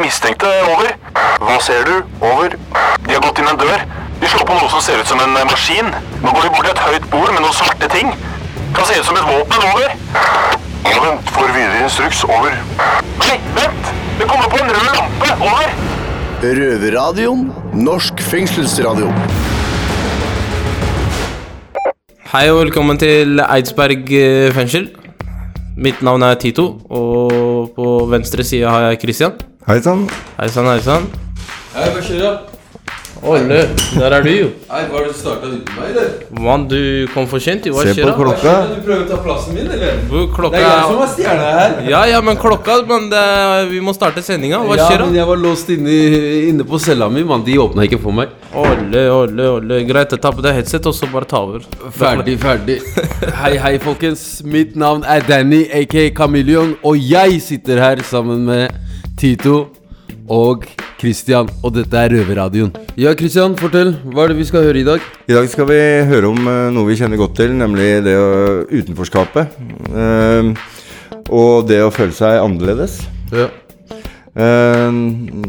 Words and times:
de 0.00 0.06
mistenkte. 0.06 0.48
Over. 0.72 0.94
Hva 1.40 1.58
ser 1.60 1.84
du? 1.84 1.96
Over. 2.24 2.56
De 3.04 3.14
har 3.14 3.22
gått 3.24 3.40
inn 3.40 3.48
en 3.50 3.58
dør. 3.60 3.84
De 4.20 4.28
slår 4.28 4.46
på 4.48 4.56
noe 4.56 4.68
som 4.72 4.82
ser 4.84 5.00
ut 5.00 5.08
som 5.08 5.20
en 5.20 5.36
eh, 5.36 5.46
maskin. 5.48 5.88
Nå 6.22 6.32
går 6.32 6.46
de 6.46 6.52
bort 6.54 6.66
til 6.66 6.72
et 6.72 6.82
høyt 6.86 7.08
bord 7.12 7.32
med 7.32 7.42
noen 7.44 7.56
svarte 7.56 7.88
ting. 7.92 8.12
Kan 8.76 8.88
se 8.88 9.00
ut 9.00 9.08
som 9.08 9.18
et 9.20 9.26
våpen. 9.28 9.66
Over. 9.70 9.92
Ja, 10.88 10.96
vent. 11.04 11.32
Får 11.34 11.52
videre 11.56 11.82
instruks. 11.84 12.22
Over. 12.24 12.56
Nei, 13.20 13.36
vent! 13.56 13.90
Det 14.20 14.28
kommer 14.28 14.48
på 14.52 14.60
en 14.60 14.72
rød 14.72 14.88
lampe. 14.96 15.34
Over. 15.50 15.76
Røverradioen. 16.40 17.44
Norsk 17.76 18.24
fengselsradio. 18.24 19.12
Hei 22.30 22.46
og 22.52 22.60
velkommen 22.62 23.00
til 23.00 23.42
Eidsberg 23.42 24.12
eh, 24.16 24.48
fengsel. 24.56 24.90
Mitt 25.80 26.02
navn 26.04 26.22
er 26.26 26.36
Tito, 26.40 26.66
og 26.92 27.72
på 27.76 27.92
venstre 28.10 28.44
side 28.44 28.68
har 28.68 28.90
jeg 28.90 29.00
Christian. 29.04 29.38
Hei 29.70 29.78
sann. 29.80 30.00
Hei 30.36 30.48
sann, 30.50 30.66
hei 30.66 30.80
sann. 30.82 31.04
Hei, 31.76 31.84
hva 31.94 32.00
skjer 32.02 32.24
da? 32.24 32.30
Olle, 33.22 33.60
der 33.94 34.14
er 34.16 34.24
du 34.24 34.30
jo. 34.32 34.48
Hei, 34.66 34.80
var 34.90 35.04
det 35.04 35.12
du 35.12 35.14
starta 35.20 35.46
uten 35.46 35.76
meg, 35.76 35.92
eller? 35.92 36.08
Mann, 36.42 36.64
du 36.66 37.06
kom 37.14 37.28
for 37.30 37.38
sent. 37.44 37.68
Hva 37.70 37.84
Se 37.86 37.94
skjer 37.94 38.08
på 38.08 38.10
da? 38.10 38.16
klokka. 38.18 38.54
Du 38.72 38.80
prøver 38.88 39.04
å 39.04 39.06
ta 39.12 39.20
plassen 39.22 39.54
min, 39.54 39.68
eller? 39.70 40.00
Hvor 40.10 40.48
Det 40.50 40.58
er 40.58 40.66
jeg 40.66 40.88
som 40.88 41.04
er 41.04 41.12
stjerna 41.12 41.52
her. 41.60 41.78
Ja, 41.86 42.02
ja, 42.10 42.18
men 42.26 42.42
klokka 42.42 42.80
Men 42.90 43.06
det, 43.14 43.22
vi 43.70 43.84
må 43.86 43.94
starte 43.94 44.26
sendinga. 44.26 44.58
Hva 44.66 44.80
ja, 44.80 44.90
skjer 44.90 45.06
men 45.06 45.20
jeg 45.20 45.30
var 45.30 45.42
låst 45.44 45.70
inne, 45.76 46.00
inne 46.50 46.66
på 46.74 46.82
cella 46.82 47.06
mi, 47.14 47.22
mann. 47.30 47.46
De 47.46 47.60
åpna 47.62 47.86
ikke 47.86 48.02
for 48.02 48.18
meg. 48.18 48.34
Olle, 48.50 49.06
Olle, 49.20 49.48
Olle. 49.60 49.82
Greit, 49.86 50.18
ta 50.18 50.34
på 50.34 50.42
deg 50.42 50.58
headset, 50.58 50.90
og 50.90 50.98
så 50.98 51.06
bare 51.14 51.30
ta 51.30 51.46
over. 51.46 51.70
Ferdig, 51.94 52.40
ferdig. 52.42 52.80
Hei, 53.44 53.54
hei, 53.62 53.76
folkens. 53.86 54.40
Mitt 54.42 54.74
navn 54.74 55.06
er 55.06 55.22
Danny, 55.30 55.68
aka 55.70 56.10
Chameleon, 56.10 56.74
og 56.82 56.98
jeg 56.98 57.38
sitter 57.52 57.86
her 57.86 58.02
sammen 58.10 58.48
med 58.50 58.89
Tito 59.20 59.66
og 60.32 60.64
Christian, 61.00 61.48
og 61.60 61.74
dette 61.76 61.96
er 61.96 62.12
Røverradioen. 62.14 62.70
Ja, 63.00 63.12
Christian, 63.18 63.52
fortell. 63.58 63.92
Hva 64.12 64.24
er 64.24 64.32
det 64.32 64.38
vi 64.38 64.46
skal 64.48 64.64
høre 64.64 64.80
i 64.80 64.86
dag? 64.86 65.04
I 65.28 65.36
dag 65.36 65.48
skal 65.52 65.68
vi 65.68 65.80
høre 66.08 66.30
om 66.30 66.40
eh, 66.48 66.68
noe 66.72 66.88
vi 66.88 66.96
kjenner 66.96 67.20
godt 67.20 67.36
til, 67.40 67.52
nemlig 67.56 67.88
det 68.06 68.16
å 68.16 68.30
utenforskapet. 68.70 69.58
Eh, 69.92 70.52
og 71.28 71.68
det 71.68 71.82
å 71.84 71.92
føle 71.92 72.16
seg 72.16 72.40
annerledes. 72.40 73.00
Ja. 73.36 73.50
Eh, 74.40 74.98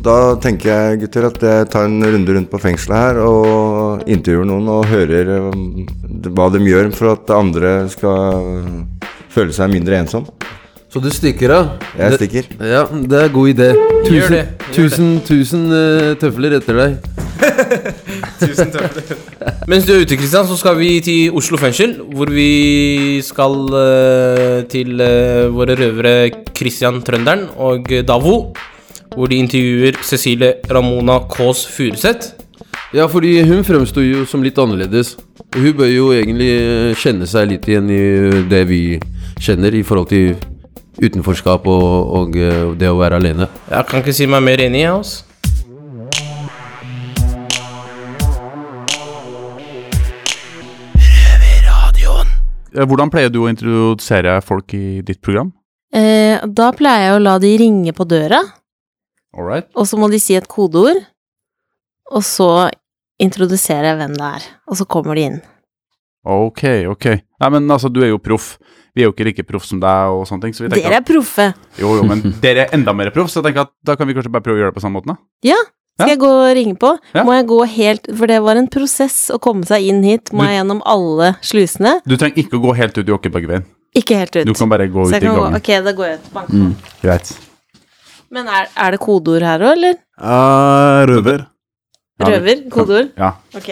da 0.03 0.19
tenker 0.43 0.71
jeg 0.71 1.01
gutter 1.05 1.29
at 1.29 1.43
jeg 1.47 1.71
tar 1.71 1.87
en 1.87 1.99
runde 2.03 2.35
rundt 2.35 2.51
på 2.51 2.59
fengselet 2.63 3.05
her 3.05 3.23
og 3.23 4.07
intervjuer 4.09 4.47
noen 4.51 4.71
og 4.75 4.87
hører 4.91 5.35
eh, 5.37 5.61
hva 6.27 6.51
de 6.51 6.63
gjør 6.67 6.91
for 6.97 7.15
at 7.15 7.35
andre 7.39 7.75
skal 7.93 8.41
føle 9.31 9.55
seg 9.55 9.71
mindre 9.71 10.03
ensom. 10.03 10.27
Så 10.91 10.99
du 10.99 11.07
stikker 11.09 11.51
av? 11.55 11.67
Jeg 11.97 12.11
Det- 12.11 12.17
stikker. 12.19 12.43
Ja, 12.67 12.83
det 12.91 13.19
er 13.23 13.29
god 13.29 13.47
idé. 13.49 13.69
Gjør 14.11 14.29
det, 14.29 14.47
gjør 14.59 14.73
tusen, 14.75 15.21
tusen 15.23 15.61
uh, 15.71 16.15
tøfler 16.19 16.57
etter 16.57 16.75
deg. 16.75 16.97
Tusen 18.41 18.73
Mens 19.71 19.85
du 19.87 19.93
er 19.93 20.01
ute, 20.03 20.17
Kristian, 20.17 20.45
så 20.49 20.57
skal 20.59 20.75
vi 20.77 20.99
til 20.99 21.31
Oslo 21.37 21.57
fengsel, 21.57 21.95
hvor 22.11 22.29
vi 22.29 23.21
skal 23.23 23.55
uh, 23.71 24.61
til 24.67 24.99
uh, 24.99 25.47
våre 25.55 25.77
røvere 25.79 26.29
Kristian 26.53 27.01
Trønderen 27.01 27.47
og 27.57 27.87
Davo. 28.07 28.53
Hvor 29.15 29.27
de 29.27 29.39
intervjuer 29.43 29.95
Cecilie 30.03 30.53
Ramona 30.71 31.19
Kaas 31.31 31.65
Furuseth. 31.67 32.33
Ja, 32.93 33.05
fordi 33.07 33.41
hun 33.47 33.63
fremsto 33.63 34.03
jo 34.03 34.25
som 34.27 34.43
litt 34.43 34.59
annerledes. 34.59 35.15
Hun 35.55 35.73
bør 35.75 35.87
jo 35.91 36.11
egentlig 36.15 36.95
kjenne 36.99 37.27
seg 37.27 37.47
litt 37.51 37.67
igjen 37.67 37.89
i 37.91 38.03
det 38.51 38.65
vi 38.67 38.81
kjenner 39.39 39.75
i 39.75 39.83
forhold 39.83 40.11
til 40.11 40.35
utenforskap 40.99 41.67
og, 41.71 41.89
og 42.19 42.35
eh, 42.35 42.63
det 42.79 42.89
å 42.91 42.97
være 42.99 43.21
alene. 43.21 43.47
Jeg 43.71 43.87
kan 43.89 44.03
ikke 44.03 44.15
si 44.15 44.27
meg 44.29 44.43
mer 44.43 44.63
enig, 44.67 44.83
jeg, 44.83 44.95
altså. 44.99 45.27
Eh, 52.71 52.85
Hvordan 52.87 53.11
pleier 53.11 53.31
du 53.31 53.41
å 53.43 53.49
introdusere 53.51 54.37
folk 54.45 54.73
i 54.77 55.01
ditt 55.05 55.21
program? 55.23 55.51
Eh, 55.91 56.39
da 56.47 56.69
pleier 56.75 57.09
jeg 57.09 57.15
å 57.17 57.23
la 57.23 57.37
de 57.43 57.49
ringe 57.59 57.91
på 57.95 58.05
døra, 58.07 58.39
Alright. 59.35 59.67
og 59.75 59.87
så 59.87 59.99
må 59.99 60.07
de 60.11 60.19
si 60.23 60.37
et 60.39 60.47
kodeord, 60.47 61.01
og 62.11 62.23
så 62.23 62.69
introduserer 63.21 63.91
jeg 63.91 63.99
hvem 63.99 64.15
det 64.15 64.29
er, 64.39 64.45
og 64.71 64.79
så 64.79 64.87
kommer 64.87 65.19
de 65.19 65.27
inn. 65.27 65.41
Ok, 66.25 66.63
ok. 66.91 67.05
Nei, 67.41 67.49
men 67.49 67.69
altså, 67.73 67.89
du 67.91 68.01
er 68.03 68.11
jo 68.11 68.19
proff. 68.21 68.57
Vi 68.93 69.01
er 69.01 69.07
jo 69.07 69.13
ikke 69.15 69.25
like 69.25 69.43
proff 69.47 69.63
som 69.65 69.79
deg 69.79 70.11
og 70.13 70.25
sånne 70.27 70.41
ting. 70.43 70.53
Så 70.53 70.65
vi 70.65 70.69
Dere 70.69 70.99
er 70.99 71.05
proffe. 71.07 71.53
jo, 71.79 71.95
jo, 71.97 72.03
men 72.03 72.21
dere 72.43 72.65
er 72.67 72.73
enda 72.75 72.93
mer 72.93 73.09
proff, 73.15 73.31
så 73.31 73.39
jeg 73.41 73.49
tenker 73.49 73.61
at 73.65 73.71
da 73.87 73.95
kan 73.95 74.07
vi 74.09 74.13
kanskje 74.17 74.31
bare 74.33 74.43
prøve 74.45 74.59
å 74.59 74.61
gjøre 74.61 74.73
det 74.73 74.77
på 74.77 74.83
samme 74.83 74.99
måten, 74.99 75.15
da. 75.15 75.21
Ja, 75.47 75.57
skal 75.97 76.07
Ja. 76.07 76.13
jeg 76.13 76.19
gå 76.21 76.29
og 76.29 76.55
ringe 76.57 76.75
på? 76.81 76.91
Ja. 77.13 77.23
Må 77.27 77.33
jeg 77.35 77.45
gå 77.49 77.59
helt 77.67 78.07
For 78.17 78.25
det 78.27 78.39
var 78.41 78.55
en 78.57 78.67
prosess 78.71 79.29
å 79.33 79.37
komme 79.39 79.65
seg 79.67 79.83
inn 79.91 80.03
hit. 80.03 80.31
Må 80.33 80.41
Du- 80.43 80.47
jeg 80.49 80.59
gjennom 80.61 80.81
alle 80.85 81.35
slusene? 81.41 82.01
Du 82.07 82.15
trenger 82.17 82.37
ikke 82.43 82.57
å 82.57 82.63
gå 82.63 82.75
helt 82.75 82.97
ut 82.97 83.07
i 83.09 83.11
Åkebergveien. 83.17 83.65
Ikke 83.95 84.15
helt 84.17 84.35
ut. 84.35 84.45
Du 84.47 84.53
kan 84.53 84.69
bare 84.69 84.87
gå 84.87 85.03
Så 85.09 85.15
ut 85.17 85.23
i 85.23 85.25
gangen. 85.25 85.51
gå. 85.51 85.57
Ok, 85.57 85.83
da 85.83 85.91
går 85.93 86.05
jeg 86.07 86.19
ut. 86.19 86.33
Bank 86.33 86.47
på. 86.47 86.53
Mm, 86.53 86.75
greit. 87.03 87.37
Men 88.31 88.47
er, 88.47 88.67
er 88.77 88.91
det 88.91 88.99
kodeord 89.03 89.41
her 89.43 89.59
òg, 89.59 89.73
eller? 89.75 89.95
røver. 91.11 91.45
Røver? 92.21 92.69
Kodeord? 92.69 93.09
Ja. 93.17 93.33
Ok. 93.55 93.69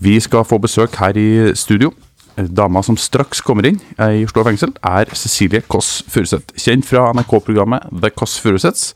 Vi 0.00 0.20
skal 0.20 0.44
få 0.44 0.58
besøk 0.58 0.94
her 0.96 1.16
i 1.16 1.54
studio. 1.54 1.92
Dama 2.36 2.80
som 2.82 2.96
straks 2.96 3.42
kommer 3.44 3.66
inn 3.68 3.80
i 4.00 4.22
Oslo 4.24 4.44
fengsel, 4.46 4.72
er 4.80 5.10
Cecilie 5.12 5.60
Kåss 5.68 6.02
Furuseth. 6.08 6.54
Kjent 6.56 6.86
fra 6.88 7.10
NRK-programmet 7.12 7.90
The 7.92 8.10
Kåss 8.10 8.38
Furuseths, 8.40 8.94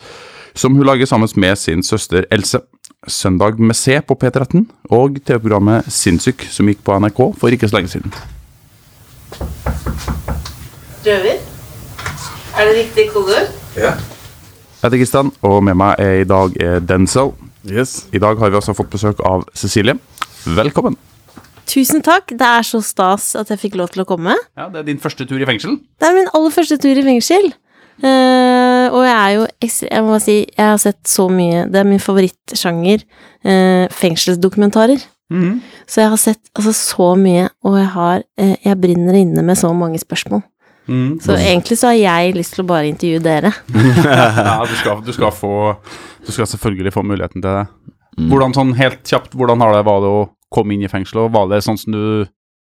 som 0.57 0.75
hun 0.75 0.87
lager 0.89 1.07
sammen 1.07 1.29
med 1.37 1.57
sin 1.61 1.83
søster 1.85 2.25
Else. 2.33 2.63
Søndag 3.07 3.61
med 3.61 3.77
C 3.77 4.01
på 4.01 4.17
P13, 4.17 4.65
og 4.91 5.21
TV-programmet 5.21 5.85
Sinnssyk, 5.93 6.47
som 6.51 6.67
gikk 6.67 6.81
på 6.83 6.97
NRK 6.99 7.21
for 7.37 7.53
ikke 7.53 7.69
så 7.69 7.77
lenge 7.77 7.93
siden. 7.93 8.15
Røver? 11.07 11.37
Er 12.57 12.65
det 12.65 12.77
riktig 12.81 13.11
kodeord? 13.13 13.53
Jeg 13.77 13.93
heter 14.83 14.99
Kristian, 14.99 15.33
og 15.45 15.61
med 15.65 15.77
meg 15.77 16.01
er 16.01 16.23
i 16.23 16.25
dag 16.25 16.57
er 16.57 16.81
Denzel. 16.81 17.35
I 17.67 18.19
dag 18.23 18.39
har 18.39 18.49
vi 18.49 18.57
altså 18.57 18.73
fått 18.73 18.91
besøk 18.91 19.21
av 19.27 19.45
Cecilie. 19.55 19.99
Velkommen. 20.47 20.95
Tusen 21.67 22.03
takk. 22.07 22.31
Det 22.31 22.47
er 22.47 22.67
så 22.67 22.79
stas 22.85 23.33
at 23.39 23.51
jeg 23.51 23.59
fikk 23.65 23.79
lov 23.81 23.91
til 23.95 24.05
å 24.05 24.09
komme. 24.09 24.37
Ja, 24.57 24.69
Det 24.71 24.81
er 24.81 24.87
din 24.87 25.03
første 25.03 25.27
tur 25.27 25.41
i 25.41 25.49
fengsel. 25.49 25.81
Det 25.99 26.07
er 26.07 26.15
min 26.15 26.31
aller 26.33 26.55
første 26.55 26.79
tur 26.79 26.95
i 26.95 27.03
fengsel. 27.03 27.51
Uh, 27.97 28.93
og 28.93 29.03
jeg 29.07 29.17
er 29.17 29.31
jo. 29.35 29.45
Jeg 29.65 30.03
må 30.05 30.13
bare 30.13 30.23
si, 30.23 30.37
jeg 30.53 30.67
har 30.69 30.77
sett 30.77 31.09
så 31.09 31.31
mye 31.33 31.63
Det 31.73 31.79
er 31.81 31.87
min 31.89 32.03
favorittsjanger. 32.03 33.03
Uh, 33.43 33.87
fengselsdokumentarer. 33.91 35.03
Mhm. 35.33 35.63
Så 35.91 36.03
jeg 36.05 36.11
har 36.13 36.21
sett 36.23 36.51
altså, 36.55 36.73
så 36.73 37.15
mye, 37.19 37.49
og 37.67 37.79
jeg 37.81 37.89
har 37.97 38.23
uh, 38.23 38.55
Jeg 38.63 38.81
brinner 38.81 39.19
inne 39.19 39.43
med 39.43 39.59
så 39.59 39.73
mange 39.75 39.99
spørsmål. 39.99 40.45
Mm. 40.87 41.19
Så 41.19 41.35
egentlig 41.35 41.81
så 41.81 41.89
har 41.91 41.97
jeg 41.99 42.37
lyst 42.37 42.55
til 42.55 42.63
å 42.63 42.69
bare 42.69 42.87
intervjue 42.87 43.19
dere. 43.19 43.51
ja, 43.75 44.61
du 44.63 44.75
skal, 44.79 45.01
du 45.03 45.11
skal 45.11 45.33
få 45.35 45.75
Du 46.23 46.31
skal 46.31 46.47
selvfølgelig 46.47 46.93
få 46.95 47.03
muligheten 47.03 47.43
til 47.43 47.51
det. 47.51 47.67
Hvordan 48.31 48.55
sånn 48.55 48.71
helt 48.79 49.03
kjapt, 49.05 49.35
hvordan 49.37 49.61
har 49.61 49.75
det 49.75 49.83
var 49.85 50.01
det 50.01 50.09
å 50.09 50.21
komme 50.57 50.77
inn 50.77 50.87
i 50.87 50.93
fengsel, 50.93 51.27
og 51.27 51.35
var 51.37 51.51
det 51.53 51.65
sånn 51.67 51.81
som 51.81 51.95
du 51.95 52.07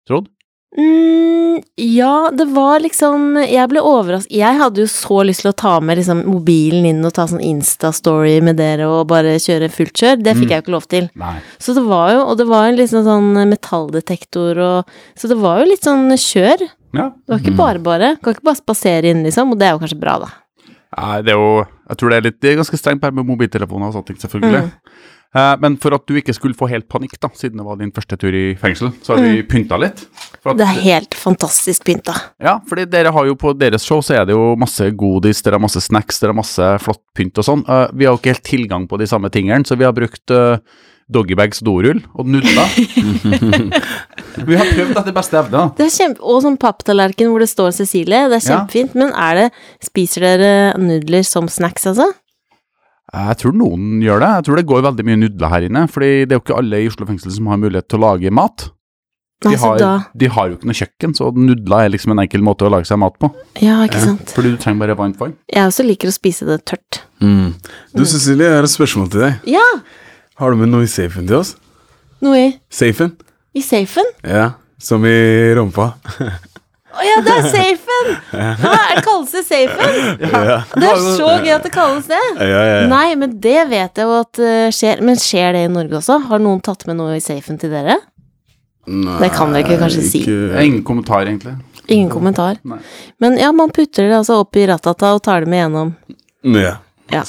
trodde? 0.08 0.32
Mm, 0.78 1.62
ja, 1.80 2.30
det 2.36 2.46
var 2.52 2.82
liksom 2.84 3.38
Jeg 3.40 3.70
ble 3.72 3.80
overrasket 3.80 4.34
Jeg 4.36 4.58
hadde 4.60 4.82
jo 4.84 4.90
så 4.92 5.22
lyst 5.24 5.46
til 5.46 5.54
å 5.54 5.56
ta 5.56 5.78
med 5.80 5.96
liksom, 5.96 6.26
mobilen 6.28 6.84
inn 6.90 7.08
og 7.08 7.14
ta 7.16 7.24
sånn 7.30 7.42
Insta-story 7.42 8.36
med 8.44 8.60
dere 8.60 8.90
og 8.92 9.08
bare 9.10 9.38
kjøre 9.40 9.70
fullt 9.72 9.96
kjør. 9.96 10.20
Det 10.22 10.36
fikk 10.36 10.52
jeg 10.52 10.60
jo 10.60 10.66
ikke 10.66 10.76
lov 10.76 10.90
til. 10.92 11.08
Nei. 11.18 11.38
Så 11.64 11.74
det 11.78 11.86
var 11.88 12.12
jo 12.14 12.26
Og 12.26 12.36
det 12.42 12.50
var 12.52 12.68
en 12.68 12.80
liksom 12.82 13.08
sånn 13.08 13.32
metalldetektor 13.54 14.60
og 14.66 15.00
Så 15.16 15.32
det 15.32 15.40
var 15.40 15.64
jo 15.64 15.70
litt 15.72 15.88
sånn 15.88 16.12
kjør. 16.12 16.68
Ja. 16.98 17.08
Det 17.16 17.34
var 17.34 17.42
ikke 17.46 17.58
bare 17.64 17.84
bare. 17.88 18.12
Kan 18.20 18.36
ikke 18.36 18.50
bare 18.52 18.60
spasere 18.60 19.14
inn, 19.14 19.24
liksom. 19.26 19.56
Og 19.56 19.60
det 19.60 19.70
er 19.70 19.76
jo 19.78 19.82
kanskje 19.86 20.02
bra, 20.04 20.18
da. 20.26 20.34
Nei, 20.98 21.22
det 21.24 21.34
er 21.34 21.40
jo 21.40 21.52
Jeg 21.64 22.00
tror 22.00 22.12
det 22.12 22.18
er 22.18 22.26
litt 22.28 22.40
Det 22.42 22.52
er 22.52 22.60
ganske 22.62 22.80
strengt 22.80 23.04
her 23.04 23.16
med 23.16 23.28
mobiltelefoner 23.28 23.90
og 23.90 23.98
sånne 23.98 24.12
ting, 24.12 24.20
selvfølgelig. 24.24 24.68
Mm. 24.68 25.16
Eh, 25.36 25.56
men 25.60 25.76
for 25.78 25.94
at 25.94 26.06
du 26.08 26.16
ikke 26.16 26.34
skulle 26.34 26.56
få 26.58 26.70
helt 26.72 26.88
panikk, 26.90 27.18
da, 27.20 27.28
siden 27.36 27.58
det 27.60 27.66
var 27.68 27.76
din 27.78 27.92
første 27.92 28.18
tur 28.18 28.34
i 28.34 28.56
fengsel, 28.58 28.94
så 29.04 29.16
har 29.18 29.24
vi 29.26 29.44
pynta 29.44 29.78
litt. 29.78 30.06
For 30.42 30.52
at, 30.52 30.56
Mm. 30.56 30.58
Det 30.58 30.68
er 30.68 30.82
helt 30.88 31.14
fantastisk 31.14 31.84
pynta. 31.86 32.14
Ja, 32.42 32.60
fordi 32.68 32.86
dere 32.90 33.12
har 33.12 33.26
jo 33.28 33.36
på 33.36 33.52
deres 33.58 33.84
show 33.86 34.00
så 34.02 34.16
er 34.22 34.26
det 34.26 34.34
jo 34.34 34.56
masse 34.56 34.88
godis, 34.96 35.42
dere 35.44 35.60
har 35.60 35.60
masse 35.66 35.82
snacks, 35.84 36.20
dere 36.20 36.32
har 36.32 36.40
masse 36.40 36.70
flott 36.82 37.02
pynt 37.14 37.38
og 37.38 37.44
sånn. 37.46 37.66
Eh, 37.68 37.88
vi 37.94 38.06
har 38.06 38.14
jo 38.16 38.22
ikke 38.22 38.34
helt 38.36 38.44
tilgang 38.48 38.88
på 38.88 38.98
de 38.98 39.06
samme 39.08 39.30
tingene, 39.30 39.66
så 39.68 39.76
vi 39.78 39.84
har 39.84 39.94
brukt 39.94 40.32
uh, 40.32 40.58
doggybags 41.12 41.60
dorull 41.64 42.02
og 42.16 42.26
nudler. 42.28 42.68
vi 44.48 44.58
har 44.60 44.70
prøvd 44.74 44.98
etter 45.00 45.16
beste 45.16 45.38
evne. 45.40 45.52
da. 45.56 45.66
Det 45.78 45.86
er 45.88 45.94
kjempe... 45.94 46.24
Og 46.24 46.42
sånn 46.44 46.58
papptallerken 46.62 47.30
hvor 47.32 47.44
det 47.44 47.50
står 47.52 47.72
Cecilie. 47.78 48.26
Det 48.32 48.40
er 48.42 48.44
Ja. 48.44 48.62
kjempefint. 48.62 48.96
Men 49.00 49.14
er 49.16 49.36
det 49.42 49.48
Spiser 49.88 50.22
dere 50.26 50.52
nudler 50.82 51.24
som 51.28 51.48
snacks, 51.52 51.86
altså? 51.88 52.10
Jeg 53.14 53.38
tror 53.40 53.54
noen 53.56 54.02
gjør 54.04 54.20
det. 54.20 54.30
Jeg 54.36 54.44
tror 54.48 54.56
det 54.60 54.66
går 54.68 54.82
veldig 54.84 55.06
mye 55.08 55.20
nudler 55.22 55.50
her 55.54 55.62
inne. 55.70 55.86
fordi 55.88 56.10
det 56.26 56.32
er 56.36 56.40
jo 56.40 56.44
ikke 56.44 56.58
alle 56.58 56.82
i 56.84 56.88
Oslo 56.90 57.06
fengsel 57.08 57.32
som 57.32 57.48
har 57.48 57.58
mulighet 57.62 57.88
til 57.88 58.00
å 58.00 58.04
lage 58.12 58.32
mat. 58.32 58.70
De 59.40 59.50
Altså, 59.54 59.68
har, 59.68 59.78
da- 59.78 60.06
de 60.18 60.28
har 60.34 60.48
jo 60.50 60.56
ikke 60.58 60.66
noe 60.66 60.74
kjøkken, 60.80 61.12
så 61.16 61.28
nudler 61.36 61.86
er 61.86 61.90
liksom 61.94 62.12
en 62.12 62.20
enkel 62.26 62.42
måte 62.42 62.66
å 62.66 62.72
lage 62.74 62.88
seg 62.90 62.98
mat 62.98 63.14
på. 63.22 63.30
Ja, 63.62 63.84
ikke 63.86 64.02
sant. 64.02 64.34
Fordi 64.34 64.50
du 64.56 64.58
trenger 64.58 64.80
bare 64.88 64.96
varmt 64.98 65.20
vann. 65.22 65.36
Jeg 65.54 65.62
også 65.70 65.86
liker 65.86 66.10
å 66.10 66.16
spise 66.16 66.48
det 66.50 66.66
tørt. 66.66 67.04
Mm. 67.22 67.54
Du, 67.94 68.04
Cecilie, 68.04 68.48
jeg 68.50 68.56
har 68.58 68.64
et 68.66 68.74
spørsmål 68.74 69.12
til 69.14 69.22
deg. 69.28 69.40
Ja! 69.46 69.62
Har 70.42 70.52
du 70.52 70.58
med 70.58 70.70
noe 70.74 70.84
i 70.84 70.90
safen 70.90 71.28
til 71.30 71.38
oss? 71.38 71.56
Noe 72.22 72.36
i, 72.48 72.60
Safen? 72.74 73.14
i 73.54 73.62
safen? 73.62 74.06
Ja, 74.26 74.54
som 74.82 75.06
i 75.06 75.54
rumpa. 75.54 75.94
Å 76.98 77.06
ja, 77.06 77.18
det 77.22 77.34
er 77.36 77.48
safen! 77.54 78.08
Det 78.34 79.02
kalles 79.06 79.34
det 79.36 79.44
safen? 79.46 79.98
Ja. 80.24 80.58
Det 80.74 80.88
er 80.90 81.02
så 81.18 81.30
gøy 81.44 81.52
at 81.54 81.66
det 81.68 81.72
kalles 81.76 82.08
det. 82.10 82.22
Ja, 82.40 82.48
ja, 82.50 82.62
ja. 82.82 82.88
Nei, 82.90 83.08
men 83.22 83.36
det 83.44 83.58
vet 83.70 84.02
jeg 84.02 84.08
jo 84.10 84.16
at 84.18 84.42
eh, 84.42 84.68
skjer. 84.74 85.04
Men 85.06 85.20
skjer 85.22 85.54
det 85.54 85.62
i 85.68 85.72
Norge 85.72 86.00
også? 86.00 86.18
Har 86.32 86.42
noen 86.42 86.62
tatt 86.66 86.88
med 86.90 86.98
noe 87.00 87.18
i 87.20 87.24
safen 87.24 87.60
til 87.62 87.74
dere? 87.76 88.00
Nei, 88.88 89.18
Det 89.22 89.30
kan 89.36 89.54
dere 89.54 89.66
ikke 89.68 89.80
kanskje 89.84 90.06
si. 90.10 90.24
Er 90.28 90.64
ingen 90.64 90.84
kommentar, 90.88 91.28
egentlig. 91.28 91.54
Ingen 91.88 92.10
kommentar. 92.12 92.58
Nei. 92.68 92.80
Men 93.24 93.38
ja, 93.40 93.52
man 93.56 93.72
putter 93.76 94.08
det 94.10 94.18
altså 94.18 94.42
opp 94.44 94.58
i 94.60 94.66
ratata 94.68 95.14
og 95.16 95.22
tar 95.28 95.46
det 95.46 95.52
med 95.54 95.62
gjennom. 95.66 95.94
Ja. 96.58 96.78
Ja, 97.14 97.24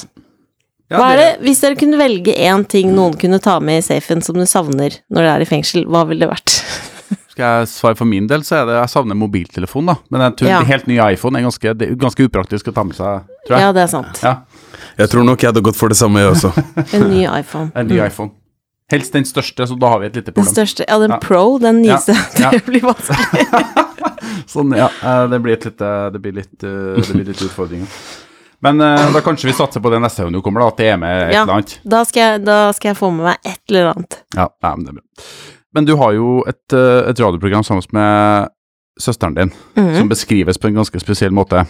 Hva 0.97 1.11
er 1.12 1.19
det, 1.21 1.26
hvis 1.44 1.61
dere 1.61 1.76
kunne 1.79 1.99
velge 2.00 2.32
én 2.32 2.62
ting 2.67 2.94
noen 2.97 3.19
kunne 3.21 3.37
ta 3.44 3.59
med 3.61 3.82
i 3.82 3.85
safen 3.85 4.23
som 4.25 4.38
du 4.41 4.47
savner 4.49 4.97
når 5.12 5.21
dere 5.21 5.35
er 5.37 5.44
i 5.44 5.49
fengsel, 5.50 5.85
hva 5.85 6.06
ville 6.09 6.25
det 6.25 6.31
vært? 6.32 6.55
Skal 7.38 7.61
jeg 7.61 7.69
svare 7.70 7.94
for 8.00 8.08
min 8.11 8.26
del, 8.26 8.43
så 8.43 8.56
er 8.58 8.64
det 8.67 8.75
jeg 8.81 8.90
savner 8.90 9.14
mobiltelefon, 9.14 9.87
da. 9.87 9.94
Men 10.11 10.25
en 10.26 10.35
Ja. 10.43 10.58
helt 10.67 10.88
ny 10.90 10.96
iPhone 10.99 11.38
er 11.38 11.44
ganske, 11.46 11.70
det 11.79 11.87
er 11.93 11.94
ganske 11.94 12.25
upraktisk 12.26 12.67
å 12.67 12.75
ta 12.75 12.82
med 12.82 12.96
seg, 12.96 13.29
tror 13.46 13.61
Ja, 13.62 13.70
det 13.73 13.82
er 13.85 13.87
sant. 13.93 14.19
Ja, 14.25 14.40
Jeg 14.99 15.08
tror 15.11 15.23
nok 15.25 15.38
jeg 15.38 15.52
hadde 15.52 15.62
gått 15.62 15.76
for 15.79 15.88
det 15.88 15.96
samme, 15.96 16.19
jeg 16.19 16.32
også. 16.35 16.50
En 16.99 17.08
ny 17.11 17.23
iPhone. 17.38 17.70
en 17.76 17.87
ny 17.87 18.00
iPhone. 18.05 18.32
Helst 18.90 19.12
den 19.12 19.23
største, 19.23 19.69
så 19.69 19.79
da 19.79 19.87
har 19.93 20.00
vi 20.00 20.06
et 20.06 20.14
lite 20.17 20.32
Den 20.32 20.35
problem. 20.35 20.55
største 20.55 20.85
Ja, 20.88 20.99
den 20.99 21.11
Ja. 21.11 21.19
Pro, 21.23 21.58
den 21.58 21.82
nyeste. 21.82 22.17
Ja. 22.43 22.50
Det 22.50 22.64
blir 22.67 22.81
vanskelig. 22.81 23.46
Sånn, 24.49 24.75
ja. 24.76 24.88
eh, 25.02 25.26
Det 25.29 25.40
blir, 25.40 25.52
et 25.55 25.64
lite, 25.64 26.12
det 26.12 26.20
blir 26.20 26.32
litt, 26.40 26.64
eh, 26.64 26.99
det 26.99 27.12
blir 27.14 27.25
litt 27.31 27.43
utfordringer. 27.46 27.87
Men 28.61 28.81
eh, 28.81 29.12
da 29.12 29.20
kanskje 29.20 29.44
vi 29.46 29.52
satser 29.55 29.81
på 29.81 29.90
det 29.94 30.00
neste 30.02 30.25
gang 30.25 30.32
du 30.35 30.40
kommer, 30.43 30.61
da, 30.67 30.73
at 30.75 30.76
det 30.82 30.87
er 30.90 30.96
med 30.99 31.29
et 31.29 31.35
Ja. 31.37 31.43
eller 31.44 31.52
annet. 31.61 31.79
Da 31.87 32.02
skal, 32.05 32.20
jeg, 32.32 32.44
da 32.44 32.73
skal 32.73 32.88
jeg 32.90 32.96
få 32.99 33.12
med 33.14 33.25
meg 33.31 33.38
et 33.46 33.61
eller 33.70 33.93
annet. 33.94 34.19
Ja, 34.35 34.49
ja, 34.64 34.75
men 34.75 34.85
det 34.85 34.88
er 34.88 34.99
bra. 34.99 35.05
Men 35.78 35.86
du 35.86 35.94
har 35.94 36.16
jo 36.16 36.40
et, 36.50 36.75
eh, 36.75 37.06
et 37.06 37.20
radioprogram 37.22 37.62
sammen 37.62 37.86
med 37.94 38.50
søsteren 38.98 39.36
din, 39.36 39.52
mm. 39.78 39.92
som 39.94 40.08
beskrives 40.10 40.58
på 40.58 40.66
en 40.66 40.80
ganske 40.80 40.98
spesiell 40.98 41.30
måte. 41.30 41.62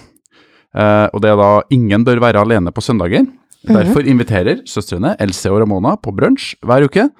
Eh, 0.72 1.06
og 1.12 1.20
det 1.20 1.28
er 1.28 1.36
da 1.36 1.50
'Ingen 1.68 2.06
bør 2.06 2.22
være 2.24 2.40
alene 2.40 2.72
på 2.72 2.80
søndager'. 2.80 3.28
Derfor 3.68 4.06
inviterer 4.06 4.62
søstrene 4.64 5.16
Else 5.20 5.50
og 5.50 5.60
Ramona 5.60 5.96
på 6.00 6.14
brunsj 6.16 6.54
hver 6.64 6.86
uke. 6.88 7.10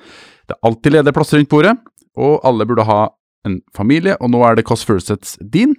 Det 0.49 0.55
er 0.55 0.65
alltid 0.65 0.93
ledige 0.93 1.13
plasser 1.13 1.37
rundt 1.37 1.51
bordet, 1.51 1.77
og 2.17 2.41
alle 2.43 2.65
burde 2.65 2.87
ha 2.89 3.09
en 3.45 3.61
familie, 3.77 4.17
og 4.23 4.31
nå 4.31 4.41
er 4.45 4.55
det 4.55 4.65
Kåss 4.65 4.87
Furuseths 4.87 5.37
din. 5.43 5.75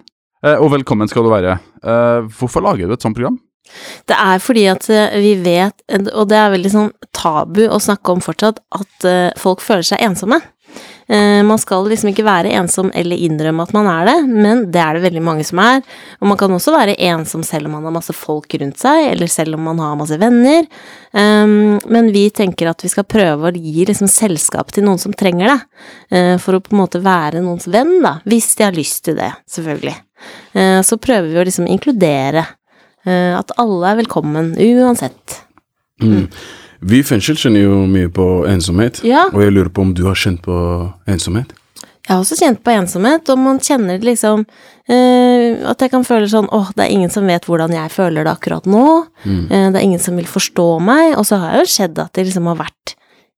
Eh, 0.45 0.61
og 0.61 0.69
velkommen 0.69 1.09
skal 1.09 1.23
du 1.23 1.29
være. 1.29 1.57
Eh, 1.81 2.21
hvorfor 2.37 2.61
lager 2.61 2.85
du 2.85 2.93
et 2.93 3.01
sånt 3.01 3.15
program? 3.15 3.39
Det 4.05 4.15
er 4.15 4.37
fordi 4.37 4.65
at 4.65 4.85
vi 5.13 5.33
vet, 5.41 5.73
og 6.13 6.29
det 6.29 6.37
er 6.37 6.53
veldig 6.53 6.71
sånn 6.71 6.91
tabu 7.13 7.67
å 7.67 7.81
snakke 7.81 8.11
om 8.11 8.21
fortsatt, 8.21 8.59
at 8.73 9.37
folk 9.37 9.61
føler 9.61 9.83
seg 9.83 10.01
ensomme. 10.01 10.41
Eh, 11.09 11.41
Man 11.43 11.57
skal 11.57 11.87
liksom 11.89 12.11
ikke 12.11 12.25
være 12.27 12.51
ensom 12.53 12.91
eller 12.93 13.17
innrømme 13.17 13.63
at 13.65 13.73
man 13.73 13.87
er 13.89 14.05
det, 14.05 14.17
men 14.29 14.59
det 14.71 14.81
er 14.83 14.93
det 14.93 15.03
veldig 15.07 15.23
mange 15.25 15.45
som 15.47 15.61
er. 15.63 15.81
Og 16.21 16.29
man 16.29 16.37
kan 16.37 16.53
også 16.53 16.73
være 16.75 16.97
ensom 17.09 17.41
selv 17.43 17.65
om 17.65 17.77
man 17.77 17.87
har 17.87 17.95
masse 17.95 18.13
folk 18.13 18.53
rundt 18.61 18.77
seg, 18.77 19.07
eller 19.11 19.31
selv 19.31 19.57
om 19.57 19.65
man 19.71 19.81
har 19.81 19.95
masse 19.97 20.19
venner. 20.21 20.67
Um, 21.11 21.79
Men 21.89 22.11
vi 22.13 22.27
tenker 22.29 22.69
at 22.69 22.83
vi 22.85 22.91
skal 22.93 23.07
prøve 23.09 23.49
å 23.49 23.55
gi 23.57 23.87
liksom 23.89 24.07
selskap 24.11 24.71
til 24.71 24.85
noen 24.85 25.01
som 25.01 25.13
trenger 25.13 25.49
det, 25.49 25.59
eh, 26.11 26.37
for 26.37 26.53
å 26.53 26.61
på 26.61 26.75
en 26.75 26.83
måte 26.83 27.01
være 27.01 27.41
noens 27.41 27.65
venn, 27.67 28.01
da, 28.03 28.19
hvis 28.29 28.53
de 28.55 28.63
har 28.67 28.77
lyst 28.77 29.03
til 29.05 29.15
det, 29.15 29.31
selvfølgelig. 29.49 29.95
Eh, 30.53 30.81
Så 30.85 30.97
prøver 31.01 31.29
vi 31.33 31.41
å 31.41 31.45
liksom 31.45 31.67
inkludere 31.67 32.45
at 33.09 33.51
alle 33.57 33.87
er 33.89 33.95
velkommen, 34.03 34.51
uansett. 34.59 35.39
Mm. 36.03 36.27
Vi 36.81 36.99
i 37.01 37.03
fengsel 37.03 37.35
kjenner 37.39 37.65
jo 37.65 37.79
mye 37.91 38.09
på 38.13 38.25
ensomhet, 38.47 39.01
Ja. 39.03 39.25
og 39.33 39.41
jeg 39.43 39.51
lurer 39.53 39.69
på 39.69 39.81
om 39.81 39.93
du 39.93 40.05
har 40.05 40.15
kjent 40.15 40.41
på 40.45 40.55
ensomhet? 41.07 41.51
Jeg 42.07 42.15
har 42.15 42.23
også 42.23 42.37
kjent 42.39 42.63
på 42.63 42.71
ensomhet, 42.73 43.29
og 43.29 43.37
man 43.37 43.59
kjenner 43.59 43.99
det 43.99 44.07
liksom 44.07 44.45
eh, 44.89 45.59
At 45.69 45.77
jeg 45.83 45.91
kan 45.91 46.03
føle 46.07 46.25
sånn 46.31 46.47
åh, 46.51 46.71
det 46.75 46.85
er 46.87 46.93
ingen 46.95 47.11
som 47.13 47.27
vet 47.29 47.45
hvordan 47.45 47.69
jeg 47.75 47.91
føler 47.93 48.23
det 48.25 48.31
akkurat 48.31 48.65
nå. 48.65 48.85
Eh, 49.27 49.67
det 49.69 49.75
er 49.77 49.85
ingen 49.85 49.99
som 50.01 50.15
vil 50.17 50.25
forstå 50.25 50.79
meg. 50.81 51.13
Og 51.19 51.27
så 51.29 51.37
har 51.37 51.59
jo 51.59 51.67
skjedd 51.69 51.99
at 52.01 52.13
det 52.17 52.25
liksom 52.25 52.47
har 52.49 52.55
vært 52.63 52.95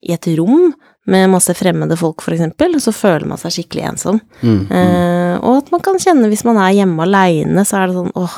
i 0.08 0.14
et 0.16 0.26
rom 0.40 0.72
med 1.12 1.30
masse 1.34 1.52
fremmede 1.58 1.98
folk, 1.98 2.22
eksempel, 2.30 2.76
og 2.78 2.82
så 2.82 2.94
føler 2.94 3.26
man 3.28 3.38
seg 3.42 3.52
skikkelig 3.58 3.84
ensom. 3.90 4.22
Eh, 4.46 5.36
og 5.42 5.58
at 5.58 5.72
man 5.74 5.82
kan 5.82 6.00
kjenne 6.00 6.30
hvis 6.32 6.46
man 6.48 6.58
er 6.62 6.72
hjemme 6.78 7.04
aleine, 7.04 7.66
så 7.68 7.82
er 7.82 7.88
det 7.92 7.98
sånn 7.98 8.14
åh, 8.16 8.38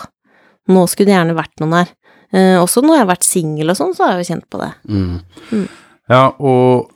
nå 0.74 0.88
skulle 0.90 1.12
det 1.12 1.18
gjerne 1.20 1.36
vært 1.38 1.60
noen 1.62 1.78
her. 1.84 1.92
Eh, 2.34 2.58
også 2.60 2.82
når 2.82 2.96
jeg 2.98 3.04
har 3.06 3.12
vært 3.14 3.28
singel 3.28 3.70
og 3.74 3.78
sånn, 3.78 3.94
så 3.96 4.08
har 4.08 4.16
jeg 4.18 4.24
jo 4.26 4.30
kjent 4.34 4.50
på 4.50 4.62
det. 4.64 4.72
Ja, 6.12 6.24
og 6.40 6.90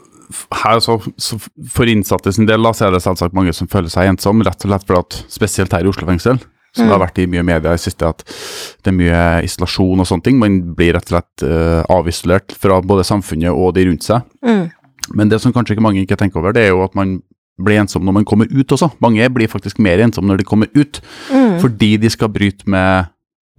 her 0.60 0.82
så, 0.84 0.98
så 1.22 1.38
for 1.72 1.88
innsatte 1.88 2.34
sin 2.36 2.48
del 2.50 2.66
da, 2.66 2.74
så 2.76 2.88
er 2.88 2.96
det 2.98 3.04
selvsagt 3.06 3.36
mange 3.38 3.54
som 3.56 3.70
føler 3.72 3.92
seg 3.94 4.10
ensom, 4.12 4.42
rett 4.44 4.66
og 4.66 4.72
slett 4.72 4.88
fordi 4.90 5.00
at 5.06 5.20
spesielt 5.32 5.76
her 5.78 5.86
i 5.88 5.92
Oslo 5.92 6.08
fengsel, 6.10 6.42
som 6.76 6.86
det 6.90 6.94
har 6.94 7.02
vært 7.06 7.22
i 7.24 7.28
mye 7.32 7.46
media 7.48 7.72
i 7.74 7.80
siste, 7.82 8.06
at 8.10 8.26
det 8.84 8.92
er 8.92 8.98
mye 8.98 9.22
isolasjon 9.48 10.04
og 10.04 10.10
sånne 10.10 10.26
ting. 10.28 10.36
Man 10.42 10.60
blir 10.78 10.94
rett 10.98 11.08
og 11.08 11.16
slett 11.16 11.46
uh, 11.48 11.80
avisolert 11.96 12.54
fra 12.60 12.82
både 12.86 13.06
samfunnet 13.08 13.50
og 13.56 13.72
de 13.78 13.88
rundt 13.88 14.06
seg. 14.06 14.28
Mm. 14.46 14.68
Men 15.18 15.32
det 15.32 15.40
som 15.42 15.54
kanskje 15.56 15.78
ikke 15.78 15.86
mange 15.88 16.04
ikke 16.04 16.20
tenker 16.20 16.42
over, 16.44 16.54
det 16.54 16.68
er 16.68 16.74
jo 16.76 16.84
at 16.86 16.94
man 17.00 17.16
blir 17.58 17.80
ensom 17.82 18.04
når 18.06 18.20
man 18.20 18.28
kommer 18.30 18.52
ut 18.52 18.76
også. 18.76 18.92
Mange 19.02 19.26
blir 19.34 19.50
faktisk 19.50 19.80
mer 19.82 20.04
ensomme 20.06 20.30
når 20.30 20.44
de 20.44 20.50
kommer 20.52 20.70
ut, 20.78 21.00
Mm. 21.32 21.56
fordi 21.64 21.96
de 21.98 22.10
skal 22.14 22.30
bryte 22.30 22.68
med 22.70 23.08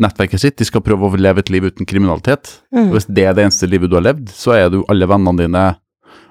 nettverket 0.01 0.41
sitt, 0.41 0.57
de 0.57 0.65
skal 0.65 0.81
prøve 0.85 1.09
å 1.11 1.17
leve 1.19 1.39
et 1.43 1.51
liv 1.51 1.65
uten 1.65 1.87
kriminalitet. 1.87 2.61
Mm. 2.75 2.91
Hvis 2.95 3.07
det 3.11 3.25
er 3.27 3.35
det 3.35 3.45
eneste 3.49 3.69
livet 3.69 3.91
du 3.91 3.97
har 3.97 4.03
levd, 4.07 4.29
så 4.31 4.55
er 4.57 4.71
du 4.71 4.85
alle 4.89 5.07
vennene 5.11 5.37
dine 5.45 5.77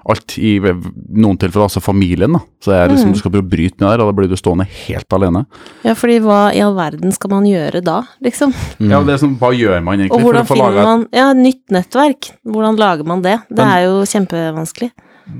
alt 0.08 0.38
i 0.40 0.54
noen 0.62 1.36
tilfeller, 1.36 1.66
altså 1.66 1.82
familien, 1.84 2.32
da. 2.32 2.40
Så 2.64 2.72
er 2.72 2.86
det 2.88 2.94
liksom, 2.96 3.10
Mm. 3.10 3.12
du 3.12 3.18
skal 3.18 3.30
prøve 3.34 3.44
å 3.44 3.50
bryte 3.50 3.80
med 3.82 3.90
det 3.90 4.00
og 4.00 4.08
da 4.08 4.12
blir 4.16 4.28
du 4.30 4.36
stående 4.40 4.64
helt 4.66 5.12
alene. 5.12 5.42
Ja, 5.84 5.92
fordi 5.94 6.18
hva 6.24 6.54
i 6.54 6.60
all 6.64 6.74
verden 6.74 7.12
skal 7.12 7.30
man 7.30 7.44
gjøre 7.44 7.82
da, 7.84 7.98
liksom? 8.24 8.54
Ja, 8.80 9.02
det 9.04 9.14
er 9.14 9.20
sånn, 9.26 9.36
hva 9.38 9.50
gjør 9.52 9.82
man 9.84 9.98
egentlig 9.98 10.12
Og 10.16 10.20
for 10.22 10.32
hvordan 10.32 10.46
å 10.46 10.48
få 10.48 10.56
finner 10.56 10.84
man 10.84 11.06
Ja, 11.12 11.32
nytt 11.34 11.68
nettverk. 11.70 12.30
Hvordan 12.46 12.78
lager 12.78 13.04
man 13.04 13.20
det? 13.22 13.36
Det 13.50 13.58
Men- 13.58 13.68
er 13.68 13.80
jo 13.84 14.02
kjempevanskelig. 14.08 14.90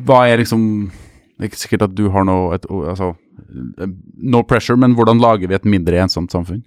Hva 0.05 0.29
er 0.29 0.37
liksom 0.39 0.91
Det 1.39 1.45
er 1.47 1.49
ikke 1.49 1.69
sikkert 1.69 1.83
at 1.83 1.95
du 1.95 2.11
har 2.11 2.25
noe 2.25 2.55
et, 2.55 2.67
Altså, 2.69 3.15
no 4.21 4.43
pressure, 4.43 4.77
men 4.77 4.95
hvordan 4.95 5.21
lager 5.21 5.49
vi 5.49 5.55
et 5.55 5.65
mindre 5.65 5.95
ensomt 6.03 6.31
samfunn? 6.31 6.63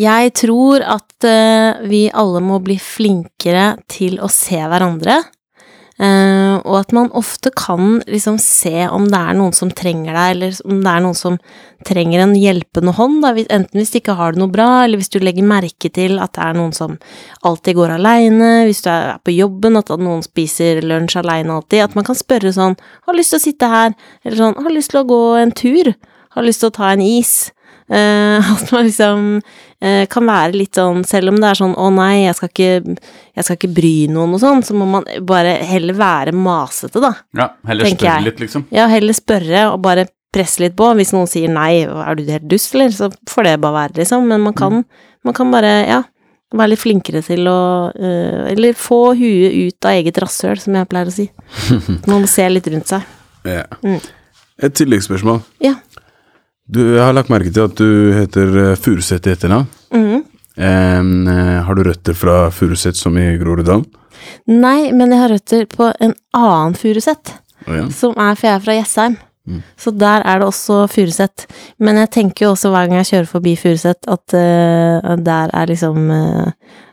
Jeg 0.00 0.32
tror 0.36 0.84
at 0.84 1.26
eh, 1.26 1.82
vi 1.88 2.06
alle 2.12 2.40
må 2.44 2.60
bli 2.64 2.76
flinkere 2.80 3.74
til 3.90 4.20
å 4.20 4.28
se 4.32 4.60
hverandre. 4.60 5.22
eh, 6.00 6.56
og 6.60 6.76
at 6.78 6.92
man 6.96 7.10
ofte 7.16 7.50
kan 7.56 7.98
liksom 8.06 8.38
se 8.40 8.86
om 8.88 9.08
det 9.08 9.18
er 9.18 9.36
noen 9.36 9.52
som 9.56 9.72
trenger 9.72 10.14
deg, 10.14 10.30
eller 10.36 10.60
om 10.64 10.78
det 10.84 10.92
er 10.92 11.04
noen 11.04 11.16
som 11.16 11.36
trenger 11.84 12.22
en 12.24 12.32
hjelpende 12.36 12.94
hånd, 12.96 13.20
da. 13.24 13.34
Enten 13.36 13.80
hvis 13.80 13.92
de 13.92 14.00
ikke 14.00 14.16
har 14.16 14.32
det 14.32 14.40
noe 14.40 14.52
bra, 14.52 14.84
eller 14.84 15.00
hvis 15.00 15.12
du 15.12 15.18
legger 15.20 15.44
merke 15.48 15.92
til 15.92 16.20
at 16.20 16.32
det 16.36 16.44
er 16.46 16.56
noen 16.56 16.72
som 16.76 16.96
alltid 17.44 17.76
går 17.76 17.96
aleine, 17.98 18.50
hvis 18.68 18.84
du 18.84 18.90
er 18.92 19.16
på 19.24 19.36
jobben, 19.36 19.76
at 19.80 19.92
noen 19.96 20.24
spiser 20.24 20.80
lunsj 20.84 21.20
aleine 21.20 21.56
alltid, 21.56 21.84
at 21.84 21.96
man 21.96 22.04
kan 22.08 22.16
spørre 22.16 22.52
sånn 22.52 22.76
'Har 23.06 23.16
lyst 23.16 23.32
til 23.32 23.40
å 23.40 23.46
sitte 23.48 23.68
her?' 23.68 23.94
eller 24.24 24.36
sånn 24.36 24.56
'Har 24.56 24.72
lyst 24.72 24.90
til 24.90 25.00
å 25.00 25.08
gå 25.08 25.22
en 25.40 25.52
tur?' 25.52 25.94
'Har 26.30 26.44
lyst 26.44 26.60
til 26.60 26.70
å 26.70 26.76
ta 26.76 26.92
en 26.92 27.00
is?' 27.00 27.50
Eh, 27.90 28.52
at 28.54 28.70
man 28.70 28.86
liksom 28.86 29.24
eh, 29.82 30.04
kan 30.06 30.28
være 30.28 30.54
litt 30.54 30.78
sånn 30.78 31.00
Selv 31.08 31.32
om 31.32 31.40
det 31.42 31.48
er 31.48 31.58
sånn 31.58 31.72
'Å 31.74 31.88
nei, 31.90 32.22
jeg 32.22 32.36
skal 32.38 32.50
ikke, 32.52 32.98
jeg 33.34 33.46
skal 33.46 33.56
ikke 33.58 33.72
bry 33.80 33.94
noen', 34.14 34.36
og 34.36 34.42
sånn, 34.44 34.62
så 34.62 34.76
må 34.78 34.86
man 34.86 35.08
bare 35.26 35.56
heller 35.66 35.98
være 35.98 36.34
masete, 36.36 37.02
da. 37.02 37.16
Ja, 37.34 37.48
heller 37.66 37.90
spørre 37.90 38.12
jeg. 38.12 38.26
litt, 38.28 38.40
liksom. 38.44 38.68
Ja, 38.70 38.86
heller 38.92 39.16
spørre 39.16 39.64
og 39.72 39.80
bare 39.82 40.06
presse 40.30 40.62
litt 40.62 40.76
på. 40.78 40.92
Hvis 40.94 41.10
noen 41.16 41.26
sier 41.26 41.50
'nei, 41.50 41.82
er 41.82 42.14
du 42.14 42.24
helt 42.30 42.46
dust', 42.46 42.74
eller, 42.74 42.94
så 42.94 43.10
får 43.28 43.48
det 43.48 43.60
bare 43.60 43.78
være, 43.80 43.98
liksom. 44.04 44.28
Men 44.30 44.46
man 44.46 44.54
kan, 44.54 44.84
man 45.26 45.34
kan 45.34 45.50
bare, 45.50 45.74
ja, 45.88 46.02
være 46.54 46.72
litt 46.72 46.82
flinkere 46.82 47.22
til 47.22 47.46
å 47.46 47.90
eh, 47.94 48.52
Eller 48.52 48.74
få 48.78 49.14
huet 49.18 49.54
ut 49.54 49.86
av 49.86 49.98
eget 49.98 50.18
rasshøl, 50.22 50.58
som 50.62 50.78
jeg 50.78 50.88
pleier 50.90 51.10
å 51.10 51.14
si. 51.14 51.28
Man 52.10 52.22
må 52.22 52.30
se 52.30 52.46
litt 52.50 52.66
rundt 52.70 52.90
seg. 52.90 53.06
Ja. 53.46 53.66
Mm. 53.82 54.00
Et 54.60 54.74
tilleggsspørsmål. 54.76 55.40
Ja. 55.64 55.76
Du, 56.70 56.80
jeg 56.94 57.02
har 57.02 57.16
lagt 57.16 57.32
merke 57.32 57.50
til 57.50 57.66
at 57.66 57.78
du 57.78 58.12
heter 58.14 58.50
Furuset 58.78 58.84
Furuseth 58.84 59.28
i 59.28 59.32
etternavn. 59.34 59.66
Mm. 59.90 60.20
Eh, 60.60 61.56
har 61.66 61.74
du 61.74 61.82
røtter 61.86 62.14
fra 62.14 62.44
Furuset 62.54 62.98
som 62.98 63.16
i 63.18 63.32
Groruddalen? 63.40 63.86
Nei, 64.50 64.92
men 64.92 65.10
jeg 65.10 65.22
har 65.22 65.32
røtter 65.34 65.66
på 65.70 65.88
en 65.98 66.14
annen 66.36 66.76
Furuset. 66.78 67.34
Oh, 67.66 67.74
ja. 67.76 67.88
som 67.92 68.14
er, 68.16 68.38
for 68.38 68.48
jeg 68.48 68.56
er 68.56 68.64
fra 68.64 68.78
Jessheim. 68.78 69.18
Så 69.80 69.90
der 69.90 70.22
er 70.28 70.38
det 70.38 70.46
også 70.46 70.84
Furuset. 70.90 71.46
Men 71.78 71.98
jeg 72.02 72.10
tenker 72.14 72.46
jo 72.46 72.52
også 72.54 72.70
hver 72.70 72.86
gang 72.86 73.00
jeg 73.00 73.10
kjører 73.10 73.30
forbi 73.32 73.56
Furuset, 73.58 74.06
at 74.06 74.36
uh, 74.36 75.16
der 75.18 75.50
er 75.56 75.66
liksom 75.66 76.10
uh, 76.10 76.52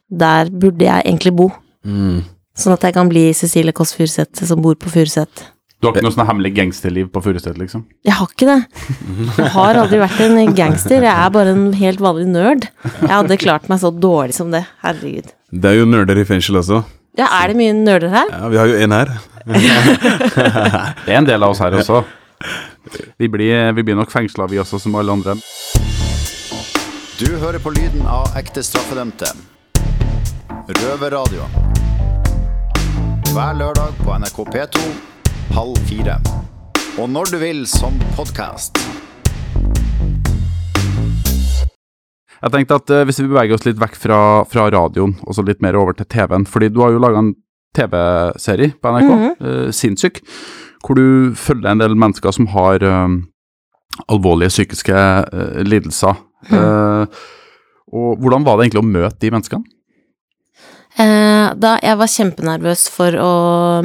Der 0.10 0.50
burde 0.50 0.86
jeg 0.86 1.04
egentlig 1.06 1.36
bo. 1.36 1.52
Mm. 1.84 2.24
Sånn 2.58 2.74
at 2.74 2.84
jeg 2.88 2.96
kan 2.96 3.10
bli 3.12 3.28
Cecilie 3.36 3.76
Kåss 3.76 3.94
Furuseth 3.94 4.46
som 4.48 4.62
bor 4.64 4.78
på 4.80 4.90
Furuset. 4.90 5.44
Du 5.78 5.86
har 5.86 5.94
ikke 5.94 6.08
noe 6.08 6.14
sånn 6.16 6.26
hemmelig 6.26 6.50
gangsterliv 6.58 7.10
på 7.14 7.22
Furuset, 7.22 7.54
liksom? 7.62 7.84
Jeg 8.08 8.16
har 8.18 8.30
ikke 8.32 8.48
det. 8.50 8.86
Jeg 9.38 9.50
har 9.54 9.78
aldri 9.78 10.00
vært 10.02 10.22
en 10.26 10.54
gangster, 10.58 11.04
jeg 11.06 11.14
er 11.14 11.34
bare 11.36 11.52
en 11.54 11.68
helt 11.78 12.00
vanlig 12.02 12.26
nerd. 12.32 12.64
Jeg 13.04 13.12
hadde 13.12 13.38
klart 13.38 13.68
meg 13.70 13.78
så 13.84 13.92
dårlig 13.94 14.34
som 14.34 14.50
det, 14.50 14.64
herregud. 14.82 15.28
Det 15.54 15.70
er 15.70 15.78
jo 15.78 15.86
nerder 15.86 16.18
i 16.18 16.24
fengsel 16.26 16.58
også. 16.64 16.80
Ja, 17.18 17.28
er 17.44 17.52
det 17.52 17.60
mye 17.60 17.76
nerder 17.78 18.10
her? 18.10 18.32
Ja, 18.34 18.48
Vi 18.50 18.58
har 18.58 18.72
jo 18.72 18.80
en 18.88 18.96
her. 18.96 19.12
Det 21.06 21.14
er 21.14 21.20
en 21.20 21.30
del 21.30 21.46
av 21.46 21.54
oss 21.54 21.62
her 21.62 21.78
også. 21.78 22.02
Vi 23.22 23.30
blir, 23.30 23.70
vi 23.78 23.86
blir 23.86 24.00
nok 24.00 24.10
fengsla, 24.12 24.48
vi 24.50 24.58
også, 24.64 24.80
som 24.82 24.98
alle 24.98 25.14
andre. 25.14 25.36
Du 27.22 27.28
hører 27.38 27.62
på 27.62 27.76
lyden 27.78 28.02
av 28.10 28.34
ekte 28.40 28.66
straffedømte. 28.66 29.30
Røverradioen. 30.82 31.54
Hver 33.30 33.62
lørdag 33.62 33.94
på 34.02 34.18
NRK 34.18 34.42
P2 34.56 34.84
halv 35.56 35.80
fire. 35.90 36.18
Og 36.98 37.10
når 37.12 37.32
du 37.32 37.38
vil 37.42 37.64
som 37.70 37.96
podkast. 38.18 38.80
Jeg 42.38 42.54
tenkte 42.54 42.78
at 42.78 42.94
eh, 42.94 43.06
hvis 43.08 43.22
vi 43.24 43.30
beveger 43.30 43.58
oss 43.58 43.66
litt 43.66 43.80
vekk 43.82 43.98
fra, 43.98 44.20
fra 44.50 44.68
radioen, 44.74 45.16
og 45.26 45.38
så 45.38 45.46
litt 45.46 45.64
mer 45.66 45.78
over 45.80 45.98
til 45.98 46.10
TV-en, 46.10 46.46
fordi 46.46 46.70
du 46.74 46.84
har 46.84 46.94
jo 46.94 47.02
laga 47.02 47.24
en 47.24 47.34
TV-serie 47.78 48.76
på 48.82 48.94
NRK, 48.94 49.16
eh, 49.16 49.64
Sinnssyk, 49.74 50.22
hvor 50.86 51.00
du 51.00 51.34
følger 51.38 51.72
en 51.72 51.82
del 51.82 51.98
mennesker 51.98 52.36
som 52.36 52.50
har 52.54 52.86
eh, 52.86 53.18
alvorlige 54.06 54.54
psykiske 54.54 54.94
uh, 54.94 55.62
lidelser. 55.66 56.20
Eh, 56.54 57.24
og 57.98 58.22
hvordan 58.22 58.46
var 58.46 58.58
det 58.58 58.68
egentlig 58.68 58.84
å 58.84 58.92
møte 58.92 59.20
de 59.24 59.32
menneskene? 59.34 59.77
Eh, 60.98 61.48
da 61.62 61.76
jeg 61.84 61.98
var 62.00 62.10
kjempenervøs 62.10 62.88
for 62.90 63.14
å 63.22 63.34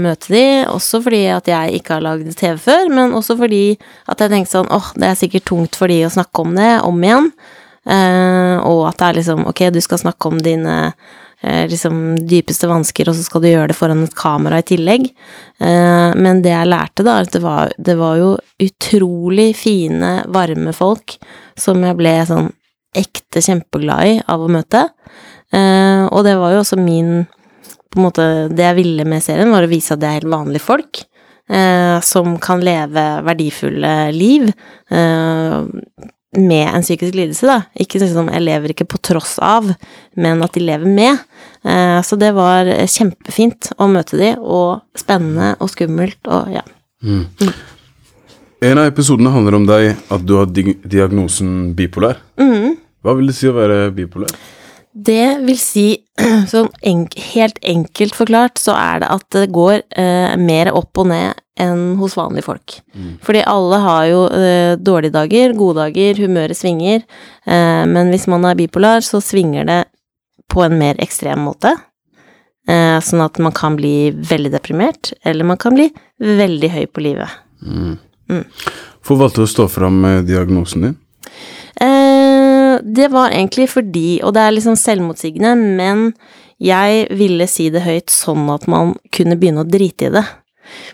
møte 0.00 0.32
de, 0.32 0.44
også 0.72 1.02
fordi 1.04 1.26
at 1.34 1.48
jeg 1.50 1.80
ikke 1.80 1.98
har 1.98 2.04
lagd 2.06 2.30
TV 2.38 2.56
før, 2.64 2.88
men 2.88 3.12
også 3.18 3.36
fordi 3.36 3.64
at 4.08 4.22
jeg 4.22 4.32
tenkte 4.32 4.54
sånn 4.54 4.70
åh, 4.72 4.92
det 4.96 5.10
er 5.10 5.18
sikkert 5.20 5.50
tungt 5.50 5.76
for 5.76 5.92
de 5.92 5.98
å 6.06 6.12
snakke 6.12 6.44
om 6.46 6.54
det 6.56 6.70
om 6.86 7.04
igjen. 7.04 7.28
Eh, 7.82 8.54
og 8.64 8.86
at 8.88 8.96
det 9.02 9.10
er 9.10 9.18
liksom 9.18 9.44
ok, 9.50 9.66
du 9.74 9.82
skal 9.84 10.00
snakke 10.00 10.30
om 10.30 10.40
dine 10.40 10.78
eh, 11.42 11.66
liksom 11.68 12.00
dypeste 12.30 12.70
vansker, 12.70 13.10
og 13.10 13.18
så 13.18 13.26
skal 13.26 13.44
du 13.44 13.50
gjøre 13.50 13.74
det 13.74 13.76
foran 13.76 14.06
et 14.06 14.16
kamera 14.16 14.62
i 14.62 14.66
tillegg. 14.72 15.10
Men 15.62 16.40
det 16.42 16.50
jeg 16.54 16.70
lærte, 16.70 17.04
da, 17.04 17.20
at 17.22 17.36
det 17.36 17.42
var, 17.44 17.70
det 17.76 17.94
var 18.00 18.16
jo 18.18 18.32
utrolig 18.62 19.52
fine, 19.58 20.14
varme 20.32 20.72
folk 20.74 21.18
som 21.60 21.84
jeg 21.84 21.98
ble 22.00 22.16
sånn 22.26 22.50
ekte 22.96 23.40
kjempeglad 23.44 24.08
i 24.08 24.16
av 24.28 24.42
å 24.44 24.50
møte. 24.52 24.86
Eh, 25.52 26.04
og 26.08 26.24
det 26.26 26.36
var 26.40 26.54
jo 26.54 26.62
også 26.62 26.78
min 26.80 27.26
På 27.92 27.98
en 28.00 28.06
måte 28.06 28.24
Det 28.48 28.64
jeg 28.64 28.76
ville 28.78 29.04
med 29.04 29.20
serien, 29.20 29.50
var 29.52 29.66
å 29.66 29.68
vise 29.68 29.92
at 29.92 30.00
det 30.00 30.08
er 30.08 30.20
helt 30.22 30.32
vanlige 30.32 30.64
folk. 30.64 31.02
Eh, 31.52 32.00
som 32.00 32.38
kan 32.40 32.62
leve 32.64 33.02
verdifulle 33.26 34.12
liv. 34.16 34.52
Eh, 34.88 35.62
med 36.38 36.68
en 36.72 36.82
psykisk 36.82 37.12
lidelse, 37.12 37.44
da. 37.44 37.58
Ikke 37.76 38.00
sånn 38.00 38.30
jeg 38.32 38.44
lever 38.46 38.72
ikke 38.72 38.86
på 38.88 39.00
tross 39.04 39.34
av, 39.44 39.66
men 40.16 40.40
at 40.40 40.54
de 40.56 40.62
lever 40.64 40.88
med. 40.88 41.20
Eh, 41.68 41.98
så 42.00 42.16
det 42.16 42.30
var 42.32 42.70
kjempefint 42.88 43.74
å 43.76 43.90
møte 43.92 44.16
de, 44.16 44.30
og 44.40 44.80
spennende 44.96 45.52
og 45.60 45.68
skummelt 45.74 46.32
og 46.32 46.48
ja. 46.54 46.64
En 48.62 48.78
av 48.78 48.86
episodene 48.86 49.34
handler 49.34 49.58
om 49.58 49.68
deg, 49.68 49.90
at 50.14 50.24
du 50.24 50.36
har 50.38 50.46
diagnosen 50.46 51.74
bipolar. 51.76 52.22
Hva 53.02 53.16
vil 53.18 53.28
det 53.28 53.34
si 53.36 53.50
å 53.50 53.56
være 53.58 53.90
bipolar? 53.92 54.30
Det 54.92 55.38
vil 55.46 55.58
si, 55.58 55.86
sånn 56.52 56.68
en, 56.84 57.06
helt 57.32 57.58
enkelt 57.64 58.16
forklart, 58.16 58.60
så 58.60 58.74
er 58.76 59.02
det 59.02 59.12
at 59.14 59.26
det 59.32 59.46
går 59.54 59.80
eh, 59.98 60.34
mer 60.40 60.72
opp 60.76 61.00
og 61.00 61.08
ned 61.12 61.38
enn 61.60 61.96
hos 62.00 62.16
vanlige 62.16 62.46
folk. 62.46 62.74
Fordi 63.24 63.42
alle 63.48 63.78
har 63.84 64.04
jo 64.08 64.20
eh, 64.32 64.74
dårlige 64.80 65.16
dager, 65.16 65.56
gode 65.56 65.86
dager, 65.86 66.20
humøret 66.20 66.58
svinger, 66.58 67.04
eh, 67.46 67.82
men 67.88 68.12
hvis 68.12 68.28
man 68.32 68.44
er 68.48 68.58
bipolar, 68.58 69.04
så 69.04 69.20
svinger 69.24 69.68
det 69.68 69.80
på 70.52 70.64
en 70.64 70.76
mer 70.80 71.00
ekstrem 71.00 71.44
måte. 71.44 71.74
Eh, 72.68 72.98
sånn 73.02 73.24
at 73.24 73.40
man 73.42 73.54
kan 73.56 73.76
bli 73.78 74.12
veldig 74.12 74.52
deprimert, 74.52 75.12
eller 75.24 75.48
man 75.48 75.60
kan 75.60 75.76
bli 75.76 75.88
veldig 76.22 76.72
høy 76.76 76.84
på 76.92 77.04
livet. 77.08 77.40
Hvorfor 79.02 79.24
valgte 79.24 79.42
du 79.42 79.48
å 79.48 79.54
stå 79.56 79.68
fram 79.72 80.00
med 80.04 80.28
diagnosen 80.28 80.86
din? 80.86 80.98
Eh, 81.82 82.01
det 82.82 83.08
var 83.12 83.32
egentlig 83.32 83.68
fordi, 83.72 84.20
og 84.26 84.34
det 84.36 84.42
er 84.42 84.54
liksom 84.56 84.76
selvmotsigende, 84.78 85.54
men 85.56 86.12
jeg 86.62 87.06
ville 87.18 87.48
si 87.50 87.68
det 87.74 87.84
høyt 87.86 88.12
sånn 88.12 88.46
at 88.52 88.68
man 88.70 88.94
kunne 89.14 89.38
begynne 89.38 89.64
å 89.64 89.68
drite 89.68 90.08
i 90.08 90.14
det. 90.14 90.24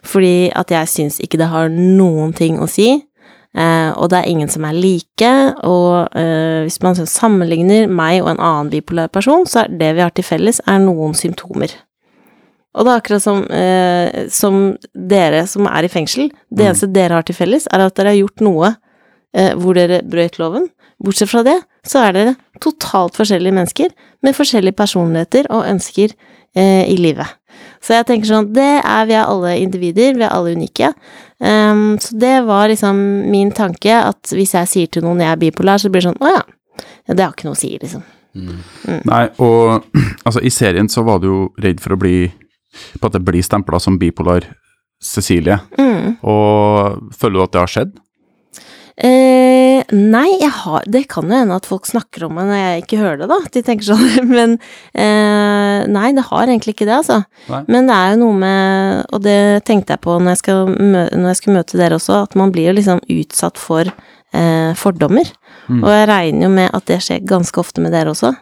Fordi 0.07 0.49
at 0.57 0.73
jeg 0.73 0.90
syns 0.90 1.18
ikke 1.23 1.40
det 1.40 1.50
har 1.52 1.68
noen 1.73 2.33
ting 2.37 2.57
å 2.61 2.68
si, 2.71 2.88
eh, 2.97 3.90
og 3.92 4.09
det 4.11 4.21
er 4.21 4.30
ingen 4.30 4.49
som 4.52 4.64
er 4.68 4.78
like, 4.78 5.33
og 5.66 6.16
eh, 6.16 6.64
hvis 6.64 6.80
man 6.85 6.97
sammenligner 6.99 7.90
meg 7.90 8.23
og 8.23 8.33
en 8.33 8.40
annen 8.40 8.73
bipolar 8.73 9.12
person, 9.12 9.47
så 9.47 9.64
er 9.64 9.76
det 9.80 9.92
vi 9.99 10.04
har 10.04 10.14
til 10.16 10.26
felles, 10.26 10.62
er 10.66 10.80
noen 10.83 11.14
symptomer. 11.18 11.76
Og 12.78 12.85
det 12.87 12.92
er 12.92 13.00
akkurat 13.00 13.25
som, 13.25 13.45
eh, 13.50 14.26
som 14.30 14.76
dere 14.95 15.47
som 15.50 15.66
er 15.66 15.85
i 15.85 15.92
fengsel, 15.92 16.28
det 16.54 16.68
eneste 16.68 16.92
dere 16.92 17.18
har 17.18 17.26
til 17.26 17.35
felles, 17.37 17.66
er 17.73 17.87
at 17.87 17.97
dere 17.99 18.12
har 18.12 18.21
gjort 18.21 18.45
noe 18.45 18.75
eh, 19.35 19.54
hvor 19.59 19.75
dere 19.75 20.02
brøt 20.07 20.38
loven. 20.38 20.68
Bortsett 21.02 21.30
fra 21.30 21.45
det, 21.47 21.57
så 21.88 22.04
er 22.04 22.16
dere 22.16 22.37
totalt 22.62 23.16
forskjellige 23.18 23.57
mennesker 23.57 23.92
med 24.26 24.37
forskjellige 24.37 24.76
personligheter 24.78 25.49
og 25.54 25.66
ønsker 25.68 26.12
eh, 26.12 26.85
i 26.90 26.97
livet. 27.00 27.38
Så 27.83 27.95
jeg 27.95 28.07
tenker 28.09 28.30
sånn, 28.30 28.50
det 28.54 28.83
er 28.83 29.09
vi 29.09 29.16
er 29.16 29.30
alle 29.30 29.54
individer, 29.62 30.16
vi 30.18 30.26
er 30.26 30.35
alle 30.35 30.54
unike. 30.59 30.92
Um, 31.38 31.97
så 32.02 32.16
det 32.18 32.35
var 32.47 32.68
liksom 32.71 32.99
min 33.30 33.52
tanke, 33.54 33.95
at 33.95 34.35
hvis 34.35 34.54
jeg 34.57 34.71
sier 34.71 34.92
til 34.92 35.07
noen 35.07 35.23
jeg 35.23 35.30
er 35.30 35.40
bipolar, 35.40 35.78
så 35.78 35.90
blir 35.90 36.02
det 36.02 36.11
sånn, 36.11 36.23
å 36.23 36.33
ja, 36.33 36.87
ja 37.09 37.16
det 37.16 37.25
har 37.25 37.35
ikke 37.35 37.49
noe 37.49 37.59
å 37.59 37.61
si, 37.61 37.73
liksom. 37.78 38.04
Nei, 39.09 39.25
og 39.42 39.87
altså, 40.26 40.42
i 40.42 40.52
serien 40.54 40.90
så 40.90 41.02
var 41.07 41.23
du 41.23 41.28
jo 41.30 41.40
redd 41.62 41.80
for 41.83 41.97
å 41.97 41.99
bli 41.99 42.28
På 43.00 43.09
at 43.09 43.16
det 43.16 43.25
blir 43.25 43.42
stempla 43.42 43.80
som 43.80 43.97
bipolar 43.99 44.45
Cecilie. 45.02 45.57
Og 46.23 47.14
føler 47.16 47.38
du 47.38 47.42
at 47.42 47.54
det 47.54 47.62
har 47.62 47.73
skjedd? 47.73 47.97
Eh, 48.99 49.85
nei, 49.95 50.26
jeg 50.40 50.50
har, 50.50 50.83
det 50.90 51.05
kan 51.12 51.28
jo 51.31 51.37
hende 51.38 51.55
at 51.55 51.69
folk 51.71 51.87
snakker 51.87 52.25
om 52.26 52.33
meg 52.35 52.49
når 52.49 52.59
jeg 52.59 52.83
ikke 52.83 52.99
hører 52.99 53.21
det, 53.21 53.28
da. 53.31 53.38
De 53.55 53.62
tenker 53.62 53.87
sånn. 53.93 54.31
Men 54.38 54.57
eh, 54.90 55.87
nei, 55.87 56.09
det 56.17 56.26
har 56.26 56.49
egentlig 56.49 56.75
ikke 56.75 56.88
det, 56.88 56.97
altså. 56.97 57.21
Nei. 57.47 57.62
Men 57.71 57.90
det 57.90 57.99
er 57.99 58.14
jo 58.14 58.21
noe 58.25 58.38
med 58.40 59.14
Og 59.14 59.23
det 59.23 59.38
tenkte 59.69 59.95
jeg 59.95 60.02
på 60.02 60.19
når 60.19 60.35
jeg, 60.35 60.43
skal 60.43 60.75
når 60.75 61.28
jeg 61.31 61.40
skulle 61.40 61.61
møte 61.61 61.78
dere 61.78 61.99
også, 62.00 62.25
at 62.26 62.35
man 62.38 62.55
blir 62.55 62.73
jo 62.73 62.76
liksom 62.81 63.05
utsatt 63.14 63.61
for 63.62 63.87
eh, 63.87 64.75
fordommer. 64.78 65.31
Og 65.69 65.88
jeg 65.93 66.09
regner 66.09 66.49
jo 66.49 66.52
med 66.52 66.71
at 66.75 66.87
det 66.88 67.02
skjer 67.05 67.25
ganske 67.28 67.61
ofte 67.61 67.83
med 67.85 67.95
dere 67.95 68.14
også. 68.17 68.33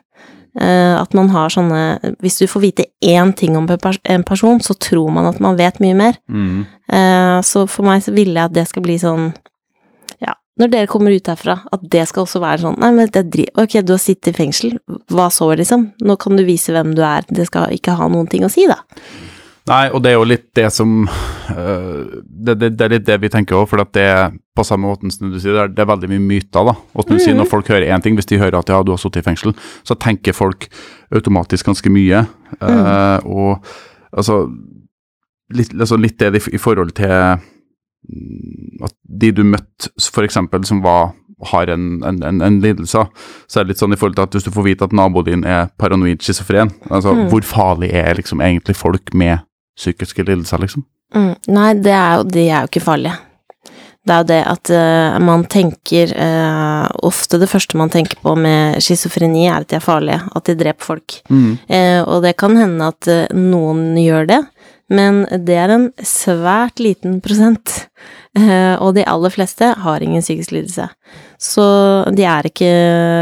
Eh, 0.57 0.95
at 0.97 1.13
man 1.13 1.29
har 1.35 1.53
sånne 1.53 2.15
Hvis 2.25 2.39
du 2.41 2.47
får 2.49 2.63
vite 2.63 2.85
én 3.05 3.35
ting 3.37 3.59
om 3.59 3.67
en 3.69 4.25
person, 4.25 4.61
så 4.65 4.73
tror 4.73 5.11
man 5.13 5.29
at 5.29 5.41
man 5.43 5.59
vet 5.59 5.83
mye 5.85 5.97
mer. 5.99 6.17
Eh, 6.89 7.41
så 7.45 7.67
for 7.69 7.85
meg 7.85 8.01
så 8.07 8.15
ville 8.17 8.39
jeg 8.39 8.49
at 8.49 8.57
det 8.57 8.65
skal 8.71 8.87
bli 8.87 8.97
sånn 9.03 9.35
når 10.57 10.73
dere 10.73 10.89
kommer 10.89 11.13
ut 11.13 11.29
herfra, 11.29 11.59
at 11.73 11.83
det 11.93 12.07
skal 12.09 12.25
også 12.25 12.41
være 12.41 12.63
sånn 12.63 12.79
Nei, 12.81 12.89
men 12.97 13.11
det 13.13 13.27
dri 13.29 13.45
Ok, 13.61 13.77
du 13.85 13.93
har 13.93 14.01
sittet 14.01 14.33
i 14.33 14.37
fengsel, 14.39 14.79
hva 15.13 15.29
så, 15.33 15.51
liksom? 15.59 15.91
Nå 16.01 16.17
kan 16.21 16.39
du 16.39 16.47
vise 16.49 16.73
hvem 16.73 16.95
du 16.97 17.03
er. 17.05 17.27
Det 17.29 17.49
skal 17.51 17.75
ikke 17.77 17.97
ha 17.99 18.09
noen 18.13 18.29
ting 18.33 18.47
å 18.47 18.53
si, 18.53 18.65
da. 18.71 18.81
Nei, 19.67 19.89
og 19.91 19.99
det 20.05 20.13
er 20.13 20.21
jo 20.21 20.27
litt 20.31 20.47
det 20.55 20.69
som 20.71 20.91
øh, 21.03 22.21
det, 22.23 22.55
det, 22.55 22.69
det 22.79 22.85
er 22.85 22.93
litt 22.93 23.07
det 23.09 23.17
vi 23.19 23.31
tenker 23.33 23.59
òg, 23.59 23.67
for 23.73 23.83
at 23.83 23.91
det 23.97 24.05
er 24.07 24.37
på 24.57 24.65
samme 24.65 24.87
måten 24.87 25.11
som 25.11 25.33
du 25.33 25.41
sier, 25.43 25.57
det 25.57 25.65
er, 25.65 25.73
det 25.75 25.83
er 25.83 25.91
veldig 25.91 26.11
mye 26.13 26.23
myter, 26.23 26.69
da. 26.71 26.77
Og 26.95 27.03
som 27.03 27.17
du 27.17 27.21
sier, 27.21 27.35
når 27.37 27.51
folk 27.51 27.69
hører 27.73 27.91
én 27.91 28.05
ting, 28.05 28.15
hvis 28.17 28.31
de 28.31 28.39
hører 28.41 28.61
at 28.61 28.71
ja, 28.71 28.79
du 28.87 28.95
har 28.95 29.03
sittet 29.03 29.25
i 29.25 29.27
fengsel, 29.27 29.57
så 29.85 29.99
tenker 29.99 30.37
folk 30.37 30.69
automatisk 31.11 31.67
ganske 31.69 31.93
mye. 31.93 32.23
Eh, 32.57 33.27
og 33.27 33.67
altså 34.15 34.45
litt, 35.55 35.75
altså 35.75 35.99
litt 36.01 36.23
det 36.23 36.47
i, 36.47 36.63
forhold 36.63 36.95
til 36.97 37.13
mm, 37.13 37.45
at 38.87 38.95
de 39.23 39.33
du 39.35 39.45
møtte, 39.45 39.91
eksempel, 40.25 40.65
som 40.69 40.83
var 40.85 41.15
har 41.51 41.69
en, 41.69 42.03
en, 42.05 42.23
en, 42.23 42.41
en 42.41 42.61
lidelse, 42.61 43.03
så 43.47 43.61
er 43.61 43.67
det 43.67 43.75
litt 43.75 43.83
sånn 43.83 43.93
i 43.93 43.99
forhold 44.01 44.17
til 44.17 44.25
at 44.25 44.37
hvis 44.37 44.47
du 44.47 44.55
får 44.55 44.65
vite 44.71 44.87
at 44.89 44.95
naboen 44.97 45.27
din 45.27 45.45
er 45.45 45.69
paranoid 45.81 46.25
schizofren, 46.25 46.73
altså 46.89 47.13
hvor 47.29 47.45
farlig 47.45 47.93
er 47.93 48.17
liksom 48.17 48.41
egentlig 48.41 48.77
folk 48.79 49.13
med 49.13 49.45
psykiske 49.77 50.25
lidelser, 50.25 50.63
liksom? 50.65 50.87
Mm. 51.15 51.35
Nei, 51.53 51.71
det 51.85 51.93
er 51.93 52.19
jo, 52.19 52.29
de 52.33 52.47
er 52.49 52.65
jo 52.65 52.71
ikke 52.71 52.87
farlige. 52.87 53.19
Det 54.07 54.15
er 54.15 54.23
jo 54.23 54.29
det 54.31 54.41
at 54.47 54.71
uh, 54.71 55.17
man 55.27 55.43
tenker 55.51 56.13
uh, 56.15 56.87
Ofte 57.07 57.41
det 57.43 57.49
første 57.51 57.79
man 57.79 57.91
tenker 57.91 58.19
på 58.23 58.37
med 58.39 58.79
schizofreni, 58.83 59.49
er 59.51 59.61
at 59.61 59.71
de 59.71 59.79
er 59.79 59.85
farlige, 59.85 60.21
at 60.31 60.47
de 60.47 60.55
dreper 60.59 60.87
folk. 60.87 61.19
Eh, 61.29 62.01
og 62.01 62.23
det 62.25 62.37
kan 62.39 62.55
hende 62.57 62.89
at 62.93 63.09
noen 63.35 63.97
gjør 63.99 64.29
det, 64.31 64.39
men 64.93 65.25
det 65.47 65.57
er 65.59 65.73
en 65.75 65.87
svært 66.05 66.79
liten 66.83 67.21
prosent. 67.25 67.89
Eh, 68.39 68.75
og 68.79 68.95
de 68.95 69.05
aller 69.09 69.33
fleste 69.33 69.73
har 69.83 70.03
ingen 70.05 70.23
psykisk 70.23 70.53
lidelse. 70.53 70.89
Så 71.43 71.65
de 72.15 72.27
er 72.29 72.47
ikke 72.51 72.71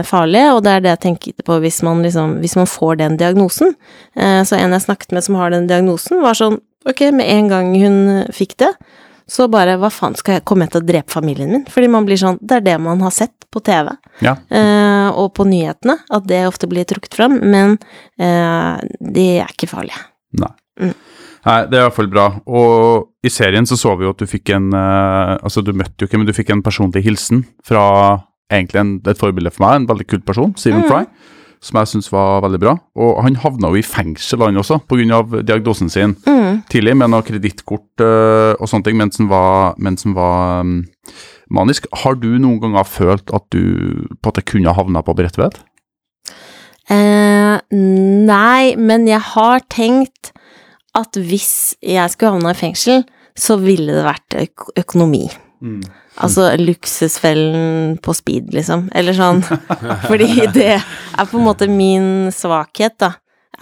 farlige, 0.09 0.51
og 0.55 0.63
det 0.67 0.73
er 0.75 0.85
det 0.85 0.93
jeg 0.97 1.03
tenkte 1.07 1.47
på 1.47 1.57
hvis 1.63 1.81
man, 1.87 2.03
liksom, 2.05 2.37
hvis 2.43 2.57
man 2.59 2.69
får 2.69 2.99
den 3.01 3.17
diagnosen. 3.21 3.73
Eh, 4.17 4.43
så 4.45 4.59
en 4.59 4.75
jeg 4.77 4.85
snakket 4.85 5.15
med 5.17 5.25
som 5.25 5.39
har 5.41 5.55
den 5.55 5.69
diagnosen, 5.71 6.21
var 6.25 6.37
sånn 6.39 6.61
Ok, 6.85 7.01
med 7.17 7.25
en 7.33 7.47
gang 7.49 7.71
hun 7.81 7.95
fikk 8.37 8.59
det, 8.61 8.67
så 9.25 9.47
bare 9.49 9.79
hva 9.81 9.89
faen, 9.89 10.13
skal 10.21 10.35
jeg 10.37 10.45
komme 10.45 10.67
til 10.69 10.83
å 10.83 10.85
drepe 10.85 11.15
familien 11.15 11.49
min? 11.49 11.63
Fordi 11.73 11.89
man 11.89 12.05
blir 12.05 12.19
sånn 12.21 12.37
Det 12.45 12.59
er 12.59 12.67
det 12.67 12.75
man 12.85 13.01
har 13.01 13.15
sett 13.17 13.47
på 13.49 13.63
TV 13.65 13.89
Ja. 14.21 14.35
eh, 14.53 15.09
og 15.17 15.31
på 15.33 15.47
nyhetene, 15.49 15.97
at 16.13 16.27
det 16.29 16.43
ofte 16.45 16.69
blir 16.69 16.85
trukket 16.85 17.17
fram, 17.17 17.39
men 17.41 17.79
eh, 18.21 18.85
det 19.01 19.29
er 19.47 19.49
ikke 19.55 19.71
farlige. 19.71 19.97
Nei. 20.43 20.53
Mm. 20.83 20.93
Nei, 21.45 21.59
det 21.69 21.77
er 21.77 21.83
i 21.83 21.87
hvert 21.89 21.97
fall 21.99 22.11
bra. 22.13 22.27
Og 22.49 23.27
i 23.27 23.33
serien 23.33 23.67
så 23.69 23.77
så 23.77 23.93
vi 23.99 24.07
jo 24.07 24.15
at 24.15 24.23
du 24.23 24.29
fikk 24.29 24.55
en 24.57 24.71
uh, 24.73 25.37
Altså, 25.45 25.61
du 25.65 25.75
møtte 25.77 26.01
jo 26.01 26.09
ikke, 26.09 26.21
men 26.21 26.29
du 26.29 26.37
fikk 26.37 26.55
en 26.55 26.65
personlig 26.65 27.05
hilsen 27.05 27.45
fra 27.67 27.85
egentlig 28.53 28.81
en, 28.81 28.93
et 29.09 29.21
forbilde 29.21 29.53
for 29.53 29.67
meg, 29.67 29.83
en 29.83 29.89
veldig 29.89 30.07
kult 30.09 30.27
person, 30.29 30.53
Stephen 30.61 30.85
Mm. 30.85 30.91
Fry, 30.91 31.05
som 31.65 31.79
jeg 31.81 31.91
syns 31.91 32.11
var 32.13 32.43
veldig 32.45 32.61
bra. 32.61 32.75
Og 33.01 33.23
han 33.25 33.39
havna 33.41 33.71
jo 33.73 33.81
i 33.81 33.85
fengsel, 33.87 34.45
han 34.45 34.61
også, 34.61 34.83
pga. 34.89 35.23
diagnosen 35.43 35.91
sin 35.91 36.17
Mm. 36.27 36.63
tidlig, 36.71 36.97
med 36.97 37.11
noe 37.11 37.25
kredittkort 37.25 38.05
uh, 38.05 38.53
og 38.61 38.69
sånne 38.69 38.85
ting, 38.85 38.97
mens 39.01 39.19
han 39.19 39.29
var, 39.29 39.75
mens 39.79 40.05
han 40.05 40.15
var 40.15 40.61
um, 40.61 40.85
manisk. 41.51 41.87
Har 42.05 42.15
du 42.21 42.39
noen 42.39 42.61
ganger 42.61 42.85
følt 42.85 43.33
at 43.33 43.45
du 43.51 44.07
på 44.23 44.29
at 44.33 44.41
jeg 44.41 44.49
kunne 44.53 44.77
havna 44.77 45.03
på 45.03 45.17
Bredtvet? 45.17 45.61
Eh, 46.93 47.59
nei, 47.73 48.77
men 48.77 49.07
jeg 49.09 49.21
har 49.33 49.61
tenkt 49.73 50.35
at 50.99 51.19
hvis 51.19 51.75
jeg 51.83 52.13
skulle 52.13 52.37
havna 52.37 52.55
i 52.55 52.59
fengsel, 52.59 53.05
så 53.35 53.57
ville 53.59 53.97
det 53.97 54.07
vært 54.07 54.37
øk 54.45 54.69
økonomi. 54.85 55.25
Altså 56.23 56.53
luksusfellen 56.61 57.97
på 58.05 58.15
speed, 58.15 58.53
liksom. 58.55 58.87
Eller 58.95 59.17
sånn. 59.17 59.43
Fordi 60.09 60.47
det 60.55 60.77
er 60.77 61.31
på 61.31 61.41
en 61.41 61.47
måte 61.47 61.69
min 61.71 62.31
svakhet, 62.35 62.99
da. 63.03 63.15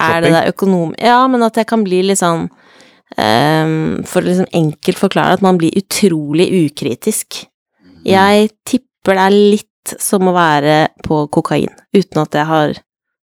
Er 0.03 0.25
det 0.25 0.33
der 0.35 0.51
økonom... 0.51 0.95
Ja, 1.01 1.21
men 1.31 1.45
at 1.47 1.57
jeg 1.61 1.69
kan 1.71 1.85
bli 1.85 2.01
litt 2.09 2.19
sånn 2.19 2.47
um, 2.49 3.75
For 4.09 4.23
å 4.23 4.25
liksom 4.25 4.49
enkelt 4.57 4.99
forklare 4.99 5.37
at 5.37 5.45
man 5.45 5.61
blir 5.61 5.77
utrolig 5.79 6.49
ukritisk. 6.65 7.45
Jeg 8.09 8.49
tipper 8.69 9.19
det 9.19 9.27
er 9.27 9.37
litt 9.37 9.95
som 10.01 10.29
å 10.31 10.35
være 10.35 10.77
på 11.03 11.25
kokain, 11.35 11.71
uten 11.95 12.23
at 12.23 12.37
jeg 12.39 12.49
har 12.49 12.75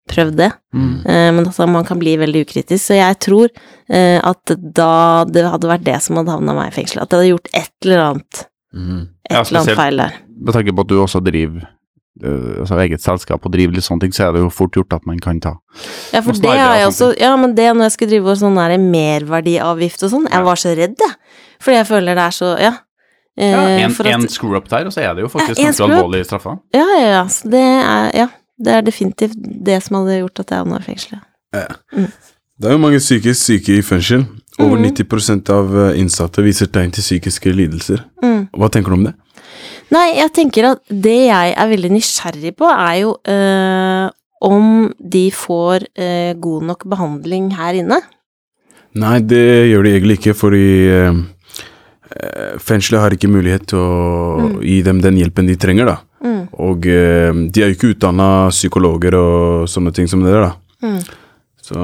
prøvd 0.08 0.36
det. 0.38 0.52
Eh, 0.76 1.32
men 1.34 1.46
altså, 1.46 1.68
man 1.68 1.86
kan 1.86 2.00
bli 2.00 2.16
veldig 2.22 2.44
ukritisk. 2.46 2.84
Så 2.88 2.98
jeg 3.00 3.20
tror 3.20 3.48
eh, 3.90 4.20
at 4.24 4.56
da 4.76 5.24
det 5.26 5.46
hadde 5.50 5.68
vært 5.72 5.84
det 5.88 6.02
som 6.06 6.16
hadde 6.18 6.32
havna 6.36 6.54
meg 6.54 6.68
i 6.72 6.76
fengsel. 6.76 7.02
At 7.02 7.10
jeg 7.12 7.20
hadde 7.20 7.32
gjort 7.34 7.50
et 7.54 7.72
eller 7.86 8.04
annet, 8.10 8.46
Mm. 8.76 9.02
et 9.30 9.32
Ja, 9.32 9.40
eller 9.42 9.60
annet 9.62 9.76
feil 9.80 9.98
der. 9.98 10.14
Med 10.36 10.54
tanke 10.54 10.74
på 10.76 10.82
at 10.84 10.88
du 10.90 10.96
også 11.00 11.22
driver 11.24 11.62
øh, 12.24 12.60
altså 12.60 12.76
eget 12.84 13.00
selskap 13.02 13.46
og 13.46 13.52
driver 13.54 13.74
litt 13.78 13.86
sånne 13.86 14.02
ting, 14.04 14.12
så 14.14 14.26
er 14.28 14.34
det 14.36 14.42
jo 14.44 14.50
fort 14.52 14.72
gjort 14.76 14.92
at 14.98 15.06
man 15.08 15.18
kan 15.24 15.40
ta 15.40 15.54
Ja, 16.14 16.20
for 16.20 16.34
det 16.34 16.50
har 16.52 16.76
jeg 16.82 16.88
også 16.90 17.14
Ja, 17.20 17.36
men 17.40 17.56
det 17.56 17.70
når 17.76 17.88
jeg 17.88 17.92
skulle 17.96 18.10
drive 18.12 18.34
og 18.34 18.38
sånn 18.42 18.56
der 18.60 18.76
merverdiavgift 18.78 20.04
og 20.04 20.12
sånn, 20.12 20.28
jeg 20.32 20.44
var 20.44 20.56
så 20.60 20.74
redd, 20.76 20.96
jeg. 21.00 21.16
Fordi 21.64 21.78
jeg 21.80 21.88
føler 21.88 22.16
det 22.20 22.26
er 22.26 22.36
så 22.36 22.50
Ja. 22.60 22.74
ja 23.40 23.62
En, 23.80 23.92
at- 23.92 24.06
en 24.12 24.28
screw-up 24.28 24.68
der, 24.70 24.86
og 24.86 24.92
så 24.92 25.02
er 25.02 25.14
det 25.16 25.24
jo 25.24 25.28
faktisk 25.32 25.58
Ja, 25.60 25.72
ganske 25.72 25.88
alvorlig 25.88 26.26
straffa. 26.26 26.60
Ja, 26.74 26.86
ja, 27.00 27.08
ja. 27.16 27.24
Så 27.28 27.50
det 27.50 27.64
er 27.64 28.12
Ja. 28.14 28.28
Det 28.56 28.72
er 28.72 28.86
definitivt 28.86 29.36
det 29.66 29.82
som 29.84 30.00
hadde 30.00 30.22
gjort 30.22 30.42
at 30.46 30.52
jeg 30.54 30.64
havna 30.64 30.80
i 30.80 30.88
fengsel. 30.88 31.20
ja. 31.56 31.68
Det 32.56 32.70
er 32.70 32.78
jo 32.78 32.80
mange 32.80 33.02
psykisk 33.04 33.42
syke 33.42 33.74
i 33.76 33.84
fengsel. 33.84 34.22
Over 34.64 34.80
90 34.80 35.50
av 35.52 35.74
eh, 35.76 35.98
innsatte 36.00 36.44
viser 36.46 36.70
tegn 36.72 36.94
til 36.96 37.04
psykiske 37.04 37.52
lidelser. 37.52 38.06
Mm. 38.24 38.46
Hva 38.56 38.70
tenker 38.72 38.94
du 38.94 38.96
om 38.96 39.04
det? 39.10 39.12
Nei, 39.92 40.06
jeg 40.16 40.32
tenker 40.34 40.70
at 40.70 40.80
det 40.88 41.18
jeg 41.28 41.52
er 41.52 41.68
veldig 41.70 41.92
nysgjerrig 41.98 42.54
på, 42.56 42.70
er 42.72 42.96
jo 43.02 43.12
øh, 43.20 44.08
om 44.48 44.70
de 45.00 45.26
får 45.36 45.88
øh, 46.00 46.32
god 46.48 46.70
nok 46.72 46.88
behandling 46.96 47.52
her 47.60 47.82
inne. 47.82 48.00
Nei, 48.96 49.20
det 49.20 49.44
gjør 49.74 49.84
de 49.84 49.92
egentlig 49.92 50.18
ikke, 50.22 50.38
fordi 50.40 50.66
eh, 50.96 51.22
fengselet 52.64 53.02
har 53.02 53.16
ikke 53.16 53.32
mulighet 53.32 53.68
til 53.72 53.82
å 53.82 54.50
gi 54.64 54.80
dem 54.86 55.02
den 55.04 55.20
hjelpen 55.20 55.50
de 55.50 55.58
trenger, 55.60 55.90
da. 55.90 55.98
Mm. 56.26 56.42
Og 56.66 56.88
eh, 56.90 57.32
de 57.52 57.62
er 57.62 57.72
jo 57.72 57.78
ikke 57.78 57.94
utdanna 57.94 58.50
psykologer 58.54 59.18
og 59.20 59.70
sånne 59.70 59.94
ting 59.96 60.10
som 60.10 60.24
det 60.24 60.34
der, 60.34 60.48
da. 60.48 60.86
Mm. 60.86 61.00
Så 61.66 61.80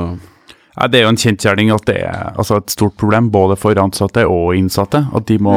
ja, 0.71 0.87
det 0.87 0.99
er 0.99 1.05
jo 1.05 1.11
en 1.11 1.19
kjensgjerning 1.19 1.71
at 1.75 1.87
det 1.89 1.97
er 2.05 2.31
altså 2.31 2.61
et 2.61 2.71
stort 2.71 2.95
problem 2.99 3.29
både 3.33 3.57
for 3.59 3.77
ansatte 3.81 4.23
og 4.29 4.55
innsatte. 4.55 5.03
At 5.13 5.27
de 5.27 5.37
må 5.43 5.55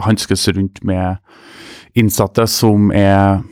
hanskes 0.00 0.46
rundt 0.54 0.78
med 0.86 1.18
innsatte 1.98 2.46
som 2.48 2.92
er 2.94 3.42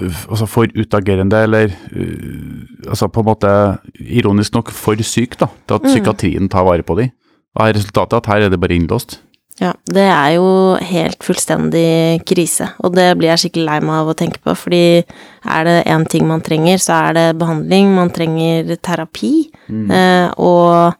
altså 0.00 0.48
for 0.48 0.72
utagerende, 0.76 1.38
eller 1.46 1.70
uh, 1.92 2.88
altså 2.88 3.08
på 3.08 3.22
en 3.22 3.28
måte 3.28 3.52
ironisk 4.00 4.56
nok 4.56 4.72
for 4.74 5.00
syk, 5.04 5.38
da, 5.40 5.48
til 5.68 5.78
at 5.78 5.86
psykiatrien 5.86 6.50
tar 6.52 6.66
vare 6.68 6.84
på 6.84 6.98
dem. 6.98 7.12
Og 7.56 7.64
her 7.64 7.72
er 7.72 7.78
resultatet 7.78 8.18
at 8.18 8.28
her 8.32 8.46
er 8.46 8.52
det 8.52 8.60
bare 8.60 8.76
innlåst. 8.76 9.20
Ja, 9.56 9.70
det 9.88 10.04
er 10.04 10.34
jo 10.34 10.48
helt 10.84 11.24
fullstendig 11.24 12.20
krise, 12.28 12.68
og 12.84 12.92
det 12.98 13.06
blir 13.16 13.30
jeg 13.30 13.46
skikkelig 13.46 13.64
lei 13.70 13.78
meg 13.80 14.02
av 14.02 14.10
å 14.12 14.16
tenke 14.18 14.42
på, 14.44 14.52
fordi 14.52 14.82
er 15.00 15.64
det 15.64 15.76
én 15.88 16.04
ting 16.12 16.26
man 16.28 16.44
trenger, 16.44 16.82
så 16.82 16.98
er 17.06 17.16
det 17.16 17.24
behandling, 17.40 17.94
man 17.96 18.12
trenger 18.12 18.74
terapi, 18.84 19.32
eh, 19.72 20.28
og 20.36 20.92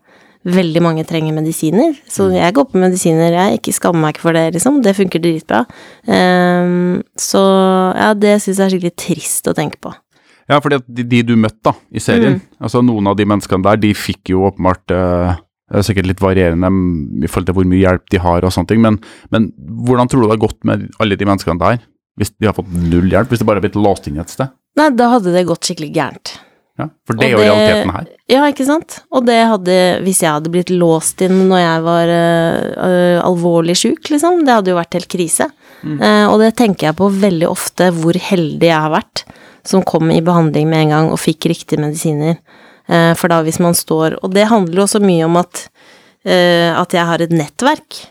veldig 0.46 0.82
mange 0.84 1.04
trenger 1.04 1.34
medisiner, 1.36 1.92
så 2.08 2.30
jeg 2.32 2.54
går 2.56 2.68
på 2.70 2.80
medisiner, 2.80 3.34
jeg 3.34 3.60
ikke 3.60 3.76
skammer 3.76 4.06
meg 4.06 4.16
ikke 4.16 4.24
for 4.24 4.38
det, 4.38 4.46
liksom, 4.56 4.80
det 4.84 4.96
funker 4.96 5.20
dritbra. 5.20 5.64
Um, 6.06 7.00
så 7.18 7.42
ja, 7.98 8.12
det 8.14 8.38
syns 8.44 8.60
jeg 8.60 8.66
er 8.68 8.74
skikkelig 8.76 8.96
trist 9.02 9.50
å 9.50 9.56
tenke 9.58 9.82
på. 9.82 9.92
Ja, 10.46 10.60
fordi 10.62 10.78
at 10.78 10.86
de, 10.86 11.02
de 11.02 11.24
du 11.26 11.34
møtte 11.34 11.72
da, 11.72 11.74
i 11.90 12.00
serien, 12.02 12.38
altså 12.62 12.80
noen 12.86 13.10
av 13.10 13.18
de 13.18 13.26
menneskene 13.26 13.66
der, 13.66 13.80
de 13.82 13.90
fikk 13.98 14.30
jo 14.30 14.46
åpenbart 14.46 14.94
eh, 14.94 15.42
det 15.66 15.80
er 15.80 15.86
sikkert 15.88 16.06
litt 16.06 16.22
varierende 16.22 16.68
mm, 16.70 17.24
i 17.26 17.28
forhold 17.30 17.48
til 17.50 17.56
hvor 17.58 17.66
mye 17.68 17.82
hjelp 17.82 18.08
de 18.14 18.20
har 18.22 18.46
og 18.46 18.54
sånne 18.54 18.70
ting, 18.70 18.82
men, 18.84 19.00
men 19.34 19.50
hvordan 19.86 20.08
tror 20.10 20.22
du 20.22 20.28
det 20.28 20.36
har 20.36 20.44
gått 20.46 20.60
med 20.68 20.88
alle 21.02 21.18
de 21.18 21.26
menneskene 21.28 21.58
der, 21.62 21.80
hvis 22.16 22.30
de 22.38 22.48
har 22.48 22.54
fått 22.56 22.70
null 22.72 23.10
hjelp, 23.12 23.28
hvis 23.32 23.42
de 23.42 23.48
bare 23.48 23.58
har 23.60 23.66
blitt 23.66 23.78
låst 23.80 24.06
inn 24.08 24.20
et 24.22 24.30
sted? 24.32 24.52
Nei, 24.78 24.90
da 24.94 25.08
hadde 25.16 25.32
det 25.34 25.46
gått 25.48 25.66
skikkelig 25.66 25.90
gærent. 25.96 26.36
Ja, 26.76 26.90
for 27.08 27.16
det 27.16 27.24
er 27.24 27.30
jo 27.32 27.38
det- 27.40 27.46
realiteten 27.48 27.92
her. 27.94 28.06
Ja, 28.28 28.40
ikke 28.52 28.66
sant? 28.68 28.98
Og 29.10 29.24
det 29.24 29.36
hadde, 29.48 29.76
hvis 30.04 30.20
jeg 30.20 30.28
hadde 30.34 30.50
blitt 30.52 30.70
låst 30.70 31.22
inn 31.24 31.48
når 31.48 31.60
jeg 31.62 31.82
var 31.86 32.12
øh, 32.12 33.20
alvorlig 33.24 33.76
syk, 33.80 34.10
liksom, 34.12 34.42
det 34.44 34.52
hadde 34.58 34.72
jo 34.74 34.76
vært 34.76 34.98
helt 34.98 35.08
krise. 35.08 35.48
Eh, 35.86 36.26
og 36.26 36.40
det 36.42 36.52
tenker 36.58 36.90
jeg 36.90 36.98
på 36.98 37.08
veldig 37.12 37.48
ofte, 37.48 37.88
hvor 37.94 38.16
heldig 38.18 38.68
jeg 38.68 38.76
har 38.76 38.92
vært, 38.92 39.24
som 39.66 39.84
kom 39.86 40.10
i 40.12 40.20
behandling 40.24 40.68
med 40.68 40.84
en 40.84 40.94
gang 40.94 41.10
og 41.14 41.20
fikk 41.22 41.48
riktige 41.52 41.80
medisiner. 41.80 42.36
Eh, 42.88 43.12
for 43.18 43.32
da 43.32 43.40
hvis 43.42 43.58
man 43.58 43.74
står 43.74 44.20
Og 44.22 44.30
det 44.30 44.44
handler 44.46 44.78
jo 44.78 44.84
også 44.84 45.00
mye 45.02 45.24
om 45.26 45.40
at, 45.40 45.64
eh, 46.24 46.70
at 46.70 46.94
jeg 46.94 47.06
har 47.08 47.22
et 47.24 47.34
nettverk. 47.34 48.04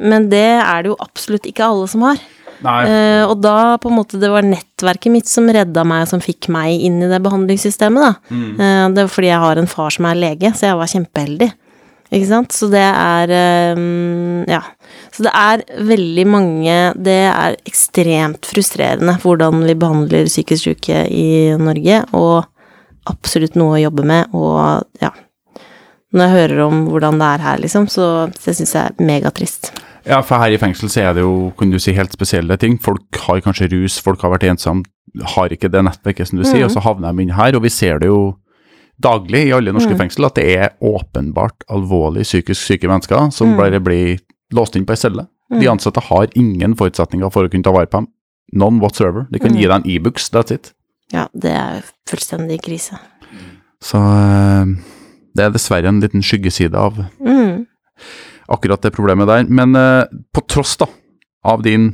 Men 0.00 0.28
det 0.30 0.60
er 0.60 0.82
det 0.82 0.92
jo 0.92 1.00
absolutt 1.00 1.48
ikke 1.48 1.66
alle 1.66 1.88
som 1.90 2.04
har. 2.06 2.20
Eh, 2.84 3.24
og 3.24 3.40
da 3.40 3.78
på 3.80 3.88
en 3.88 3.96
måte 3.96 4.20
det 4.20 4.28
var 4.30 4.44
nettverket 4.44 5.12
mitt 5.12 5.28
som 5.30 5.48
redda 5.48 5.84
meg, 5.88 6.04
og 6.04 6.12
som 6.12 6.20
fikk 6.20 6.50
meg 6.52 6.82
inn 6.84 7.00
i 7.02 7.08
det 7.08 7.22
behandlingssystemet, 7.24 8.04
da. 8.04 8.36
Eh, 8.60 8.84
det 8.92 9.06
var 9.06 9.12
fordi 9.14 9.30
jeg 9.32 9.44
har 9.46 9.56
en 9.60 9.70
far 9.70 9.90
som 9.96 10.04
er 10.10 10.20
lege, 10.20 10.52
så 10.52 10.68
jeg 10.68 10.76
var 10.76 10.92
kjempeheldig. 10.92 11.50
Ikke 12.10 12.26
sant? 12.26 12.52
Så 12.52 12.68
det 12.70 12.82
er 12.82 13.30
Ja. 14.50 14.62
Så 15.12 15.22
det 15.22 15.32
er 15.32 15.62
veldig 15.78 16.26
mange 16.26 16.94
Det 17.00 17.30
er 17.30 17.56
ekstremt 17.66 18.42
frustrerende 18.42 19.14
hvordan 19.22 19.64
vi 19.64 19.74
behandler 19.74 20.26
psykisk 20.26 20.64
syke 20.64 21.06
i 21.06 21.56
Norge, 21.56 22.04
og 22.12 22.46
absolutt 23.08 23.56
noe 23.58 23.78
å 23.78 23.82
jobbe 23.84 24.04
med, 24.06 24.32
og 24.36 24.86
ja. 25.02 25.12
Når 26.10 26.24
jeg 26.24 26.34
hører 26.34 26.60
om 26.64 26.80
hvordan 26.90 27.20
det 27.20 27.28
er 27.36 27.44
her, 27.44 27.60
liksom, 27.62 27.86
så 27.86 28.26
det 28.34 28.56
syns 28.56 28.74
jeg 28.74 28.82
er 28.82 29.06
megatrist. 29.06 29.70
Ja, 30.08 30.18
for 30.26 30.42
her 30.42 30.50
i 30.50 30.58
fengsel 30.58 30.90
så 30.90 31.04
er 31.04 31.14
det 31.14 31.22
jo, 31.22 31.50
kan 31.58 31.70
du 31.70 31.78
si, 31.78 31.94
helt 31.94 32.14
spesielle 32.16 32.56
ting. 32.58 32.78
Folk 32.82 33.20
har 33.28 33.42
kanskje 33.44 33.68
rus, 33.70 34.00
folk 34.02 34.22
har 34.24 34.32
vært 34.34 34.48
ensomme, 34.48 34.88
har 35.36 35.52
ikke 35.54 35.70
det 35.70 35.84
nettverket 35.86 36.30
som 36.30 36.40
du 36.40 36.46
sier, 36.46 36.64
og 36.66 36.72
så 36.74 36.82
havner 36.82 37.14
de 37.14 37.26
inn 37.26 37.36
her, 37.36 37.54
og 37.54 37.62
vi 37.62 37.72
ser 37.72 38.02
det 38.02 38.10
jo 38.10 38.34
daglig 39.00 39.46
i 39.48 39.52
alle 39.56 39.72
norske 39.72 39.96
fengsel, 39.96 40.26
at 40.28 40.36
det 40.36 40.46
er 40.56 40.74
åpenbart 40.84 41.64
alvorlig 41.72 42.26
psykisk 42.26 42.60
syke 42.60 42.90
mennesker 42.90 43.30
som 43.34 43.54
bare 43.58 43.80
blir 43.80 44.18
låst 44.56 44.76
inn 44.76 44.86
på 44.88 44.96
ei 44.96 45.00
celle. 45.00 45.28
De 45.50 45.70
ansatte 45.70 46.02
har 46.10 46.30
ingen 46.38 46.76
forutsetninger 46.78 47.32
for 47.32 47.46
å 47.46 47.52
kunne 47.52 47.66
ta 47.66 47.72
vare 47.74 47.90
på 47.90 48.02
dem. 48.02 48.10
None 48.60 48.82
whatsoever. 48.82 49.26
De 49.30 49.38
kan 49.42 49.54
gi 49.54 49.66
deg 49.66 49.76
en 49.76 49.88
e-books, 49.88 50.28
that's 50.34 50.54
it. 50.54 50.72
Ja, 51.14 51.26
det 51.34 51.52
er 51.56 51.86
fullstendig 52.08 52.60
krise. 52.64 52.98
Så 53.82 53.98
eh, 53.98 54.74
det 55.36 55.46
er 55.46 55.54
dessverre 55.54 55.90
en 55.90 56.02
liten 56.02 56.22
skyggeside 56.24 56.76
av 56.78 57.00
Mm. 57.20 57.66
akkurat 58.50 58.82
det 58.82 58.92
problemet 58.92 59.28
der. 59.30 59.44
Men 59.48 59.74
eh, 59.78 60.04
på 60.34 60.42
tross 60.48 60.76
da, 60.80 60.86
av 61.44 61.62
din 61.66 61.92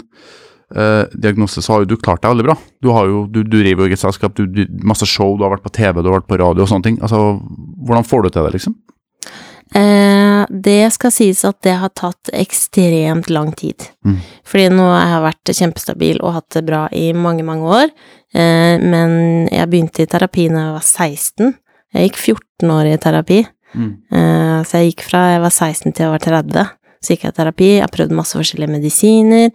Uh, 0.67 1.07
diagnose, 1.15 1.63
så 1.63 1.73
har 1.73 1.85
jo 1.85 1.93
du 1.93 2.01
klart 2.03 2.25
deg 2.25 2.33
veldig 2.33 2.45
bra. 2.49 2.55
Du, 2.83 2.89
har 2.91 3.07
jo, 3.07 3.21
du, 3.31 3.45
du 3.47 3.53
driver 3.61 3.85
jo 3.85 3.87
eget 3.87 4.01
selskap, 4.03 4.33
du, 4.35 4.49
du, 4.51 4.65
masse 4.83 5.07
show, 5.07 5.37
du 5.39 5.45
har 5.47 5.53
vært 5.53 5.63
på 5.63 5.71
TV, 5.77 6.01
du 6.03 6.09
har 6.11 6.17
vært 6.17 6.27
på 6.27 6.39
radio 6.41 6.65
og 6.65 6.71
sånne 6.73 6.83
ting. 6.89 6.97
Altså, 7.07 7.21
hvordan 7.87 8.03
får 8.09 8.25
du 8.25 8.29
til 8.35 8.49
det, 8.49 8.51
liksom? 8.57 8.75
Eh, 9.79 10.26
det 10.51 10.93
skal 10.95 11.13
sies 11.15 11.43
at 11.47 11.59
det 11.67 11.77
har 11.81 11.93
tatt 11.97 12.31
ekstremt 12.37 13.31
lang 13.33 13.53
tid. 13.57 13.89
Mm. 14.07 14.19
Fordi 14.47 14.69
nå 14.75 14.87
har 14.91 15.13
jeg 15.13 15.27
vært 15.27 15.53
kjempestabil 15.61 16.23
og 16.23 16.37
hatt 16.39 16.57
det 16.57 16.65
bra 16.69 16.87
i 16.95 17.11
mange, 17.17 17.45
mange 17.47 17.69
år. 17.81 17.93
Eh, 18.35 18.77
men 18.83 19.47
jeg 19.53 19.71
begynte 19.73 20.05
i 20.05 20.11
terapi 20.11 20.49
da 20.53 20.65
jeg 20.67 20.75
var 20.79 20.89
16. 20.89 21.55
Jeg 21.97 22.11
gikk 22.11 22.19
14 22.23 22.75
år 22.77 22.91
i 22.91 22.99
terapi. 23.03 23.41
Mm. 23.77 23.93
Eh, 24.13 24.59
så 24.67 24.81
jeg 24.81 24.93
gikk 24.93 25.07
fra 25.09 25.23
jeg 25.35 25.45
var 25.45 25.55
16 25.55 25.93
til 25.93 26.07
jeg 26.07 26.15
var 26.15 26.27
30. 26.27 26.67
psykoterapi, 27.07 27.71
jeg 27.77 27.85
har 27.85 27.93
prøvd 27.93 28.15
masse 28.17 28.35
forskjellige 28.39 28.73
medisiner. 28.73 29.51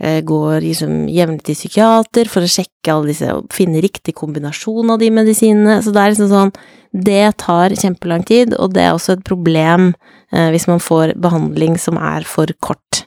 Jeg 0.00 0.24
går 0.26 0.60
liksom 0.64 1.04
jevnlig 1.06 1.44
til 1.46 1.54
psykiater 1.54 2.26
for 2.26 2.42
å 2.42 2.50
sjekke 2.50 2.90
alle 2.90 3.12
disse 3.12 3.28
og 3.30 3.52
finne 3.54 3.82
riktig 3.84 4.16
kombinasjon 4.18 4.90
av 4.90 4.98
de 4.98 5.10
medisinene. 5.14 5.76
Så 5.84 5.92
det 5.94 6.02
er 6.02 6.14
liksom 6.14 6.32
sånn 6.32 6.54
Det 6.94 7.36
tar 7.42 7.70
kjempelang 7.74 8.22
tid, 8.26 8.54
og 8.54 8.72
det 8.74 8.82
er 8.84 8.92
også 8.94 9.16
et 9.16 9.24
problem 9.26 9.94
eh, 10.32 10.50
hvis 10.54 10.68
man 10.70 10.78
får 10.78 11.16
behandling 11.18 11.74
som 11.78 11.96
er 11.98 12.22
for 12.22 12.46
kort. 12.62 13.04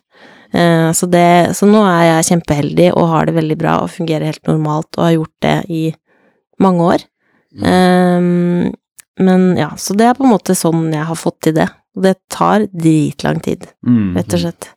Eh, 0.52 0.92
så, 0.92 1.08
det, 1.08 1.56
så 1.56 1.68
nå 1.68 1.86
er 1.88 2.04
jeg 2.10 2.28
kjempeheldig 2.34 2.90
og 2.96 3.08
har 3.14 3.28
det 3.28 3.36
veldig 3.38 3.58
bra 3.60 3.78
og 3.84 3.94
fungerer 3.96 4.28
helt 4.28 4.44
normalt 4.48 4.90
og 4.98 5.06
har 5.06 5.16
gjort 5.16 5.36
det 5.44 5.56
i 5.72 5.84
mange 6.60 6.84
år. 6.96 7.06
Ehm, 7.64 8.74
men 9.20 9.48
ja, 9.58 9.72
så 9.80 9.96
det 9.98 10.06
er 10.08 10.18
på 10.18 10.26
en 10.28 10.34
måte 10.36 10.56
sånn 10.58 10.92
jeg 10.94 11.08
har 11.10 11.20
fått 11.20 11.40
til 11.48 11.56
det. 11.58 11.68
Og 11.98 12.04
det 12.06 12.16
tar 12.30 12.68
dritlang 12.70 13.40
tid, 13.42 13.68
Mm. 13.88 14.16
rett 14.20 14.34
og 14.36 14.40
slett. 14.44 14.70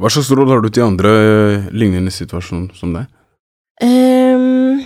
Hva 0.00 0.10
slags 0.10 0.32
råd 0.34 0.50
har 0.50 0.64
du 0.64 0.72
til 0.72 0.86
andre 0.88 1.12
eh, 1.14 1.70
lignende 1.74 2.10
situasjoner 2.14 2.74
som 2.78 2.94
deg? 2.96 3.06
Um, 3.82 4.82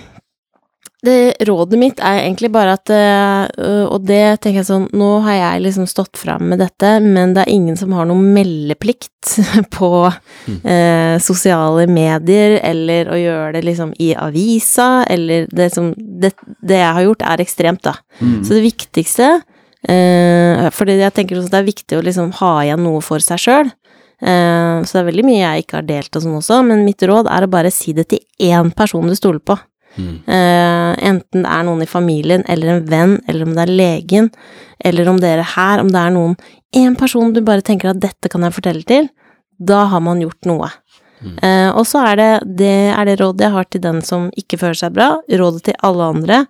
det 1.05 1.45
rådet 1.47 1.77
mitt 1.79 1.99
er 2.03 2.25
egentlig 2.25 2.49
bare 2.51 2.73
at 2.75 2.89
uh, 2.91 3.85
Og 3.87 4.01
det 4.09 4.41
tenker 4.41 4.59
jeg 4.59 4.67
sånn 4.67 4.87
Nå 4.97 5.09
har 5.23 5.37
jeg 5.37 5.61
liksom 5.63 5.85
stått 5.87 6.19
fram 6.19 6.49
med 6.51 6.59
dette, 6.59 6.97
men 7.03 7.35
det 7.35 7.45
er 7.45 7.53
ingen 7.53 7.77
som 7.79 7.93
har 7.95 8.09
noen 8.09 8.33
meldeplikt 8.35 9.37
på 9.77 9.91
eh, 10.09 11.15
sosiale 11.23 11.85
medier, 11.91 12.57
eller 12.65 13.11
å 13.13 13.19
gjøre 13.19 13.53
det 13.55 13.63
liksom 13.67 13.93
i 14.01 14.11
avisa, 14.17 15.05
eller 15.07 15.47
det 15.55 15.69
som 15.75 15.93
Det, 15.95 16.33
det 16.59 16.81
jeg 16.81 16.97
har 16.97 17.05
gjort, 17.05 17.23
er 17.31 17.43
ekstremt, 17.45 17.83
da. 17.85 17.95
Så 18.19 18.57
det 18.57 18.65
viktigste 18.65 19.29
uh, 19.39 20.67
Fordi 20.75 20.99
jeg 20.99 21.15
tenker 21.15 21.39
også 21.39 21.51
at 21.51 21.55
det 21.55 21.61
er 21.61 21.71
viktig 21.71 21.99
å 21.99 22.05
liksom 22.09 22.33
ha 22.41 22.53
igjen 22.65 22.83
noe 22.83 23.03
for 23.05 23.23
seg 23.23 23.39
sjøl. 23.39 23.71
Eh, 24.21 24.83
så 24.83 24.97
det 24.97 25.01
er 25.01 25.09
veldig 25.09 25.27
mye 25.27 25.41
jeg 25.41 25.63
ikke 25.63 25.79
har 25.79 25.87
delt 25.87 26.15
og 26.15 26.25
sånn 26.25 26.39
også, 26.41 26.61
men 26.67 26.85
mitt 26.87 27.03
råd 27.07 27.29
er 27.31 27.45
å 27.45 27.51
bare 27.51 27.71
si 27.71 27.93
det 27.95 28.09
til 28.11 28.23
én 28.49 28.71
person 28.75 29.07
du 29.07 29.15
stoler 29.17 29.43
på. 29.43 29.57
Eh, 29.99 30.91
enten 31.09 31.43
det 31.43 31.49
er 31.49 31.63
noen 31.67 31.83
i 31.83 31.89
familien, 31.89 32.43
eller 32.47 32.75
en 32.75 32.85
venn, 32.87 33.15
eller 33.27 33.47
om 33.47 33.55
det 33.55 33.65
er 33.65 33.73
legen, 33.73 34.29
eller 34.85 35.09
om 35.11 35.19
dere 35.19 35.45
her, 35.55 35.81
om 35.83 35.91
det 35.91 36.01
er 36.05 36.15
noen 36.15 36.39
Én 36.69 36.93
person 36.93 37.31
du 37.33 37.39
bare 37.41 37.63
tenker 37.65 37.89
at 37.89 37.97
'dette 37.97 38.29
kan 38.29 38.43
jeg 38.45 38.53
fortelle 38.53 38.83
til', 38.85 39.09
da 39.57 39.85
har 39.89 40.01
man 40.05 40.21
gjort 40.21 40.45
noe. 40.45 40.69
Eh, 41.41 41.69
og 41.73 41.81
så 41.89 42.03
er 42.11 42.15
det, 42.15 42.57
det 42.59 42.93
er 42.93 43.05
det 43.05 43.19
rådet 43.19 43.41
jeg 43.41 43.51
har 43.51 43.65
til 43.65 43.81
den 43.81 44.01
som 44.05 44.29
ikke 44.37 44.59
føler 44.61 44.77
seg 44.77 44.93
bra. 44.93 45.07
Rådet 45.27 45.63
til 45.63 45.79
alle 45.81 46.03
andre 46.13 46.45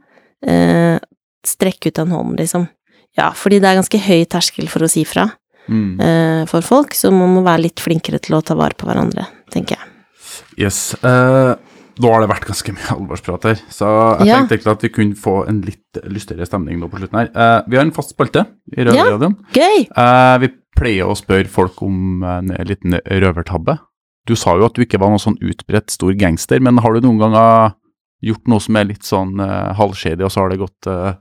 eh, 0.46 1.00
strekk 1.48 1.88
ut 1.88 2.02
en 2.04 2.12
hånd, 2.12 2.36
liksom. 2.38 2.68
Ja, 3.18 3.32
fordi 3.32 3.62
det 3.64 3.70
er 3.70 3.80
ganske 3.80 4.02
høy 4.10 4.26
terskel 4.30 4.68
for 4.68 4.84
å 4.84 4.92
si 4.92 5.06
fra 5.08 5.30
Mm. 5.70 6.00
eh, 6.02 6.44
for 6.50 6.66
folk, 6.66 6.96
så 6.98 7.12
man 7.14 7.36
må 7.38 7.44
være 7.46 7.68
litt 7.68 7.80
flinkere 7.84 8.20
til 8.20 8.36
å 8.40 8.44
ta 8.46 8.56
vare 8.58 8.74
på 8.80 8.88
hverandre, 8.90 9.28
tenker 9.54 9.78
jeg. 9.78 9.92
Yes. 10.66 10.96
Uh, 11.04 11.56
nå 12.00 12.12
har 12.14 12.24
det 12.24 12.30
vært 12.32 12.48
ganske 12.48 12.74
mye 12.76 12.94
alvorsprat 12.98 13.44
her, 13.52 13.62
så 13.72 13.90
jeg 14.20 14.28
Ja. 14.32 14.40
tenkte 14.48 14.72
at 14.74 14.82
vi 14.86 14.90
kunne 14.90 15.16
få 15.20 15.44
en 15.48 15.62
litt 15.68 16.00
lystigere 16.10 16.48
stemning 16.48 16.80
nå 16.82 16.90
på 16.92 17.00
slutten 17.02 17.20
her. 17.22 17.30
Uh, 17.36 17.62
vi 17.70 17.78
har 17.80 17.86
en 17.86 17.92
fast 17.96 18.16
spalte 18.16 18.46
i 18.76 18.82
Ja. 18.82 18.90
Røverradioen. 18.92 19.38
Gøy! 19.56 19.86
Uh, 19.96 20.38
vi 20.44 20.52
pleier 20.80 21.10
å 21.12 21.16
spørre 21.20 21.48
folk 21.52 21.82
om 21.84 22.24
en 22.24 22.54
liten 22.66 23.00
røvertabbe. 23.04 23.78
Du 24.28 24.36
sa 24.40 24.54
jo 24.56 24.66
at 24.68 24.76
du 24.78 24.84
ikke 24.86 25.00
var 25.02 25.10
noen 25.12 25.20
sånn 25.20 25.40
utbredt 25.42 25.90
stor 25.92 26.14
gangster, 26.16 26.60
men 26.64 26.78
har 26.80 26.94
du 26.96 27.02
noen 27.08 27.20
ganger 27.20 27.74
gjort 28.24 28.48
noe 28.52 28.60
som 28.64 28.76
er 28.80 28.88
litt 28.92 29.04
sånn 29.08 29.40
uh, 29.40 29.74
halvskjedig, 29.80 30.24
og 30.28 30.32
så 30.32 30.44
har 30.44 30.50
det 30.54 30.60
gått 30.62 30.88
uh, 30.92 31.14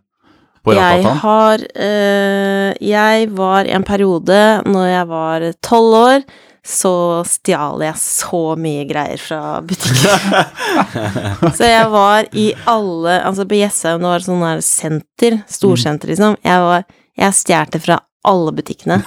på 0.68 0.76
Jeg 0.76 1.14
har 1.22 1.64
øh, 1.86 2.74
Jeg 2.84 3.30
var 3.38 3.68
i 3.68 3.74
en 3.76 3.86
periode 3.86 4.42
når 4.68 4.86
jeg 4.90 5.08
var 5.10 5.48
tolv 5.64 5.96
år, 5.98 6.26
så 6.68 6.92
stjal 7.24 7.80
jeg 7.86 7.96
så 8.02 8.42
mye 8.60 8.84
greier 8.88 9.20
fra 9.22 9.40
butikken. 9.64 10.42
så 11.56 11.70
jeg 11.70 11.86
var 11.94 12.28
i 12.36 12.50
alle 12.68 13.20
Altså 13.24 13.46
på 13.48 13.56
Jessheim, 13.56 14.02
det 14.02 14.10
var 14.10 14.26
sånn 14.26 14.44
der 14.44 14.62
senter, 14.64 15.40
storsenter, 15.48 16.12
liksom. 16.12 16.36
Jeg 16.44 16.66
var 16.66 16.84
Jeg 17.18 17.40
stjal 17.40 17.80
fra 17.82 18.02
alle 18.28 18.52
butikkene. 18.52 19.00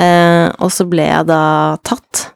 Eh, 0.00 0.46
og 0.62 0.70
så 0.72 0.86
ble 0.88 1.04
jeg 1.10 1.26
da 1.28 1.42
tatt. 1.84 2.30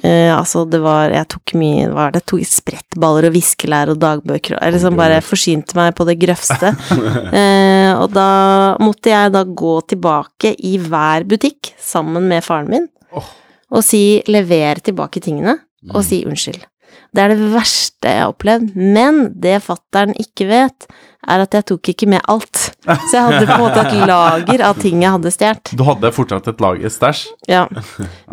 Eh, 0.00 0.30
altså, 0.32 0.62
det 0.64 0.78
var 0.80 1.12
Jeg 1.12 1.28
tok 1.28 1.52
mye 1.60 1.90
Hva 1.92 2.06
er 2.06 2.14
det? 2.14 2.22
Tok 2.30 2.40
sprettballer 2.48 3.26
og 3.28 3.34
viskelær 3.34 3.92
og 3.92 3.98
dagbøker 4.00 4.56
og 4.56 4.72
liksom 4.72 4.96
bare 4.96 5.18
forsynte 5.20 5.76
meg 5.76 5.92
på 5.98 6.06
det 6.08 6.16
grøvste. 6.22 6.72
eh, 7.40 7.92
og 7.92 8.08
da 8.16 8.28
måtte 8.80 9.12
jeg 9.12 9.34
da 9.34 9.44
gå 9.44 9.74
tilbake 9.92 10.54
i 10.64 10.78
hver 10.80 11.28
butikk 11.28 11.74
sammen 11.80 12.30
med 12.32 12.46
faren 12.46 12.72
min 12.72 12.88
og 13.74 13.82
si 13.82 14.22
'lever 14.28 14.78
tilbake 14.86 15.20
tingene', 15.24 15.58
og 15.90 16.04
si 16.06 16.22
unnskyld. 16.28 16.62
Det 17.14 17.22
er 17.22 17.32
det 17.34 17.50
verste 17.52 18.10
jeg 18.10 18.22
har 18.22 18.32
opplevd, 18.32 18.74
men 18.74 19.32
det 19.40 19.62
fattern 19.62 20.14
ikke 20.18 20.46
vet, 20.46 20.86
er 21.26 21.44
at 21.44 21.54
jeg 21.54 21.66
tok 21.70 21.90
ikke 21.94 22.08
med 22.10 22.22
alt. 22.28 22.73
Så 22.84 23.16
jeg 23.16 23.22
hadde 23.24 23.46
på 23.48 23.54
en 23.56 23.62
måte 23.62 23.80
et 23.86 23.94
lager 24.08 24.62
av 24.68 24.76
ting 24.82 25.00
jeg 25.02 25.14
hadde 25.14 25.30
stjålet. 25.32 25.72
Du 25.78 25.82
hadde 25.86 26.10
fortsatt 26.12 26.48
et 26.52 26.60
lager 26.60 26.92
stæsj? 26.92 27.22
Ja. 27.48 27.62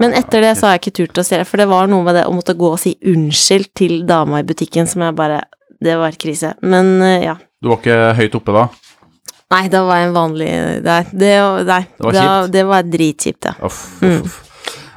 Men 0.02 0.14
etter 0.18 0.44
det 0.44 0.54
så 0.60 0.68
har 0.68 0.76
jeg 0.76 0.84
ikke 0.84 0.96
turt 1.02 1.22
å 1.22 1.26
stjele, 1.28 1.46
for 1.48 1.62
det 1.62 1.70
var 1.72 1.88
noe 1.92 2.04
med 2.04 2.18
det 2.20 2.26
å 2.28 2.34
måtte 2.36 2.56
gå 2.60 2.74
og 2.74 2.80
si 2.82 2.98
unnskyld 3.08 3.72
til 3.80 3.96
dama 4.10 4.42
i 4.42 4.48
butikken 4.48 4.90
som 4.92 5.06
jeg 5.08 5.16
bare 5.18 5.42
Det 5.82 5.96
var 5.98 6.14
krise. 6.20 6.54
Men 6.62 7.02
eh, 7.02 7.24
ja. 7.30 7.36
Du 7.62 7.72
var 7.72 7.80
ikke 7.82 8.00
høyt 8.20 8.36
oppe 8.38 8.54
da? 8.60 8.68
Nei, 9.52 9.66
da 9.72 9.82
var 9.84 9.98
jeg 10.00 10.08
en 10.10 10.16
vanlig 10.16 10.50
Nei, 10.86 11.00
det, 11.12 11.32
nei, 11.68 11.82
Det 11.98 12.06
var 12.06 12.16
kjipt. 12.20 12.52
det 12.54 12.64
var 12.70 12.88
dritkjipt, 12.96 13.48
ja. 13.50 13.54
Uff, 13.68 13.80
uff, 14.02 14.26
uff. 14.28 14.40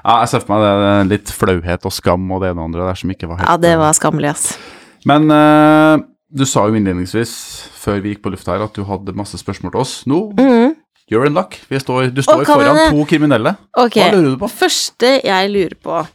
Ja, 0.04 0.18
jeg 0.20 0.28
ser 0.34 0.42
for 0.44 0.52
meg 0.52 0.64
det, 0.66 0.90
litt 1.14 1.30
flauhet 1.32 1.86
og 1.88 1.94
skam 1.96 2.26
og 2.36 2.42
det 2.42 2.50
ene 2.52 2.60
og 2.60 2.66
andre 2.68 2.90
der 2.90 2.98
som 3.00 3.12
ikke 3.14 3.30
var 3.30 3.40
helt 3.40 3.48
Ja, 3.48 3.56
det 3.62 3.72
var 3.80 3.94
skammelig, 3.96 4.34
ass. 4.34 4.58
Men 5.08 5.30
eh, 5.32 6.02
du 6.34 6.44
sa 6.44 6.66
jo 6.68 6.74
innledningsvis, 6.74 7.32
før 7.78 8.00
vi 8.02 8.14
gikk 8.14 8.22
på 8.24 8.30
lufta 8.34 8.52
her, 8.56 8.64
at 8.64 8.74
du 8.74 8.84
hadde 8.84 9.14
masse 9.16 9.38
spørsmål 9.38 9.72
til 9.72 9.80
oss. 9.80 9.92
Nå, 10.06 10.32
Mhm. 10.38 10.74
you're 11.10 11.26
in 11.26 11.34
luck. 11.34 11.54
Vi 11.70 11.78
står, 11.78 12.10
du 12.14 12.22
står 12.22 12.44
foran 12.44 12.74
det? 12.76 12.90
to 12.90 13.04
kriminelle. 13.04 13.56
Okay. 13.76 14.02
Hva 14.10 14.12
lurer 14.16 14.30
du 14.34 14.36
på? 14.38 14.48
Første 14.50 15.20
jeg 15.24 15.50
lurer 15.50 15.74
på, 15.82 16.06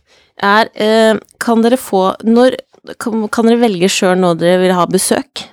er 0.41 0.69
uh, 0.79 1.19
Kan 1.39 1.61
dere 1.61 1.77
få 1.77 2.15
Når 2.23 2.55
kan, 2.97 3.27
kan 3.27 3.45
dere 3.45 3.59
velge 3.59 3.89
sjøl 3.91 4.17
når 4.17 4.37
dere 4.39 4.59
vil 4.61 4.73
ha 4.73 4.85
besøk? 4.85 5.43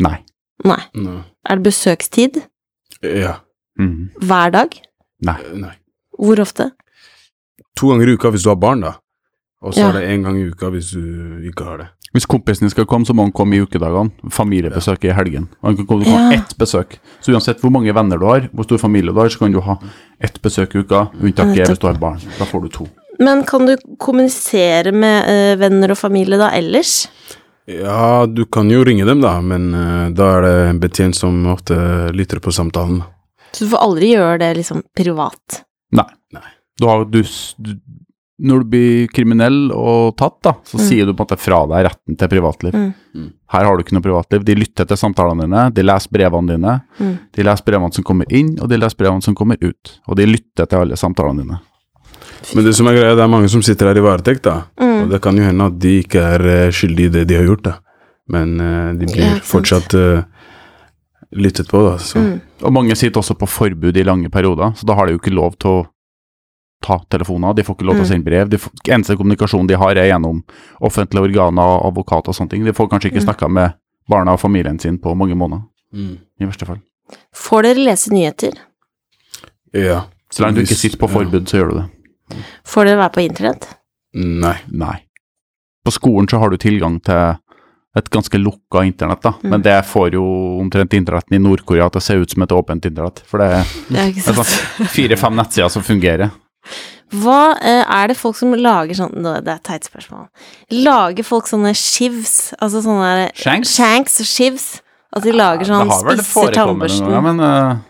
Nei. 0.00 0.22
Nei. 0.64 0.80
Nei. 0.94 1.22
Er 1.48 1.56
det 1.56 1.64
besøkstid? 1.72 2.42
Ja. 3.02 3.40
Mhm. 3.78 4.10
Hver 4.22 4.50
dag? 4.52 4.76
Nei. 5.22 5.36
Nei. 5.54 5.74
Hvor 6.18 6.38
ofte? 6.40 6.70
To 7.76 7.88
ganger 7.90 8.08
i 8.08 8.14
uka 8.16 8.30
hvis 8.30 8.42
du 8.44 8.48
har 8.50 8.56
barn, 8.56 8.80
da. 8.80 8.94
Og 9.62 9.74
så 9.74 9.78
Ja. 9.80 9.88
er 9.88 9.92
det 10.00 10.08
én 10.08 10.22
gang 10.22 10.36
i 10.38 10.48
uka 10.48 10.70
hvis 10.70 10.92
du 10.92 11.42
ikke 11.50 11.64
har 11.64 11.76
det. 11.78 11.88
Hvis 12.14 12.26
kompisen 12.30 12.64
din 12.64 12.70
skal 12.72 12.86
komme, 12.88 13.04
så 13.04 13.12
må 13.12 13.26
han 13.26 13.32
komme 13.34 13.56
i 13.56 13.60
ukedagene. 13.60 14.12
Familiebesøk 14.32 15.04
i 15.04 15.12
helgen. 15.12 15.48
Han 15.62 15.76
kan 15.76 15.86
komme, 15.86 16.04
du 16.04 16.10
kan 16.10 16.18
ha 16.28 16.32
Ja. 16.32 16.38
ett 16.40 16.54
besøk. 16.56 16.98
Så 17.20 17.32
uansett 17.34 17.60
hvor 17.60 17.70
mange 17.74 17.92
venner 17.92 18.18
du 18.18 18.24
har, 18.26 18.48
hvor 18.54 18.64
stor 18.64 18.78
familie 18.78 19.12
du 19.12 19.18
har, 19.20 19.28
så 19.28 19.38
kan 19.38 19.52
du 19.52 19.60
ha 19.60 19.78
ett 20.20 20.40
besøk 20.42 20.74
i 20.74 20.78
uka. 20.84 21.08
Unntaket 21.20 21.60
er 21.60 21.66
hvis 21.74 21.78
du 21.82 21.86
har 21.88 21.98
barn. 22.00 22.20
Da 22.38 22.44
får 22.44 22.62
du 22.62 22.68
to. 22.68 22.88
Men 23.18 23.42
kan 23.44 23.66
du 23.66 23.76
kommunisere 23.98 24.92
med 24.92 25.28
eh, 25.28 25.56
venner 25.60 25.90
og 25.90 25.98
familie 25.98 26.38
da 26.38 26.50
ellers? 26.56 27.08
Ja, 27.66 28.26
du 28.26 28.44
kan 28.46 28.68
jo 28.70 28.84
ringe 28.84 29.04
dem, 29.08 29.20
da, 29.20 29.40
men 29.42 29.72
eh, 29.74 30.10
da 30.14 30.36
er 30.38 30.42
det 30.46 30.54
en 30.70 30.80
betjent 30.80 31.16
som 31.18 31.44
ofte 31.50 31.74
lytter 32.14 32.38
på 32.40 32.52
samtalen. 32.54 33.02
Så 33.52 33.64
du 33.64 33.70
får 33.72 33.82
aldri 33.82 34.12
gjøre 34.14 34.38
det 34.44 34.50
liksom 34.60 34.82
privat? 34.96 35.62
Nei. 35.96 36.06
Nei. 36.36 36.44
Du 36.78 36.86
har, 36.86 37.04
du, 37.08 37.22
du, 37.56 37.74
når 38.36 38.62
du 38.62 38.72
blir 38.72 39.06
kriminell 39.16 39.70
og 39.72 40.16
tatt, 40.20 40.36
da, 40.44 40.52
så 40.68 40.80
sier 40.80 41.06
du 41.06 41.14
på 41.14 41.22
en 41.22 41.24
måte 41.24 41.38
fra 41.40 41.62
deg 41.70 41.86
retten 41.86 42.18
til 42.20 42.28
privatliv. 42.28 42.74
Mm. 42.76 43.30
Her 43.54 43.64
har 43.64 43.76
du 43.76 43.84
ikke 43.84 43.96
noe 43.96 44.04
privatliv. 44.04 44.44
De 44.44 44.56
lytter 44.58 44.88
til 44.88 45.00
samtalene 45.00 45.46
dine, 45.46 45.62
de 45.72 45.84
leser 45.86 46.12
brevene 46.12 46.52
dine. 46.52 46.74
Mm. 46.98 47.14
De 47.32 47.46
leser 47.48 47.68
brevene 47.70 47.96
som 47.96 48.04
kommer 48.04 48.28
inn, 48.28 48.52
og 48.60 48.68
de 48.68 48.80
leser 48.82 49.00
brevene 49.00 49.24
som 49.24 49.38
kommer 49.38 49.56
ut. 49.64 49.94
Og 50.04 50.20
de 50.20 50.28
lytter 50.28 50.68
til 50.68 50.82
alle 50.82 51.00
samtalene 51.00 51.46
dine. 51.46 51.62
Men 52.54 52.68
det 52.68 52.76
som 52.76 52.88
er 52.90 52.98
greia, 52.98 53.16
det 53.16 53.24
er 53.24 53.32
mange 53.32 53.48
som 53.50 53.64
sitter 53.64 53.90
her 53.90 54.02
i 54.02 54.04
varetekt, 54.04 54.44
da. 54.44 54.66
Mm. 54.82 55.06
Og 55.06 55.10
det 55.14 55.22
kan 55.24 55.40
jo 55.40 55.48
hende 55.48 55.72
at 55.72 55.80
de 55.82 55.96
ikke 56.04 56.28
er 56.36 56.46
eh, 56.52 56.74
skyldige 56.74 57.08
i 57.08 57.14
det 57.16 57.26
de 57.30 57.40
har 57.40 57.48
gjort, 57.48 57.64
da. 57.70 57.76
Men 58.32 58.56
uh, 58.60 58.92
de 58.98 59.06
blir 59.06 59.22
Ja, 59.22 59.34
fortsatt 59.46 59.94
uh, 59.94 60.24
lyttet 61.32 61.70
på, 61.70 61.80
da. 61.86 61.96
Så. 62.02 62.20
Mm. 62.20 62.40
Og 62.66 62.72
mange 62.74 62.96
sitter 62.98 63.22
også 63.22 63.36
på 63.38 63.48
forbud 63.48 63.96
i 63.96 64.04
lange 64.06 64.30
perioder, 64.34 64.74
så 64.76 64.88
da 64.88 64.96
har 64.98 65.06
de 65.06 65.14
jo 65.14 65.22
ikke 65.22 65.34
lov 65.34 65.56
til 65.62 65.72
å 65.72 65.84
ta 66.86 66.98
telefoner, 67.10 67.54
de 67.58 67.64
får 67.66 67.76
ikke 67.76 67.86
lov 67.88 67.96
til 67.98 68.04
å 68.04 68.06
Mm. 68.06 68.12
sende 68.12 68.24
brev. 68.30 68.48
De 68.52 68.58
får, 68.62 68.72
eneste 68.94 69.16
kommunikasjon 69.18 69.66
de 69.68 69.74
har 69.82 69.96
er 69.98 70.08
gjennom 70.12 70.42
offentlige 70.80 71.26
organer, 71.28 71.80
advokat 71.88 72.28
og 72.30 72.34
sånne 72.38 72.50
ting. 72.54 72.64
De 72.64 72.72
får 72.72 72.88
kanskje 72.88 73.10
ikke 73.10 73.22
Mm. 73.22 73.26
snakka 73.28 73.50
med 73.50 73.74
barna 74.08 74.32
og 74.32 74.40
familien 74.40 74.78
sin 74.80 74.98
på 74.98 75.14
mange 75.16 75.34
måneder, 75.34 75.64
Mm. 75.92 76.18
i 76.40 76.44
verste 76.46 76.66
fall. 76.66 76.80
Får 77.34 77.62
dere 77.62 77.84
lese 77.84 78.10
nyheter? 78.10 78.54
Ja. 79.74 80.04
Så 80.30 80.42
lenge 80.42 80.56
du 80.56 80.62
ikke 80.62 80.74
sitter 80.78 80.98
på 80.98 81.08
ja. 81.10 81.14
forbud, 81.18 81.46
så 81.48 81.58
gjør 81.60 81.70
du 81.70 81.74
det. 81.80 81.88
Får 82.66 82.84
dere 82.88 82.98
være 82.98 83.12
på 83.14 83.22
internett? 83.28 83.66
Nei. 84.14 84.56
Nei. 84.72 84.96
På 85.84 85.92
skolen 85.94 86.26
så 86.28 86.38
har 86.40 86.50
du 86.50 86.56
tilgang 86.56 87.00
til 87.04 87.36
et 87.96 88.10
ganske 88.12 88.36
lukka 88.36 88.82
internett, 88.84 89.22
da. 89.22 89.32
Men 89.42 89.62
det 89.62 89.84
får 89.88 90.12
jo 90.12 90.24
omtrent 90.60 90.92
internetten 90.92 91.32
i 91.36 91.38
Nord-Korea 91.40 91.88
til 91.90 92.00
å 92.00 92.02
se 92.02 92.14
ut 92.20 92.30
som 92.34 92.42
et 92.42 92.52
åpent 92.52 92.84
internett. 92.84 93.22
For 93.24 93.38
det 93.38 93.46
er, 93.52 93.64
Det 93.88 94.26
er 94.28 94.32
sånn 94.36 94.88
fire-fem 94.92 95.34
nettsider 95.38 95.70
som 95.70 95.82
fungerer. 95.86 96.30
Hva 97.14 97.56
eh, 97.62 97.84
er 97.84 98.10
det 98.10 98.16
folk 98.18 98.34
som 98.34 98.50
lager 98.58 98.96
sånn 98.98 99.12
Det 99.22 99.46
er 99.46 99.52
et 99.52 99.66
teit 99.68 99.84
spørsmål. 99.86 100.24
Lager 100.74 101.26
folk 101.26 101.46
sånne 101.46 101.70
shivs? 101.78 102.54
Altså 102.58 102.82
sånne 102.82 103.28
Shanks? 103.38 103.76
Shanks 103.78 104.18
og 104.24 104.30
shivs? 104.30 104.64
At 105.14 105.22
de 105.22 105.34
lager 105.36 105.68
sånn 105.68 105.86
det 105.86 105.94
har 105.94 106.08
vel 106.08 106.18
spisser 106.18 106.32
forekommet 106.32 106.56
noen 106.56 106.72
tannbørsten? 106.72 107.12
ganger, 107.12 107.28
men 107.28 107.44
uh 107.44 107.84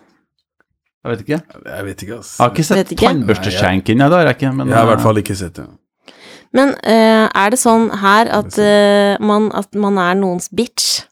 jeg 1.07 1.13
vet 1.15 1.21
ikke. 1.23 1.61
Jeg 1.71 1.87
vet 1.87 2.01
ikke, 2.03 2.17
ass. 2.19 2.31
Jeg 2.35 2.43
har 2.43 2.53
ikke 2.53 2.67
sett 2.67 2.93
tannbørsteskjenken, 2.99 4.01
jeg 4.03 4.31
ikke. 4.35 4.49
Men, 4.59 4.71
Jeg 4.73 4.75
har 4.75 4.83
i 4.83 4.87
eh, 4.87 4.91
hvert 4.91 5.05
fall 5.05 5.21
ikke 5.21 5.37
sett 5.39 5.59
det. 5.61 5.67
Men 6.57 6.73
uh, 6.83 7.27
er 7.31 7.53
det 7.53 7.61
sånn 7.61 7.85
her 8.01 8.31
at, 8.35 8.59
uh, 8.59 9.15
man, 9.23 9.47
at 9.55 9.79
man 9.79 10.01
er 10.03 10.19
noens 10.19 10.49
bitch? 10.51 11.05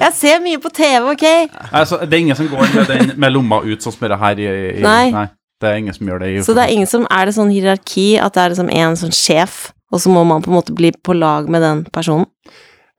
Jeg 0.00 0.12
ser 0.16 0.40
mye 0.44 0.60
på 0.62 0.70
TV, 0.74 1.10
ok? 1.12 1.26
Altså, 1.70 1.98
det 2.04 2.16
er 2.16 2.22
ingen 2.24 2.38
som 2.38 2.48
går 2.50 2.64
med, 2.74 2.86
den, 2.90 3.12
med 3.20 3.34
lomma 3.34 3.60
ut 3.64 3.82
sånn 3.84 3.94
som 3.94 4.08
det 4.10 4.18
her 4.20 4.40
i, 4.42 4.48
i 4.80 4.84
Nei. 4.84 5.26
Det 5.60 5.68
er 5.68 5.76
ingen 5.82 5.92
som 5.96 6.08
gjør 6.08 6.22
det. 6.22 6.30
i 6.32 6.42
Så 6.46 6.54
det 6.56 6.62
er 6.64 6.72
ingen 6.72 6.88
som 6.88 7.02
Er 7.12 7.28
det 7.28 7.34
sånn 7.36 7.50
hierarki 7.52 8.06
at 8.22 8.32
det 8.36 8.42
er 8.46 8.54
liksom 8.54 8.70
en 8.72 8.96
sånn 8.96 9.12
sjef, 9.14 9.58
og 9.92 10.00
så 10.00 10.12
må 10.12 10.22
man 10.24 10.40
på 10.44 10.48
en 10.52 10.56
måte 10.56 10.72
bli 10.76 10.92
på 10.96 11.12
lag 11.18 11.50
med 11.52 11.60
den 11.64 11.82
personen? 11.92 12.26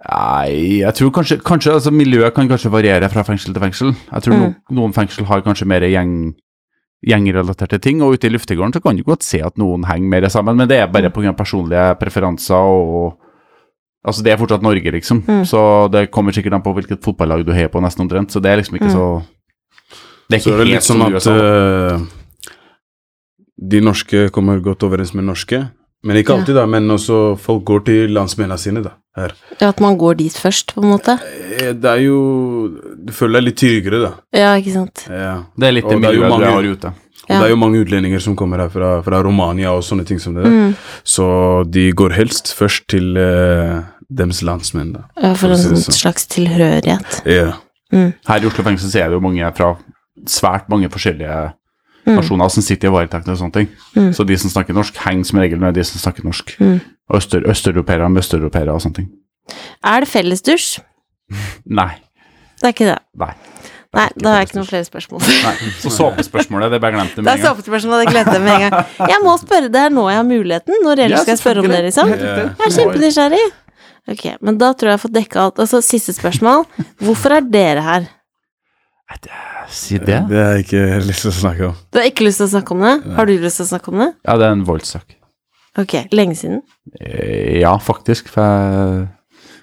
Nei, 0.02 0.82
jeg 0.82 0.94
tror 0.98 1.12
kanskje, 1.14 1.38
kanskje 1.46 1.76
altså, 1.76 1.92
Miljøet 1.94 2.34
kan 2.34 2.48
kanskje 2.50 2.72
variere 2.74 3.10
fra 3.14 3.22
fengsel 3.26 3.54
til 3.54 3.62
fengsel. 3.62 3.92
Jeg 4.12 4.22
tror 4.26 4.34
Mm. 4.38 4.42
no, 4.48 4.54
noen 4.82 4.94
fengsel 4.96 5.26
har 5.30 5.44
kanskje 5.46 5.68
mer 5.70 5.82
gjeng, 5.86 6.34
gjengrelaterte 7.06 7.78
ting, 7.82 8.02
og 8.02 8.14
ute 8.18 8.26
i 8.30 8.32
luftegården 8.34 8.74
så 8.74 8.82
kan 8.82 8.98
du 8.98 9.04
godt 9.06 9.24
se 9.26 9.42
at 9.46 9.58
noen 9.62 9.86
henger 9.90 10.10
mer 10.10 10.30
sammen, 10.30 10.58
men 10.58 10.68
det 10.70 10.80
er 10.82 10.88
bare 10.90 11.10
pga. 11.14 11.34
personlige 11.38 11.96
preferanser 12.02 12.56
og 12.56 13.18
Altså, 14.08 14.24
det 14.24 14.32
er 14.34 14.38
fortsatt 14.38 14.64
Norge, 14.66 14.92
liksom, 14.92 15.22
Mm. 15.28 15.44
så 15.46 15.88
det 15.92 16.10
kommer 16.12 16.32
sikkert 16.34 16.54
an 16.54 16.64
på 16.64 16.74
hvilket 16.74 17.04
fotballag 17.04 17.46
du 17.46 17.52
heier 17.54 17.70
på, 17.70 17.80
nesten 17.82 18.02
omtrent, 18.08 18.32
så 18.32 18.42
det 18.42 18.50
er 18.52 18.58
liksom 18.58 18.78
ikke 18.80 18.90
Mm. 18.90 18.96
så 18.98 19.24
Det 20.30 20.38
er 20.38 20.40
ikke 20.40 20.44
Så 20.44 20.50
det 20.50 20.54
er 20.54 20.58
det 20.58 20.66
litt 20.66 20.74
helt 20.74 20.84
som 20.84 21.02
at 21.02 21.28
eh, 21.28 22.00
de 23.70 23.82
norske 23.82 24.30
kommer 24.32 24.60
godt 24.64 24.84
overens 24.84 25.14
med 25.14 25.26
norske. 25.26 25.70
Men 26.04 26.16
ikke 26.18 26.30
Ja. 26.34 26.40
alltid, 26.40 26.56
da. 26.56 26.66
Men 26.66 26.88
også 26.90 27.38
folk 27.38 27.64
går 27.64 27.86
til 27.86 28.10
landsmennene 28.10 28.58
sine, 28.58 28.82
da. 28.82 28.92
Her. 29.16 29.34
At 29.60 29.80
man 29.82 29.98
går 29.98 30.16
dit 30.18 30.32
først, 30.34 30.74
på 30.74 30.82
en 30.84 30.90
måte? 30.98 31.20
Eh, 31.60 31.74
Det 31.74 31.86
er 31.86 32.00
jo 32.06 32.70
Du 33.06 33.12
føler 33.14 33.34
deg 33.40 33.44
litt 33.44 33.56
tryggere, 33.58 34.02
da. 34.02 34.14
Ja, 34.34 34.56
ikke 34.56 34.72
sant? 34.74 35.06
Ja. 35.10 35.44
Det 35.58 35.68
er 35.68 35.72
litt 35.74 35.88
det 35.90 36.00
miljøet 36.00 36.40
du 36.40 36.46
har 36.46 36.64
ute. 36.64 36.94
Og 37.30 37.30
Ja. 37.30 37.40
det 37.40 37.46
er 37.46 37.50
jo 37.54 37.56
mange 37.62 37.80
utlendinger 37.86 38.20
som 38.20 38.36
kommer 38.36 38.58
her 38.58 38.70
fra, 38.70 39.02
fra 39.06 39.22
Romania 39.24 39.72
og 39.72 39.84
sånne 39.84 40.06
ting 40.06 40.20
som 40.20 40.34
det 40.34 40.44
der. 40.44 40.50
Mm. 40.52 40.76
Så 41.04 41.26
de 41.72 41.92
går 41.94 42.12
helst 42.18 42.54
først 42.58 42.88
til 42.90 43.16
uh, 43.18 43.84
deres 44.10 44.42
landsmenn, 44.44 44.94
da. 44.94 45.04
Ja, 45.22 45.34
for 45.34 45.48
For 45.48 45.52
en 45.54 45.58
si 45.58 45.70
sånn 45.70 45.84
sånn. 45.86 46.00
slags 46.02 46.26
tilhørighet. 46.28 47.22
Ja. 47.30 47.54
Her 47.92 48.42
i 48.42 48.46
Oslo 48.48 48.64
fengsel 48.64 48.90
ser 48.92 49.08
vi 49.10 49.16
jo 49.20 49.20
mange 49.24 49.52
fra 49.56 49.76
svært 50.26 50.70
mange 50.70 50.90
forskjellige 50.90 51.54
Mm. 52.02 52.16
nasjoner 52.18 52.50
som 52.50 52.64
sitter 52.66 52.88
i 52.88 52.92
varetekt 52.92 53.28
og 53.30 53.38
sånne 53.38 53.54
ting. 53.54 53.68
Mm. 53.96 54.08
Så 54.12 54.26
de 54.26 54.36
som 54.36 54.50
snakker 54.50 54.74
norsk, 54.74 54.96
henger 55.06 55.24
som 55.24 55.38
regel 55.40 55.60
med 55.62 55.76
de 55.76 55.84
som 55.84 56.00
snakker 56.02 56.24
norsk. 56.26 56.56
Mm. 56.60 56.80
Og 57.12 57.18
øster, 57.20 57.44
østeuropeere 57.46 58.10
med 58.10 58.24
østeuropeere 58.24 58.74
og 58.74 58.82
sånne 58.82 58.96
ting. 58.96 59.10
Er 59.86 60.00
det 60.02 60.10
fellesdusj? 60.10 60.80
Nei. 61.70 61.92
Det 62.60 62.64
er 62.66 62.74
ikke 62.74 62.90
det. 62.90 62.98
Nei. 63.22 63.34
Nei, 63.92 64.06
da 64.16 64.30
har 64.32 64.38
jeg 64.40 64.48
ikke 64.50 64.56
noen 64.62 64.68
flere 64.70 64.86
spørsmål. 64.88 65.24
Nei. 65.28 65.54
Så 65.84 65.90
såpespørsmålet, 66.00 66.72
det 66.72 66.80
bare 66.84 66.96
glemte 66.96 67.18
Det 67.20 67.26
med 67.26 67.34
en 67.34 67.42
gang. 67.42 67.48
såpespørsmål, 67.50 68.06
det 68.06 68.14
glemte 68.14 68.36
jeg 68.38 68.44
med 68.46 68.54
en 68.56 68.64
gang. 68.70 68.94
Jeg 69.12 69.20
må 69.26 69.34
spørre 69.42 69.68
det 69.74 69.82
er 69.82 69.92
nå 69.92 70.06
jeg 70.08 70.20
har 70.22 70.28
muligheten. 70.30 70.78
Når 70.86 71.02
ellers 71.08 71.18
Ja, 71.18 71.24
skal 71.26 71.34
jeg 71.36 71.42
spørre 71.44 71.66
om 71.66 71.68
det, 71.74 71.82
liksom? 71.90 72.14
Jeg 72.16 72.48
er 72.70 72.76
kjempenysgjerrig. 72.78 73.44
Ok, 74.12 74.24
men 74.42 74.58
da 74.58 74.72
tror 74.74 74.88
jeg 74.90 74.96
jeg 74.96 75.00
har 75.00 75.04
fått 75.04 75.18
dekka 75.20 75.44
alt. 75.44 75.60
Altså, 75.62 75.82
siste 75.86 76.16
spørsmål. 76.16 76.64
Hvorfor 77.04 77.36
er 77.38 77.44
dere 77.52 77.84
her? 77.86 78.08
Si 79.72 79.98
det. 80.00 80.18
Det 80.30 80.40
har 80.40 80.54
jeg 80.56 80.66
ikke 80.66 80.84
lyst 81.06 81.26
til 81.26 81.32
å 81.32 81.36
snakke 81.36 81.68
om. 81.70 81.76
Du 81.92 82.00
har 82.00 82.08
ikke 82.08 82.26
lyst 82.26 82.40
til 82.42 82.48
å 82.48 82.52
snakke 82.56 82.74
om 82.76 82.84
det? 82.86 82.94
Har 83.18 83.28
du 83.28 83.34
lyst 83.44 83.60
til 83.60 83.66
å 83.68 83.70
snakke 83.76 83.92
om 83.92 84.00
det? 84.04 84.08
Ja, 84.28 84.36
det 84.40 84.48
er 84.48 84.56
en 84.56 84.64
voldssak. 84.68 85.18
Ok, 85.80 85.98
lenge 86.16 86.36
siden? 86.40 86.62
Eh, 87.00 87.60
Ja, 87.62 87.76
faktisk. 87.80 88.32
For 88.32 88.44
jeg, 88.44 89.06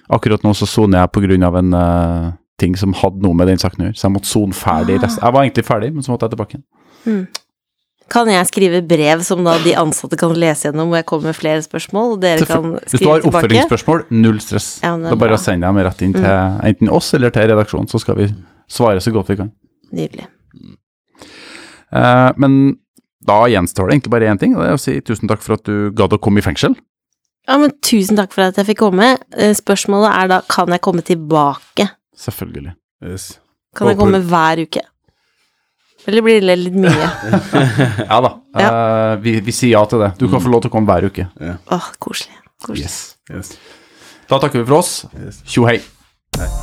akkurat 0.09 0.45
nå 0.45 0.53
så 0.57 0.69
soner 0.69 1.01
jeg 1.03 1.11
på 1.17 1.21
grunn 1.25 1.45
av 1.45 1.57
en 1.59 1.73
eh, 1.77 2.29
ting 2.59 2.75
som 2.79 2.93
hadde 2.93 3.21
noe 3.23 3.37
med 3.37 3.47
den 3.49 3.57
saken 3.61 3.83
å 3.83 3.87
gjøre. 3.89 3.97
Så 3.99 4.07
jeg 4.07 4.15
måtte 4.15 4.29
sone 4.31 4.55
ferdig 4.57 4.97
Ah. 4.99 5.05
resten. 5.05 5.23
Jeg 5.23 5.33
var 5.33 5.45
egentlig 5.45 5.65
ferdig, 5.67 5.93
men 5.95 6.03
så 6.05 6.11
måtte 6.13 6.27
jeg 6.27 6.35
tilbake 6.35 6.57
igjen. 6.59 7.27
Kan 8.09 8.25
jeg 8.27 8.47
skrive 8.49 8.81
brev 8.89 9.21
som 9.23 9.43
da 9.45 9.57
de 9.61 9.75
ansatte 9.77 10.17
kan 10.17 10.33
lese 10.33 10.65
gjennom, 10.65 10.89
hvor 10.89 10.97
jeg 10.97 11.05
kommer 11.05 11.29
med 11.29 11.37
flere 11.37 11.61
spørsmål, 11.61 12.13
og 12.15 12.21
dere 12.23 12.45
kan 12.45 12.63
skrive 12.73 12.79
tilbake? 12.79 12.89
Hvis 12.89 12.99
du 12.99 13.09
har 13.09 13.27
oppfølgingsspørsmål, 13.29 14.03
null 14.09 14.39
stress. 14.41 14.69
Ja, 14.81 14.95
er 14.97 15.15
bare 15.15 15.37
sender 15.37 15.67
jeg 15.69 15.75
dem 15.75 15.83
rett 15.85 16.01
inn 16.01 16.13
til 16.13 16.25
enten 16.25 16.89
oss 16.89 17.13
eller 17.13 17.29
til 17.29 17.49
redaksjonen, 17.51 17.87
så 17.89 18.01
skal 18.01 18.15
vi 18.17 18.27
svare 18.69 18.97
så 18.99 19.13
godt 19.13 19.29
vi 19.29 19.35
kan. 19.43 19.51
Nydelig. 19.93 20.25
Eh, 21.91 22.31
men 22.37 22.77
da 23.25 23.43
gjenstår 23.49 23.89
det 23.89 23.97
egentlig 23.99 24.13
bare 24.13 24.29
én 24.33 24.39
ting, 24.41 24.55
og 24.55 24.63
det 24.63 24.69
er 24.71 24.77
å 24.77 24.81
si 24.81 24.99
tusen 25.05 25.29
takk 25.29 25.41
for 25.45 25.53
at 25.59 25.63
du 25.69 25.91
gadd 25.91 26.13
å 26.15 26.21
komme 26.21 26.41
i 26.41 26.45
fengsel. 26.45 26.75
Ja, 27.49 27.57
men 27.57 27.71
tusen 27.85 28.17
takk 28.19 28.33
for 28.35 28.45
at 28.49 28.59
jeg 28.59 28.67
fikk 28.71 28.81
komme. 28.83 29.17
Eh, 29.37 29.53
Spørsmålet 29.57 30.13
er 30.13 30.27
da, 30.33 30.41
kan 30.49 30.69
jeg 30.73 30.81
komme 30.85 31.01
tilbake? 31.05 31.89
Selvfølgelig. 32.19 32.73
Yes. 33.05 33.27
Kan 33.75 33.91
jeg 33.91 33.99
komme 33.99 34.19
hver 34.27 34.63
uke? 34.65 34.83
Eller 36.07 36.23
blir 36.25 36.39
det 36.41 36.55
litt 36.57 36.77
mye? 36.79 37.09
Ja 38.11 38.19
da, 38.23 38.31
eh, 38.63 39.13
vi, 39.23 39.35
vi 39.45 39.55
sier 39.55 39.75
ja 39.75 39.83
til 39.89 40.03
det. 40.03 40.13
Du 40.19 40.27
kan 40.31 40.41
få 40.43 40.51
lov 40.51 40.63
til 40.63 40.71
å 40.71 40.75
komme 40.77 40.89
hver 40.89 41.09
uke. 41.11 41.27
Åh, 41.75 41.91
koselig. 42.01 42.35
koselig. 42.63 42.87
Yes. 42.87 42.99
Yes. 43.31 43.53
Da 44.29 44.39
takker 44.41 44.63
vi 44.63 44.67
for 44.69 44.79
oss. 44.81 44.93
Tjo 45.49 45.67
hei. 45.69 45.79
Eh, 46.39 46.59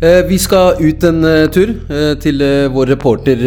vi 0.00 0.38
skal 0.40 0.80
ut 0.80 1.04
en 1.04 1.24
eh, 1.28 1.48
tur 1.52 1.74
eh, 1.92 2.14
til 2.22 2.40
eh, 2.40 2.68
vår 2.72 2.94
reporter 2.94 3.42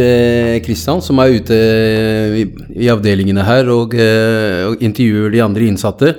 Kristian, 0.62 1.02
som 1.02 1.18
er 1.24 1.34
ute 1.40 1.58
eh, 1.58 2.36
i, 2.44 2.90
avdelingene 2.94 3.42
her 3.48 3.72
og, 3.74 3.96
eh, 3.98 4.62
og 4.68 4.84
intervjuer 4.86 5.34
de 5.34 5.42
andre 5.42 5.66
innsatte. 5.72 6.14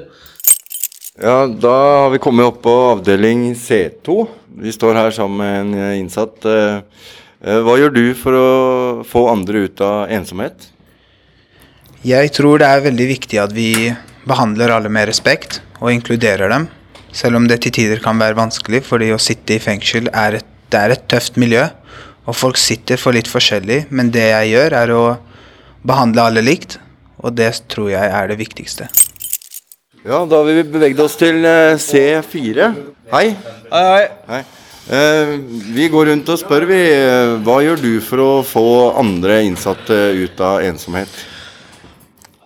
Ja, 1.23 1.47
da 1.47 1.75
har 2.03 2.11
vi 2.11 2.19
kommet 2.19 2.49
opp 2.49 2.57
på 2.65 2.73
avdeling 2.91 3.53
C2. 3.55 4.25
Vi 4.65 4.73
står 4.75 4.99
her 4.99 5.13
sammen 5.15 5.39
med 5.39 5.61
en 5.61 5.75
eh, 5.79 5.99
innsatt. 6.01 6.43
Eh, 6.43 6.81
eh, 7.47 7.61
Hva 7.63 7.77
gjør 7.79 7.95
du 7.95 8.05
for 8.19 8.35
å 8.35 8.49
få 9.07 9.29
andre 9.31 9.69
ut 9.69 9.83
av 9.87 10.11
ensomhet? 10.11 10.73
Jeg 12.03 12.35
tror 12.35 12.59
det 12.59 12.67
er 12.67 12.83
veldig 12.91 13.07
viktig 13.13 13.39
at 13.39 13.55
vi 13.55 13.93
behandler 14.27 14.75
alle 14.75 14.91
med 14.91 15.07
respekt 15.07 15.61
og 15.79 15.93
inkluderer 15.95 16.51
dem. 16.51 16.67
Selv 17.15 17.39
om 17.39 17.47
det 17.47 17.61
til 17.63 17.75
tider 17.77 18.01
kan 18.03 18.19
være 18.19 18.37
vanskelig, 18.39 18.83
fordi 18.89 19.13
å 19.15 19.21
sitte 19.23 19.55
i 19.57 19.63
fengsel 19.63 20.11
er 20.11 20.41
et, 20.41 20.49
det 20.73 20.81
er 20.81 20.95
et 20.97 21.05
tøft 21.11 21.39
miljø. 21.39 21.69
Og 22.27 22.35
folk 22.35 22.59
sitter 22.59 22.99
for 22.99 23.15
litt 23.15 23.29
forskjellig, 23.31 23.85
men 23.95 24.11
det 24.11 24.25
jeg 24.31 24.55
gjør 24.55 24.77
er 24.81 24.93
å 24.97 25.05
behandle 25.87 26.25
alle 26.27 26.43
likt. 26.45 26.79
Og 27.25 27.37
det 27.39 27.53
tror 27.71 27.93
jeg 27.93 28.11
er 28.11 28.31
det 28.33 28.39
viktigste. 28.41 28.89
Ja, 30.05 30.25
da 30.29 30.41
har 30.43 30.49
vi 30.49 30.65
beveget 30.69 31.01
oss 31.01 31.15
til 31.17 31.39
eh, 31.49 31.79
C4. 31.81 32.67
Hei. 33.15 33.29
Hei, 33.71 33.85
hei. 33.89 34.09
Hei. 34.29 34.41
Eh, 34.93 35.31
vi 35.73 35.87
går 35.89 36.11
rundt 36.11 36.29
og 36.29 36.41
spør, 36.43 36.67
vi. 36.69 36.81
eh, 36.93 37.37
Hva 37.47 37.61
gjør 37.65 37.81
du 37.81 37.93
for 38.05 38.21
å 38.21 38.33
få 38.45 38.65
andre 39.01 39.39
innsatte 39.47 39.97
ut 40.19 40.43
av 40.45 40.61
ensomhet? 40.67 41.09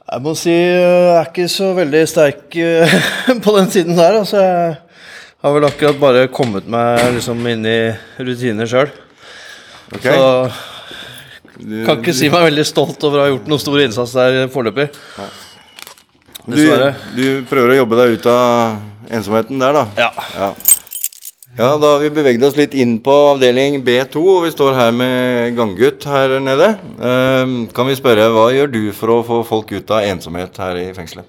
Jeg 0.09 0.25
må 0.25 0.33
si 0.39 0.53
øh, 0.53 0.79
jeg 0.81 1.17
er 1.19 1.27
ikke 1.29 1.49
så 1.53 1.67
veldig 1.77 2.01
sterk 2.09 2.57
øh, 2.57 2.95
på 3.45 3.53
den 3.59 3.71
siden 3.71 3.99
der. 3.99 4.17
Altså, 4.23 4.41
jeg 4.41 5.45
har 5.45 5.53
vel 5.55 5.67
akkurat 5.69 6.01
bare 6.01 6.23
kommet 6.33 6.71
meg 6.71 7.03
liksom 7.19 7.45
inn 7.51 7.67
i 7.69 7.79
rutiner 8.17 8.71
sjøl. 8.71 8.89
Okay. 9.93 10.15
Så 10.17 11.85
kan 11.85 12.01
ikke 12.01 12.15
si 12.17 12.31
meg 12.33 12.47
veldig 12.49 12.65
stolt 12.67 13.05
over 13.05 13.21
å 13.21 13.27
ha 13.27 13.31
gjort 13.35 13.53
noen 13.53 13.63
stor 13.63 13.85
innsats 13.85 14.17
der 14.17 14.49
foreløpig. 14.53 14.89
Du, 16.49 16.57
du 17.19 17.25
prøver 17.51 17.75
å 17.75 17.79
jobbe 17.83 18.01
deg 18.01 18.17
ut 18.17 18.29
av 18.33 19.13
ensomheten 19.13 19.61
der, 19.61 19.77
da? 19.77 19.85
Ja. 20.07 20.11
Ja. 20.39 20.51
Ja, 21.59 21.73
da 21.77 21.89
har 21.93 21.99
vi 22.05 22.11
beveget 22.15 22.45
oss 22.47 22.55
litt 22.55 22.75
inn 22.79 23.01
på 23.03 23.15
avdeling 23.33 23.81
B2, 23.83 24.21
og 24.23 24.45
vi 24.45 24.53
står 24.55 24.77
her 24.79 24.93
med 24.95 25.57
ganggutt 25.59 26.05
her 26.07 26.37
nede. 26.39 26.69
Ehm, 27.03 27.57
kan 27.75 27.89
vi 27.89 27.97
spørre, 27.99 28.29
hva 28.31 28.45
gjør 28.55 28.71
du 28.71 28.85
for 28.95 29.11
å 29.17 29.25
få 29.27 29.41
folk 29.49 29.73
ut 29.75 29.91
av 29.91 30.07
ensomhet 30.07 30.61
her 30.63 30.79
i 30.79 30.93
fengselet? 30.95 31.27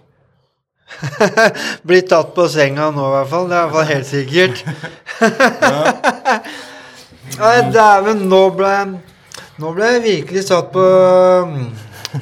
Blitt 1.89 2.09
tatt 2.13 2.35
på 2.35 2.45
senga 2.51 2.91
nå, 2.93 3.07
i 3.07 3.15
hvert 3.15 3.31
fall. 3.31 3.49
Det 3.49 3.57
er 3.57 3.61
i 3.61 3.63
hvert 3.65 3.77
fall 3.77 3.89
helt 3.89 4.09
sikkert. 4.09 4.55
Nei, 7.39 7.57
dæven, 7.73 8.25
nå 8.29 8.41
ble 8.57 8.73
Nå 9.59 9.73
ble 9.75 9.89
jeg 9.93 10.01
virkelig 10.05 10.45
satt 10.47 10.71
på 10.73 10.83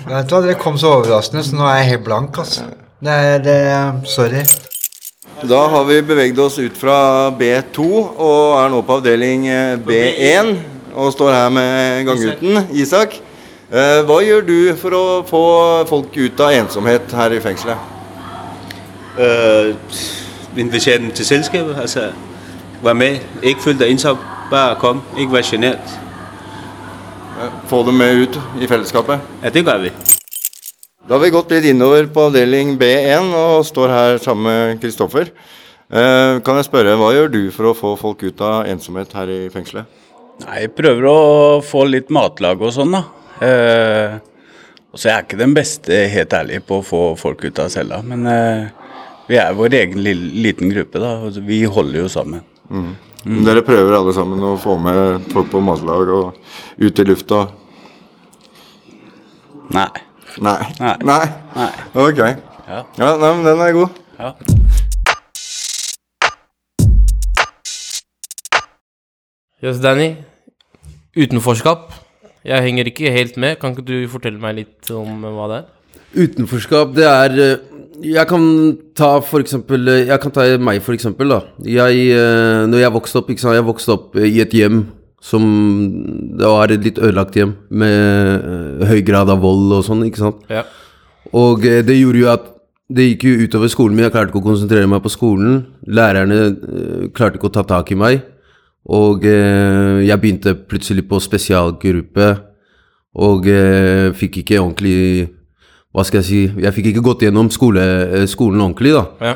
Vet 0.08 0.28
du 0.28 0.34
hva, 0.34 0.42
Det 0.44 0.58
kom 0.60 0.80
så 0.80 0.98
overraskende, 0.98 1.44
så 1.46 1.56
nå 1.56 1.68
er 1.68 1.82
jeg 1.82 1.92
helt 1.94 2.08
blank, 2.08 2.40
altså. 2.44 2.68
Det 3.04 3.20
er 3.32 3.44
det 3.46 3.60
Sorry. 4.10 4.44
Da 5.44 5.60
har 5.68 5.84
vi 5.86 6.02
beveget 6.02 6.40
oss 6.40 6.60
ut 6.60 6.78
fra 6.78 7.30
B2 7.38 7.86
og 8.18 8.58
er 8.58 8.72
nå 8.74 8.82
på 8.82 8.98
avdeling 8.98 9.48
eh, 9.52 9.76
B1 9.86 10.54
og 10.98 11.12
står 11.14 11.34
her 11.36 11.50
med 11.54 12.06
ganggutten 12.08 12.64
Isak. 12.74 13.20
Eh, 13.70 14.00
hva 14.08 14.18
gjør 14.26 14.48
du 14.48 14.58
for 14.82 14.98
å 14.98 15.04
få 15.28 15.44
folk 15.90 16.18
ut 16.18 16.42
av 16.42 16.56
ensomhet 16.58 17.14
her 17.20 17.38
i 17.38 17.44
fengselet? 17.44 17.94
Uh, 19.18 19.74
invitere 20.58 21.02
dem 21.02 21.10
til 21.12 21.26
selskapet. 21.26 21.78
altså 21.82 22.12
være 22.82 22.96
med. 22.96 23.18
Ikke 23.44 23.62
føle 23.62 23.80
deg 23.80 23.92
ensom, 23.92 24.18
bare 24.52 24.76
kom. 24.82 25.02
Ikke 25.18 25.34
vær 25.34 25.42
sjenert. 25.42 25.98
Få 27.70 27.84
dem 27.86 27.94
med 27.94 28.22
ut 28.22 28.40
i 28.62 28.68
fellesskapet? 28.68 29.20
Ja, 29.44 29.50
det 29.50 29.66
gjør 29.66 29.78
vi. 29.78 30.17
Da 31.08 31.16
har 31.16 31.22
vi 31.24 31.30
gått 31.32 31.54
litt 31.56 31.64
innover 31.70 32.10
på 32.12 32.26
avdeling 32.28 32.74
B1 32.76 33.30
og 33.32 33.62
står 33.64 33.92
her 33.94 34.18
sammen 34.20 34.44
med 34.44 34.80
Kristoffer. 34.82 35.30
Eh, 35.88 36.40
kan 36.44 36.58
jeg 36.60 36.66
spørre, 36.68 36.98
hva 37.00 37.14
gjør 37.16 37.30
du 37.32 37.38
for 37.56 37.70
å 37.70 37.78
få 37.80 37.94
folk 37.96 38.26
ut 38.28 38.42
av 38.44 38.68
ensomhet 38.68 39.14
her 39.16 39.30
i 39.32 39.38
fengselet? 39.54 39.88
Nei, 40.42 40.66
jeg 40.66 40.74
prøver 40.76 41.06
å 41.08 41.22
få 41.64 41.86
litt 41.88 42.12
matlag 42.12 42.60
og 42.60 42.74
sånn, 42.76 42.92
da. 42.98 43.00
Eh, 43.40 44.18
og 44.92 45.00
så 45.00 45.08
er 45.08 45.14
jeg 45.14 45.28
ikke 45.30 45.40
den 45.40 45.56
beste, 45.56 46.02
helt 46.12 46.36
ærlig, 46.36 46.60
på 46.68 46.82
å 46.82 46.86
få 46.90 47.02
folk 47.22 47.46
ut 47.48 47.62
av 47.64 47.72
cella. 47.72 48.02
Men 48.04 48.28
eh, 48.28 48.92
vi 49.30 49.40
er 49.40 49.56
vår 49.56 49.78
egen 49.80 50.04
lille, 50.04 50.28
liten 50.44 50.74
gruppe, 50.76 51.00
da. 51.00 51.14
Vi 51.40 51.62
holder 51.72 52.02
jo 52.02 52.10
sammen. 52.12 52.44
Mm. 52.68 52.92
Dere 53.48 53.64
prøver 53.64 53.96
alle 53.96 54.18
sammen 54.18 54.44
å 54.44 54.58
få 54.60 54.76
med 54.84 55.32
folk 55.32 55.48
på 55.56 55.64
matlag 55.64 56.12
og 56.18 56.84
ut 56.84 57.00
i 57.00 57.08
lufta? 57.08 57.46
Nei. 59.72 59.88
Nei? 60.38 60.60
Nei. 60.80 60.96
Nei? 61.04 61.26
Nei. 61.56 61.72
Ok. 61.96 62.20
Ja. 62.68 62.84
Ja, 63.00 63.12
nei, 63.18 63.32
men 63.38 63.46
den 63.48 63.62
er 63.64 63.72
god. 63.74 63.90
Ja. 64.20 64.34
Yes, 69.64 69.80
Danny. 69.82 70.12
Utenforskap. 71.18 71.94
Jeg 72.46 72.64
henger 72.64 72.92
ikke 72.92 73.12
helt 73.12 73.38
med. 73.42 73.58
Kan 73.62 73.74
ikke 73.74 73.88
du 73.88 73.96
fortelle 74.12 74.40
meg 74.42 74.60
litt 74.60 74.92
om 74.94 75.24
hva 75.26 75.48
det 75.52 75.58
er? 75.62 75.74
Utenforskap, 76.18 76.94
det 76.96 77.04
er 77.08 77.34
eh, 77.44 77.58
Jeg 78.14 78.24
kan 78.30 78.44
ta 78.96 79.10
for 79.26 79.44
eksempel 79.44 79.90
eh, 79.92 80.06
Jeg 80.08 80.22
kan 80.24 80.32
ta 80.32 80.46
meg, 80.62 80.80
for 80.86 80.96
eksempel. 80.96 81.34
da 81.34 81.42
Jeg, 81.68 82.06
eh, 82.16 82.62
Når 82.70 82.80
jeg 82.80 82.94
vokste 82.96 83.20
opp, 83.20 83.32
ikke 83.34 83.44
sant, 83.44 83.58
jeg 83.58 83.66
vokste 83.68 83.92
opp 83.98 84.16
i 84.16 84.40
et 84.42 84.56
hjem 84.56 84.86
som 85.24 85.44
Det 86.38 86.46
var 86.46 86.72
et 86.72 86.84
litt 86.84 87.00
ødelagt 87.00 87.36
hjem, 87.36 87.56
med 87.70 87.96
eh, 88.38 88.86
høy 88.88 89.02
grad 89.06 89.30
av 89.34 89.42
vold 89.42 89.74
og 89.80 89.86
sånn, 89.86 90.06
ikke 90.06 90.22
sant. 90.22 90.44
Ja. 90.52 90.64
Og 91.34 91.66
eh, 91.66 91.82
det 91.86 91.98
gjorde 91.98 92.22
jo 92.22 92.32
at 92.32 92.46
det 92.88 93.10
gikk 93.10 93.26
jo 93.28 93.48
utover 93.48 93.72
skolen 93.72 93.98
min. 93.98 94.06
Jeg 94.06 94.14
klarte 94.14 94.32
ikke 94.32 94.40
å 94.44 94.48
konsentrere 94.48 94.88
meg 94.88 95.02
på 95.04 95.12
skolen. 95.12 95.64
Lærerne 95.90 96.38
eh, 96.46 97.08
klarte 97.16 97.40
ikke 97.40 97.50
å 97.50 97.56
ta 97.58 97.66
tak 97.68 97.92
i 97.92 98.00
meg. 98.00 98.22
Og 98.88 99.26
jeg 99.28 100.16
begynte 100.22 100.54
plutselig 100.56 101.04
på 101.10 101.18
spesialgruppe, 101.20 102.28
og 103.20 103.50
fikk 104.16 104.38
ikke 104.46 104.62
ordentlig 104.62 105.26
Hva 105.92 106.06
skal 106.08 106.22
jeg 106.22 106.28
si 106.28 106.62
Jeg 106.62 106.72
fikk 106.76 106.92
ikke 106.94 107.04
gått 107.04 107.26
gjennom 107.26 107.50
skole, 107.52 107.84
skolen 108.32 108.64
ordentlig, 108.64 108.94
da. 108.96 109.04
Ja. 109.20 109.34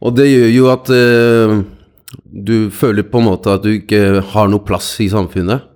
Og 0.00 0.16
det 0.16 0.30
gjør 0.30 0.48
jo 0.54 0.70
at 0.72 0.92
du 2.26 2.70
føler 2.74 3.04
på 3.06 3.20
en 3.20 3.28
måte 3.30 3.52
at 3.54 3.62
du 3.62 3.70
ikke 3.76 4.20
har 4.32 4.48
noe 4.50 4.64
plass 4.66 4.96
i 5.02 5.08
samfunnet. 5.12 5.66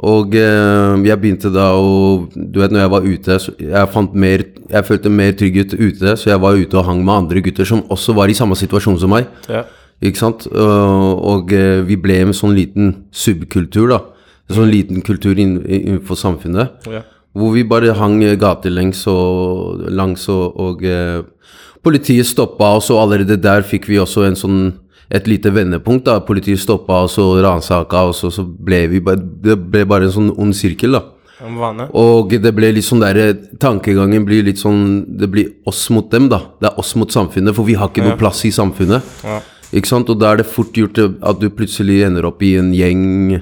Og 0.00 0.32
eh, 0.38 0.94
jeg 1.04 1.20
begynte 1.20 1.50
da 1.52 1.66
å 1.76 2.22
Du 2.32 2.54
vet, 2.62 2.72
når 2.72 2.80
jeg 2.86 2.92
var 2.94 3.04
ute, 3.04 3.34
jeg 3.60 3.90
fant 3.92 4.14
mer 4.16 4.44
Jeg 4.72 4.86
følte 4.88 5.10
mer 5.12 5.34
trygghet 5.36 5.74
ute, 5.76 6.14
så 6.16 6.30
jeg 6.30 6.40
var 6.40 6.56
ute 6.56 6.78
og 6.80 6.86
hang 6.88 7.02
med 7.04 7.12
andre 7.26 7.42
gutter 7.44 7.68
som 7.68 7.82
også 7.92 8.14
var 8.16 8.32
i 8.32 8.36
samme 8.38 8.56
situasjon 8.56 8.96
som 9.02 9.12
meg. 9.12 9.28
Ja. 9.50 9.66
Ikke 10.00 10.16
sant? 10.22 10.46
Og, 10.56 11.52
eh, 11.52 11.82
vi 11.84 11.98
ble 12.00 12.16
en 12.22 12.32
sånn 12.32 12.54
liten 12.56 12.94
subkultur, 13.12 13.90
da. 13.92 13.98
En 14.48 14.56
sånn 14.62 14.70
liten 14.72 15.02
kultur 15.04 15.36
inn- 15.36 15.60
innenfor 15.68 16.16
samfunnet. 16.16 16.86
Ja. 16.88 17.02
Hvor 17.36 17.52
vi 17.52 17.62
bare 17.68 17.92
hang 17.94 18.22
gatelengs 18.40 19.04
og 19.06 19.84
langs, 19.92 20.24
og, 20.32 20.56
og 20.56 20.80
eh, 20.88 21.20
politiet 21.84 22.24
stoppa 22.26 22.72
oss, 22.78 22.88
og 22.90 23.02
allerede 23.04 23.36
der 23.36 23.60
fikk 23.62 23.86
vi 23.92 24.00
også 24.00 24.24
en 24.26 24.34
sånn 24.40 24.62
et 25.10 25.26
lite 25.26 25.50
vendepunkt. 25.50 26.04
da, 26.04 26.20
Politiet 26.20 26.58
stoppa 26.62 27.02
oss 27.04 27.18
og 27.18 27.40
ransaka 27.42 28.04
oss, 28.08 28.22
og 28.24 28.32
så 28.32 28.44
ble 28.46 28.86
vi 28.88 29.00
bare 29.00 29.16
Det 29.42 29.56
ble 29.70 29.84
bare 29.84 30.04
en 30.06 30.12
sånn 30.14 30.34
ond 30.38 30.54
sirkel, 30.54 30.92
da. 30.92 31.02
Og 31.96 32.30
det 32.30 32.52
ble 32.54 32.68
litt 32.76 32.84
sånn 32.84 33.00
der 33.00 33.32
Tankegangen 33.58 34.26
blir 34.28 34.44
litt 34.44 34.58
sånn 34.60 35.06
Det 35.18 35.30
blir 35.32 35.48
oss 35.66 35.88
mot 35.90 36.10
dem, 36.10 36.28
da. 36.28 36.38
Det 36.60 36.68
er 36.70 36.78
oss 36.78 36.94
mot 36.96 37.08
samfunnet, 37.10 37.54
for 37.54 37.64
vi 37.64 37.74
har 37.74 37.88
ikke 37.88 38.02
Ja. 38.04 38.10
noe 38.10 38.18
plass 38.18 38.44
i 38.44 38.50
samfunnet. 38.50 39.02
Ja. 39.24 39.40
Ikke 39.72 39.86
sant? 39.86 40.10
Og 40.10 40.18
da 40.18 40.32
er 40.32 40.36
det 40.38 40.46
fort 40.46 40.72
gjort 40.74 40.98
at 40.98 41.40
du 41.40 41.48
plutselig 41.50 42.04
ender 42.04 42.26
opp 42.26 42.42
i 42.42 42.56
en 42.58 42.72
gjeng, 42.74 43.40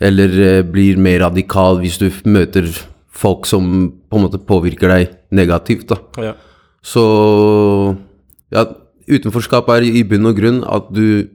eller 0.00 0.28
eh, 0.58 0.62
blir 0.62 0.96
mer 0.98 1.20
radikal 1.20 1.78
hvis 1.80 1.98
du 1.98 2.10
møter 2.28 2.66
folk 3.10 3.46
som 3.46 3.92
på 4.10 4.18
en 4.18 4.22
måte 4.28 4.38
påvirker 4.44 4.88
deg 4.88 5.08
negativt, 5.32 5.86
da. 5.88 5.96
Ja. 6.20 6.32
Så 6.84 7.96
ja, 8.52 8.64
utenforskap 9.08 9.68
er 9.76 9.86
i 9.86 10.04
bunn 10.06 10.28
og 10.30 10.36
grunn 10.38 10.62
at 10.66 10.90
du 10.94 11.28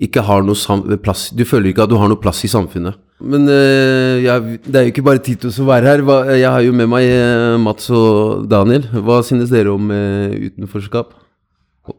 ikke 0.00 0.22
har 0.24 0.44
noe 0.46 0.98
plass 1.02 1.28
Du 1.34 1.44
føler 1.44 1.72
ikke 1.72 1.84
at 1.84 1.92
du 1.92 1.98
har 2.00 2.08
noe 2.08 2.20
plass 2.20 2.42
i 2.46 2.50
samfunnet. 2.50 2.96
Men 3.20 3.44
eh, 3.52 4.22
jeg, 4.24 4.60
det 4.64 4.78
er 4.78 4.86
jo 4.86 4.92
ikke 4.94 5.04
bare 5.04 5.20
Tito 5.24 5.50
som 5.52 5.68
er 5.74 5.84
her. 5.84 6.04
Hva, 6.06 6.22
jeg 6.32 6.48
har 6.48 6.62
jo 6.64 6.72
med 6.76 6.88
meg 6.88 7.04
eh, 7.04 7.56
Mats 7.60 7.90
og 7.92 8.46
Daniel. 8.48 8.86
Hva 9.04 9.20
synes 9.26 9.52
dere 9.52 9.74
om 9.74 9.90
eh, 9.92 10.48
utenforskap? 10.48 11.12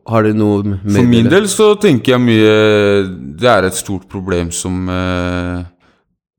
Har 0.09 0.25
dere 0.25 0.37
noe 0.37 0.63
med 0.63 0.95
For 0.95 1.09
min 1.09 1.29
del 1.29 1.45
så 1.51 1.73
tenker 1.81 2.13
jeg 2.13 2.23
mye 2.23 2.51
Det 3.41 3.49
er 3.49 3.65
et 3.67 3.75
stort 3.77 4.05
problem 4.09 4.51
som 4.55 4.89
eh, 4.89 5.61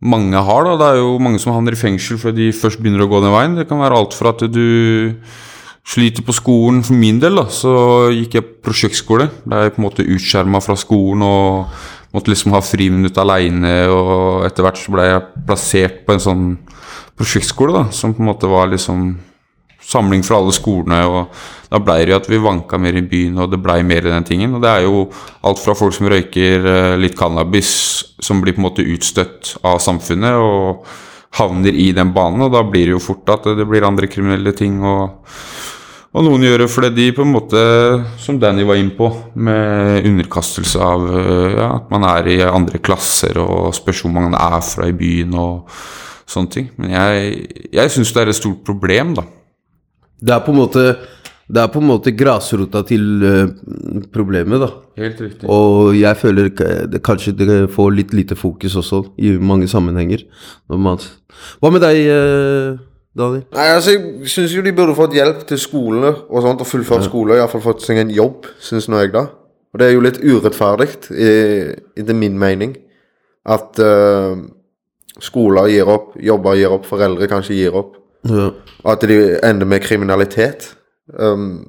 mange 0.03 0.43
har. 0.51 0.67
da 0.67 0.77
Det 0.81 0.91
er 0.91 1.01
jo 1.03 1.15
mange 1.23 1.39
som 1.43 1.55
havner 1.55 1.77
i 1.77 1.79
fengsel 1.79 2.19
fordi 2.19 2.49
de 2.51 2.59
først 2.59 2.83
begynner 2.83 3.07
å 3.07 3.11
gå 3.13 3.23
den 3.23 3.35
veien. 3.35 3.59
Det 3.61 3.69
kan 3.71 3.83
være 3.83 4.03
alt 4.03 4.19
fra 4.19 4.35
at 4.35 4.47
du 4.51 4.67
sliter 5.87 6.25
på 6.27 6.35
skolen. 6.37 6.83
For 6.87 6.99
min 6.99 7.21
del 7.23 7.41
da 7.41 7.47
så 7.53 7.75
gikk 8.15 8.39
jeg 8.39 8.51
prosjektskole. 8.65 9.29
Er 9.51 9.67
jeg 9.67 9.75
på 9.77 9.83
en 9.83 9.89
måte 9.89 10.07
utskjerma 10.07 10.63
fra 10.65 10.79
skolen 10.79 11.27
og 11.27 11.75
måtte 12.13 12.33
liksom 12.33 12.55
ha 12.57 12.63
friminutt 12.65 13.19
aleine. 13.19 13.75
Og 13.91 14.47
etter 14.47 14.67
hvert 14.67 14.81
så 14.81 14.95
ble 14.95 15.09
jeg 15.09 15.45
plassert 15.49 16.01
på 16.07 16.17
en 16.17 16.25
sånn 16.29 16.47
prosjektskole 17.19 17.75
da 17.77 17.85
som 17.95 18.15
på 18.15 18.23
en 18.25 18.31
måte 18.33 18.51
var 18.51 18.71
liksom 18.73 19.13
samling 19.83 20.23
fra 20.25 20.39
alle 20.39 20.55
skolene. 20.55 21.03
og 21.07 21.71
Da 21.73 21.81
ble 21.83 21.99
det 22.05 22.13
jo 22.13 22.19
at 22.21 22.29
vi 22.31 22.41
vanka 22.43 22.79
mer 22.79 22.97
i 22.97 23.05
byen, 23.07 23.39
og 23.43 23.51
det 23.51 23.63
blei 23.63 23.81
mer 23.83 24.07
i 24.07 24.13
den 24.13 24.27
tingen. 24.29 24.55
Og 24.55 24.63
det 24.63 24.71
er 24.71 24.87
jo 24.87 25.07
alt 25.43 25.63
fra 25.63 25.75
folk 25.75 25.95
som 25.97 26.11
røyker 26.13 26.69
eh, 26.69 26.99
litt 27.01 27.17
cannabis, 27.19 27.73
som 28.23 28.43
blir 28.43 28.55
på 28.55 28.63
en 28.63 28.69
måte 28.69 28.87
utstøtt 28.87 29.57
av 29.67 29.81
samfunnet 29.83 30.39
og 30.39 30.87
havner 31.41 31.75
i 31.75 31.91
den 31.97 32.13
banen. 32.15 32.45
Og 32.47 32.53
da 32.53 32.63
blir 32.63 32.87
det 32.87 32.97
jo 32.97 33.03
fort 33.03 33.29
at 33.33 33.49
det 33.57 33.67
blir 33.69 33.89
andre 33.89 34.11
kriminelle 34.13 34.53
ting. 34.57 34.83
og 34.85 35.19
og 36.13 36.27
noen 36.27 36.45
gjør 36.45 36.65
det 36.67 36.69
fordi 36.69 36.91
de 36.99 37.07
på 37.17 37.25
en 37.25 37.33
måte, 37.33 37.61
som 38.21 38.37
Danny 38.41 38.67
var 38.69 38.77
inne 38.77 38.93
på, 38.97 39.09
med 39.35 40.05
underkastelse 40.11 40.81
av 40.85 41.07
øh, 41.09 41.55
ja, 41.57 41.69
at 41.79 41.89
man 41.93 42.05
er 42.05 42.29
i 42.29 42.39
andre 42.45 42.81
klasser 42.85 43.41
og 43.41 43.73
spørs 43.77 44.03
hvor 44.05 44.13
man 44.13 44.37
er 44.37 44.59
fra 44.67 44.91
i 44.91 44.97
byen 44.97 45.33
og 45.41 45.73
sånne 46.29 46.53
ting. 46.53 46.69
Men 46.77 46.93
jeg, 46.93 47.33
jeg 47.73 47.95
syns 47.95 48.13
det 48.13 48.27
er 48.27 48.33
et 48.35 48.41
stort 48.43 48.61
problem, 48.67 49.17
da. 49.17 49.25
Det 50.23 50.37
er 50.37 50.45
på 50.45 50.53
en 50.53 50.61
måte 50.61 50.85
Det 51.53 51.59
er 51.59 51.71
på 51.73 51.81
en 51.83 51.89
måte 51.89 52.13
grasrota 52.17 52.85
til 52.87 53.25
eh, 53.27 53.49
problemet, 54.13 54.61
da. 54.63 54.69
Helt 55.01 55.19
riktig. 55.21 55.49
Og 55.49 55.97
jeg 55.97 56.17
føler 56.17 56.49
det, 56.49 57.01
kanskje 57.05 57.35
det 57.37 57.59
får 57.73 57.91
litt 57.93 58.15
lite 58.17 58.37
fokus 58.39 58.77
også, 58.79 59.03
i 59.21 59.35
mange 59.37 59.69
sammenhenger. 59.69 60.23
Hva 60.69 61.73
med 61.73 61.83
deg, 61.83 61.99
eh, 62.09 62.79
Daniel? 63.19 63.43
Nei, 63.53 63.67
altså, 63.75 63.91
Jeg 63.93 64.29
syns 64.33 64.55
jo 64.57 64.63
de 64.65 64.73
burde 64.73 64.95
fått 64.97 65.13
hjelp 65.17 65.43
til 65.47 65.59
skolene 65.61 66.15
og 66.31 66.43
sånt, 66.43 66.61
og 66.65 66.67
fullført 66.67 67.05
skole. 67.05 67.37
Iallfall 67.37 67.61
fått 67.65 67.83
seg 67.85 67.99
en 68.01 68.11
jobb, 68.15 68.47
syns 68.61 68.89
nå 68.89 69.03
jeg, 69.03 69.13
da. 69.13 69.27
Og 69.73 69.81
det 69.81 69.89
er 69.89 69.93
jo 69.95 70.01
litt 70.05 70.19
urettferdig, 70.21 70.89
i- 71.13 71.75
etter 72.01 72.15
min 72.17 72.39
mening, 72.39 72.75
at 73.47 73.79
uh, 73.81 74.37
skoler 75.21 75.69
gir 75.73 75.89
opp, 75.89 76.15
jobber 76.21 76.57
gir 76.57 76.73
opp, 76.73 76.85
foreldre 76.89 77.29
kanskje 77.29 77.57
gir 77.57 77.75
opp. 77.77 77.95
Ja. 78.29 78.51
Og 78.85 78.91
at 78.93 79.01
de 79.09 79.17
ender 79.45 79.67
med 79.67 79.81
kriminalitet. 79.83 80.75
Um, 81.19 81.65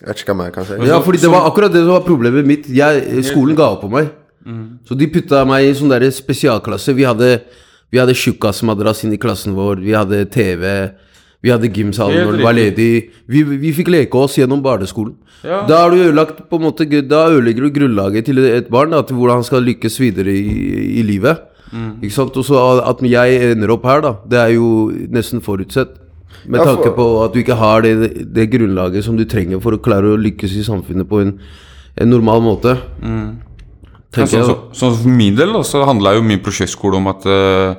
jeg 0.00 0.08
vet 0.08 0.20
ikke 0.22 0.32
hva 0.32 0.36
mer 0.38 0.48
jeg 0.50 0.54
kan 0.54 0.64
si. 0.68 0.78
Ja, 0.88 0.98
fordi 1.04 1.18
det 1.22 1.30
var 1.32 1.46
akkurat 1.48 1.72
det 1.72 1.82
som 1.84 1.94
var 1.94 2.04
problemet 2.06 2.46
mitt. 2.46 2.66
Jeg, 2.68 3.24
skolen 3.24 3.56
ga 3.56 3.70
opp 3.76 3.82
på 3.86 3.90
meg. 3.92 4.10
Så 4.86 4.94
de 4.94 5.06
putta 5.10 5.40
meg 5.48 5.64
i 5.66 5.72
sånn 5.74 5.90
der 5.90 6.04
spesialklasse. 6.14 6.92
Vi 6.94 7.02
hadde, 7.08 7.40
vi 7.92 7.98
hadde 8.02 8.14
tjukkasmadrass 8.18 9.04
inn 9.06 9.12
i 9.14 9.18
klassen 9.22 9.54
vår, 9.56 9.80
vi 9.84 9.92
hadde 9.94 10.24
TV, 10.34 10.64
vi 11.44 11.52
hadde 11.52 11.68
gymsalen 11.70 12.24
når 12.26 12.38
det 12.40 12.44
var 12.44 12.56
ledig. 12.56 12.88
Vi, 13.30 13.42
vi 13.46 13.72
fikk 13.76 13.88
leke 13.92 14.18
oss 14.18 14.34
gjennom 14.40 14.62
barneskolen. 14.64 15.14
Ja. 15.46 15.60
Da 15.68 15.82
har 15.84 15.92
du 15.92 16.00
ødelagt 16.00 16.40
på 16.50 16.56
en 16.58 16.64
måte 16.64 16.86
Da 17.06 17.26
ødelegger 17.30 17.66
du 17.68 17.70
grunnlaget 17.76 18.24
til 18.26 18.38
et 18.48 18.70
barn, 18.72 18.90
da, 18.90 19.02
til 19.06 19.16
hvordan 19.20 19.42
han 19.42 19.46
skal 19.46 19.62
lykkes 19.62 20.00
videre 20.00 20.32
i, 20.32 20.98
i 20.98 21.02
livet. 21.06 21.38
Mm. 21.70 22.00
Ikke 22.02 22.14
sant? 22.16 22.36
Og 22.40 22.44
så 22.48 22.62
at 22.82 23.02
jeg 23.06 23.52
ender 23.52 23.70
opp 23.76 23.84
her, 23.86 24.00
da, 24.02 24.14
det 24.26 24.38
er 24.40 24.52
jo 24.56 24.90
nesten 25.12 25.42
forutsett. 25.44 25.94
Med 26.46 26.58
Ja, 26.60 26.64
for- 26.64 26.76
tanke 26.76 26.94
på 26.96 27.06
at 27.24 27.32
du 27.34 27.40
ikke 27.42 27.56
har 27.58 27.82
det, 27.82 28.26
det 28.34 28.48
grunnlaget 28.50 29.04
som 29.04 29.16
du 29.18 29.24
trenger 29.24 29.60
for 29.62 29.74
å 29.76 29.82
klare 29.82 30.12
å 30.14 30.18
lykkes 30.18 30.56
i 30.58 30.64
samfunnet 30.66 31.06
på 31.10 31.20
en, 31.22 31.36
en 32.00 32.10
normal 32.10 32.42
måte. 32.42 32.74
Ja, 33.02 33.22
Tenker 34.16 34.32
sånn, 34.32 34.42
jeg. 34.42 34.48
så, 34.48 34.56
så, 34.72 34.78
som 34.80 34.96
For 35.02 35.14
min 35.20 35.36
del 35.38 35.54
så 35.68 35.84
handla 35.88 36.16
jo 36.16 36.24
min 36.26 36.40
prosjektskole 36.44 36.96
om 36.98 37.06
at 37.12 37.26
uh, 37.28 37.76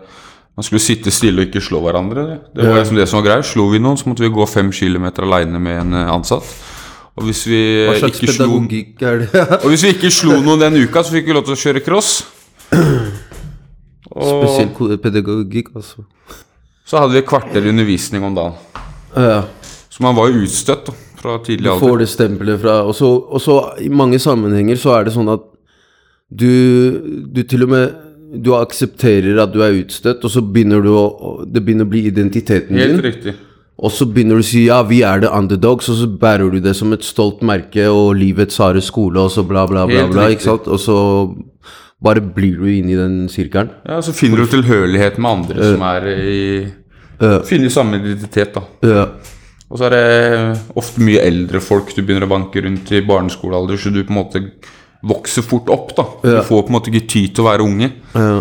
man 0.58 0.66
skulle 0.66 0.82
sitte 0.82 1.12
stille 1.14 1.44
og 1.44 1.50
ikke 1.50 1.62
slå 1.62 1.82
hverandre. 1.84 2.24
Det, 2.30 2.38
det 2.56 2.64
var 2.66 2.78
Ja. 2.78 2.80
liksom 2.84 2.98
det 3.02 3.08
som 3.10 3.20
var 3.22 3.28
greia. 3.28 3.44
Slo 3.46 3.68
vi 3.70 3.82
noen, 3.84 3.98
så 4.00 4.10
måtte 4.10 4.24
vi 4.26 4.32
gå 4.34 4.48
fem 4.50 4.72
kilometer 4.74 5.26
aleine 5.28 5.60
med 5.62 5.82
en 5.84 5.94
eh, 5.94 6.10
ansatt. 6.14 6.48
Og 7.18 7.26
hvis 7.28 7.44
vi 7.50 7.60
ikke 8.08 8.30
slo? 8.34 8.58
Og 9.64 9.68
hvis 9.72 9.84
vi 9.86 9.92
ikke 9.96 10.10
slo 10.14 10.40
noen 10.46 10.60
den 10.62 10.80
uka, 10.84 11.02
så 11.06 11.14
fikk 11.14 11.30
vi 11.30 11.34
lov 11.38 11.46
til 11.46 11.54
å 11.58 11.62
kjøre 11.62 11.82
cross. 11.86 12.12
Spesiell 14.08 14.70
ko- 14.78 14.98
pedagogikk, 15.02 15.72
altså. 15.78 16.06
Så 16.88 17.02
hadde 17.02 17.14
vi 17.18 17.20
et 17.22 17.28
kvarter 17.28 17.66
undervisning 17.70 18.24
om 18.24 18.36
dagen. 18.38 18.54
Ja. 19.18 19.42
Så 19.92 20.04
man 20.06 20.16
var 20.18 20.30
jo 20.32 20.44
utstøtt 20.46 20.88
da, 20.88 20.94
fra 21.20 21.38
tidlig 21.44 21.70
alder. 21.72 21.82
Du 21.82 21.88
får 21.90 22.02
det 22.04 22.10
stempelet 22.12 22.62
fra 22.62 22.76
Og 22.86 22.94
så, 22.96 23.10
og 23.34 23.42
så 23.42 23.58
i 23.82 23.90
mange 23.90 24.20
sammenhenger 24.22 24.78
så 24.80 24.94
er 24.98 25.08
det 25.08 25.14
sånn 25.18 25.30
at 25.34 25.44
du, 26.30 27.26
du 27.32 27.44
til 27.44 27.64
og 27.64 27.70
med 27.72 27.94
Du 28.44 28.52
aksepterer 28.58 29.38
at 29.40 29.54
du 29.54 29.62
er 29.64 29.78
utstøtt, 29.80 30.24
og 30.28 30.32
så 30.34 30.42
begynner 30.44 30.82
du 30.84 30.90
å 30.92 31.46
Det 31.48 31.62
begynner 31.64 31.88
å 31.88 31.92
bli 31.94 32.02
identiteten 32.10 32.76
Helt 32.76 32.98
din. 32.98 33.06
riktig. 33.06 33.34
Og 33.78 33.92
så 33.94 34.08
begynner 34.10 34.36
du 34.36 34.42
å 34.42 34.48
si 34.48 34.66
ja, 34.66 34.82
vi 34.84 35.04
er 35.06 35.22
the 35.22 35.30
underdogs, 35.30 35.88
og 35.94 35.96
så 36.00 36.08
bærer 36.10 36.50
du 36.52 36.60
det 36.60 36.74
som 36.76 36.92
et 36.94 37.04
stolt 37.06 37.44
merke 37.46 37.86
og 37.88 38.16
livets 38.18 38.58
harde 38.58 38.82
skole, 38.82 39.22
og 39.22 39.30
så 39.32 39.44
bla, 39.48 39.68
bla, 39.70 39.86
bla. 39.88 40.02
Helt 40.02 40.12
bla 40.16 40.26
riktig. 40.28 40.40
ikke 40.42 40.48
sant? 40.50 40.68
Og 40.68 40.80
så 40.82 40.98
bare 42.04 42.22
blir 42.22 42.58
du 42.58 42.66
inne 42.72 42.92
i 42.94 42.98
den 42.98 43.16
sirkelen. 43.30 43.70
Ja, 43.88 44.02
Så 44.02 44.14
finner 44.18 44.42
du 44.44 44.50
tilhørighet 44.50 45.18
med 45.22 45.32
andre 45.32 45.72
som 45.72 45.82
er 45.88 46.10
i 46.14 46.68
Finner 47.48 47.70
samme 47.74 47.98
identitet, 48.02 48.54
da. 48.54 48.62
Ja. 48.86 49.06
Og 49.70 49.80
så 49.80 49.88
er 49.88 49.96
det 49.96 50.60
ofte 50.78 51.02
mye 51.02 51.24
eldre 51.26 51.60
folk 51.64 51.90
du 51.96 52.02
begynner 52.04 52.28
å 52.28 52.34
banke 52.34 52.62
rundt 52.64 52.92
i 52.94 53.02
barneskolealder, 53.06 53.78
så 53.78 53.90
du 53.94 54.04
på 54.04 54.14
en 54.14 54.20
måte 54.20 54.44
vokser 55.08 55.46
fort 55.46 55.70
opp, 55.74 55.96
da. 55.98 56.06
Ja. 56.24 56.38
Du 56.42 56.48
får 56.52 56.64
på 56.68 56.72
en 56.72 56.78
måte 56.78 56.94
ikke 56.94 57.08
tid 57.10 57.34
til 57.36 57.46
å 57.46 57.50
være 57.50 57.66
unge. 57.68 57.92
Ja. 58.14 58.38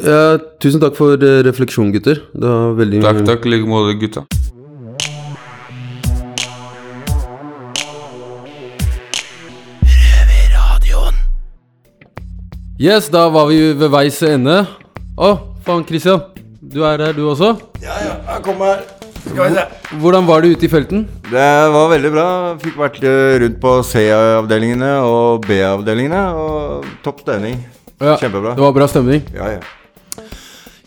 Ja, 0.00 0.38
tusen 0.62 0.80
takk 0.80 0.96
for 0.96 1.16
eh, 1.16 1.40
refleksjon, 1.44 1.90
gutter. 1.92 2.22
Det 2.32 2.48
var 2.48 2.76
veldig 2.78 3.02
Takk, 3.04 3.24
takk. 3.28 3.46
I 3.48 3.54
like 3.56 3.68
måte, 3.68 3.96
gutta. 4.00 4.24
Yes, 12.80 13.10
da 13.12 13.26
var 13.28 13.50
vi 13.50 13.58
ved 13.76 13.90
veis 13.92 14.22
ende. 14.24 14.62
Å, 15.20 15.34
faen, 15.66 15.84
Christian. 15.84 16.22
Du 16.64 16.80
er 16.88 17.02
her, 17.04 17.12
du 17.12 17.26
også? 17.28 17.52
Ja, 17.82 17.98
ja, 18.06 18.14
jeg 18.30 18.44
kommer 18.46 18.72
her. 18.72 18.99
Hvordan 20.00 20.26
var 20.28 20.42
det 20.42 20.54
ute 20.54 20.66
i 20.66 20.70
felten? 20.72 21.04
Det 21.30 21.48
var 21.74 21.90
veldig 21.92 22.10
bra. 22.14 22.26
Fikk 22.62 22.78
vært 22.80 22.98
eh, 23.04 23.36
rundt 23.42 23.60
på 23.62 23.74
C-avdelingene 23.86 24.92
og 25.06 25.44
B-avdelingene, 25.46 26.22
og 26.34 26.88
topp 27.04 27.22
stemning. 27.24 27.58
Ja, 28.00 28.16
Kjempebra. 28.20 28.54
Det 28.56 28.64
var 28.64 28.74
bra 28.76 28.88
stemning. 28.88 29.22
Ja, 29.36 29.50
ja. 29.58 30.24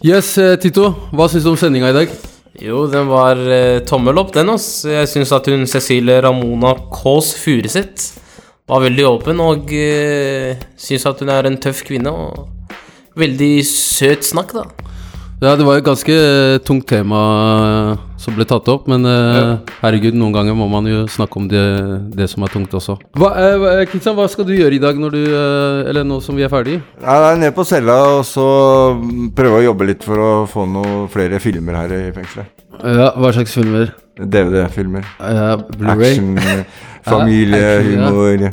Yes, 0.03 0.33
eh, 0.41 0.55
Tito. 0.59 0.89
Hva 1.13 1.29
syns 1.31 1.45
du 1.45 1.53
om 1.53 1.59
sendinga 1.59 1.93
i 1.93 1.97
dag? 2.01 2.15
Jo, 2.61 2.83
den 2.91 3.07
var 3.09 3.39
eh, 3.49 3.79
tommel 3.87 4.19
opp, 4.21 4.33
den. 4.35 4.51
ass. 4.53 4.83
Jeg 4.85 5.09
syns 5.09 5.31
at 5.33 5.47
hun 5.49 5.63
Cecilie 5.69 6.19
Ramona 6.21 6.75
Kaas 6.93 7.31
Furuseth 7.41 8.19
var 8.69 8.83
veldig 8.85 9.05
åpen, 9.09 9.39
og 9.43 9.71
eh, 9.73 10.59
syns 10.79 11.05
at 11.09 11.21
hun 11.23 11.31
er 11.33 11.49
en 11.49 11.57
tøff 11.61 11.81
kvinne. 11.87 12.11
Og 12.13 12.49
veldig 13.19 13.53
søt 13.67 14.25
snakk, 14.27 14.53
da. 14.57 14.67
Ja, 15.43 15.55
det 15.59 15.65
var 15.67 15.79
et 15.81 15.87
ganske 15.87 16.13
eh, 16.13 16.59
tungt 16.63 16.85
tema 16.87 17.23
som 18.23 18.35
ble 18.35 18.47
tatt 18.49 18.67
opp, 18.73 18.89
men 18.91 19.07
eh, 19.07 19.53
herregud, 19.83 20.17
noen 20.19 20.35
ganger 20.35 20.57
må 20.57 20.67
man 20.71 20.87
jo 20.89 21.05
snakke 21.11 21.39
om 21.39 21.47
det, 21.51 21.63
det 22.17 22.27
som 22.31 22.43
er 22.43 22.53
tungt 22.53 22.73
også. 22.75 22.97
Hva, 23.19 23.31
eh, 23.39 23.83
Kristian, 23.91 24.17
hva 24.19 24.27
skal 24.31 24.47
du 24.49 24.55
gjøre 24.57 24.75
i 24.75 24.81
dag 24.83 24.99
når 24.99 25.13
du 25.15 25.21
eh, 25.23 25.89
Eller 25.91 26.05
nå 26.07 26.19
som 26.23 26.35
vi 26.37 26.45
er 26.45 26.51
ferdig? 26.51 26.79
Jeg 26.99 27.27
er 27.29 27.39
nede 27.39 27.55
på 27.55 27.65
cella 27.67 27.95
og 28.17 28.23
så 28.27 28.45
prøver 29.35 29.53
prøve 29.53 29.59
å 29.59 29.67
jobbe 29.67 29.89
litt 29.89 30.05
for 30.05 30.21
å 30.23 30.31
få 30.49 30.65
noen 30.69 31.09
flere 31.13 31.39
filmer 31.43 31.77
her 31.77 31.93
i 31.93 32.01
fengselet. 32.15 32.63
Ja, 32.81 33.11
hva 33.19 33.33
slags 33.35 33.53
filmer? 33.53 33.91
DVD-filmer. 34.17 35.05
Ja, 35.19 35.57
Blu-ray. 35.57 36.15
Action, 36.15 36.37
Ja, 37.03 37.11
familie, 37.11 37.59
action, 37.81 38.45
ja. 38.47 38.51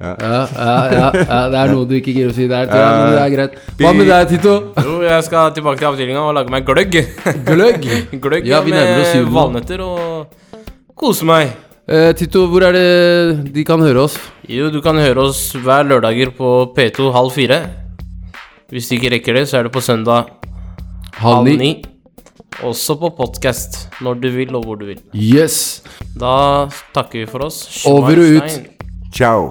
Ja. 0.00 0.12
Ja, 0.18 0.38
ja, 0.56 0.76
ja, 0.92 1.08
ja, 1.20 1.40
det 1.52 1.58
er 1.60 1.72
noe 1.74 1.86
du 1.86 1.92
ikke 1.98 2.14
gidder 2.14 2.30
å 2.32 2.36
si 2.36 2.46
der, 2.48 2.70
men 2.70 3.12
det 3.12 3.20
er 3.22 3.34
greit. 3.34 3.58
Hva 3.78 3.92
med 3.96 4.08
deg, 4.08 4.30
Tito? 4.32 4.54
Jo, 4.80 4.94
jeg 5.04 5.26
skal 5.26 5.52
tilbake 5.56 5.82
til 5.82 5.90
avdelinga 5.90 6.22
og 6.24 6.32
lage 6.38 6.54
meg 6.54 6.64
gløgg. 6.66 6.96
Gløgg? 7.46 7.84
gløgg 8.24 8.48
Ja, 8.48 8.62
vi 8.64 8.72
oss 8.72 8.88
med 9.12 9.20
jul 9.20 9.28
valnøtter 9.36 9.84
og 9.84 10.56
kose 10.98 11.28
meg. 11.28 11.52
Eh, 11.92 12.12
Tito, 12.16 12.46
hvor 12.48 12.64
er 12.64 12.76
det 12.76 13.52
de 13.52 13.64
kan 13.68 13.82
høre 13.84 14.06
oss? 14.06 14.16
Jo, 14.48 14.70
du 14.72 14.80
kan 14.84 14.96
høre 15.02 15.28
oss 15.28 15.48
hver 15.60 15.84
lørdager 15.90 16.32
på 16.36 16.50
P2 16.76 17.12
halv 17.14 17.32
fire. 17.34 17.62
Hvis 18.72 18.88
de 18.88 18.96
ikke 18.96 19.10
rekker 19.18 19.36
det, 19.36 19.48
så 19.50 19.58
er 19.60 19.68
det 19.68 19.74
på 19.74 19.82
søndag 19.84 20.30
Halv 21.20 21.44
halv 21.44 21.50
ni. 21.50 21.56
ni. 21.60 21.72
Også 22.64 22.96
på 23.00 23.10
podkast 23.16 23.88
når 24.04 24.20
du 24.22 24.28
vil 24.32 24.54
og 24.56 24.64
hvor 24.64 24.78
du 24.80 24.86
vil. 24.92 25.00
Yes. 25.12 25.82
Da 26.16 26.68
takker 26.94 27.24
vi 27.24 27.26
for 27.28 27.44
oss. 27.48 27.64
Over 27.88 28.22
og 28.22 28.38
ut. 28.38 28.62
Ciao. 29.12 29.50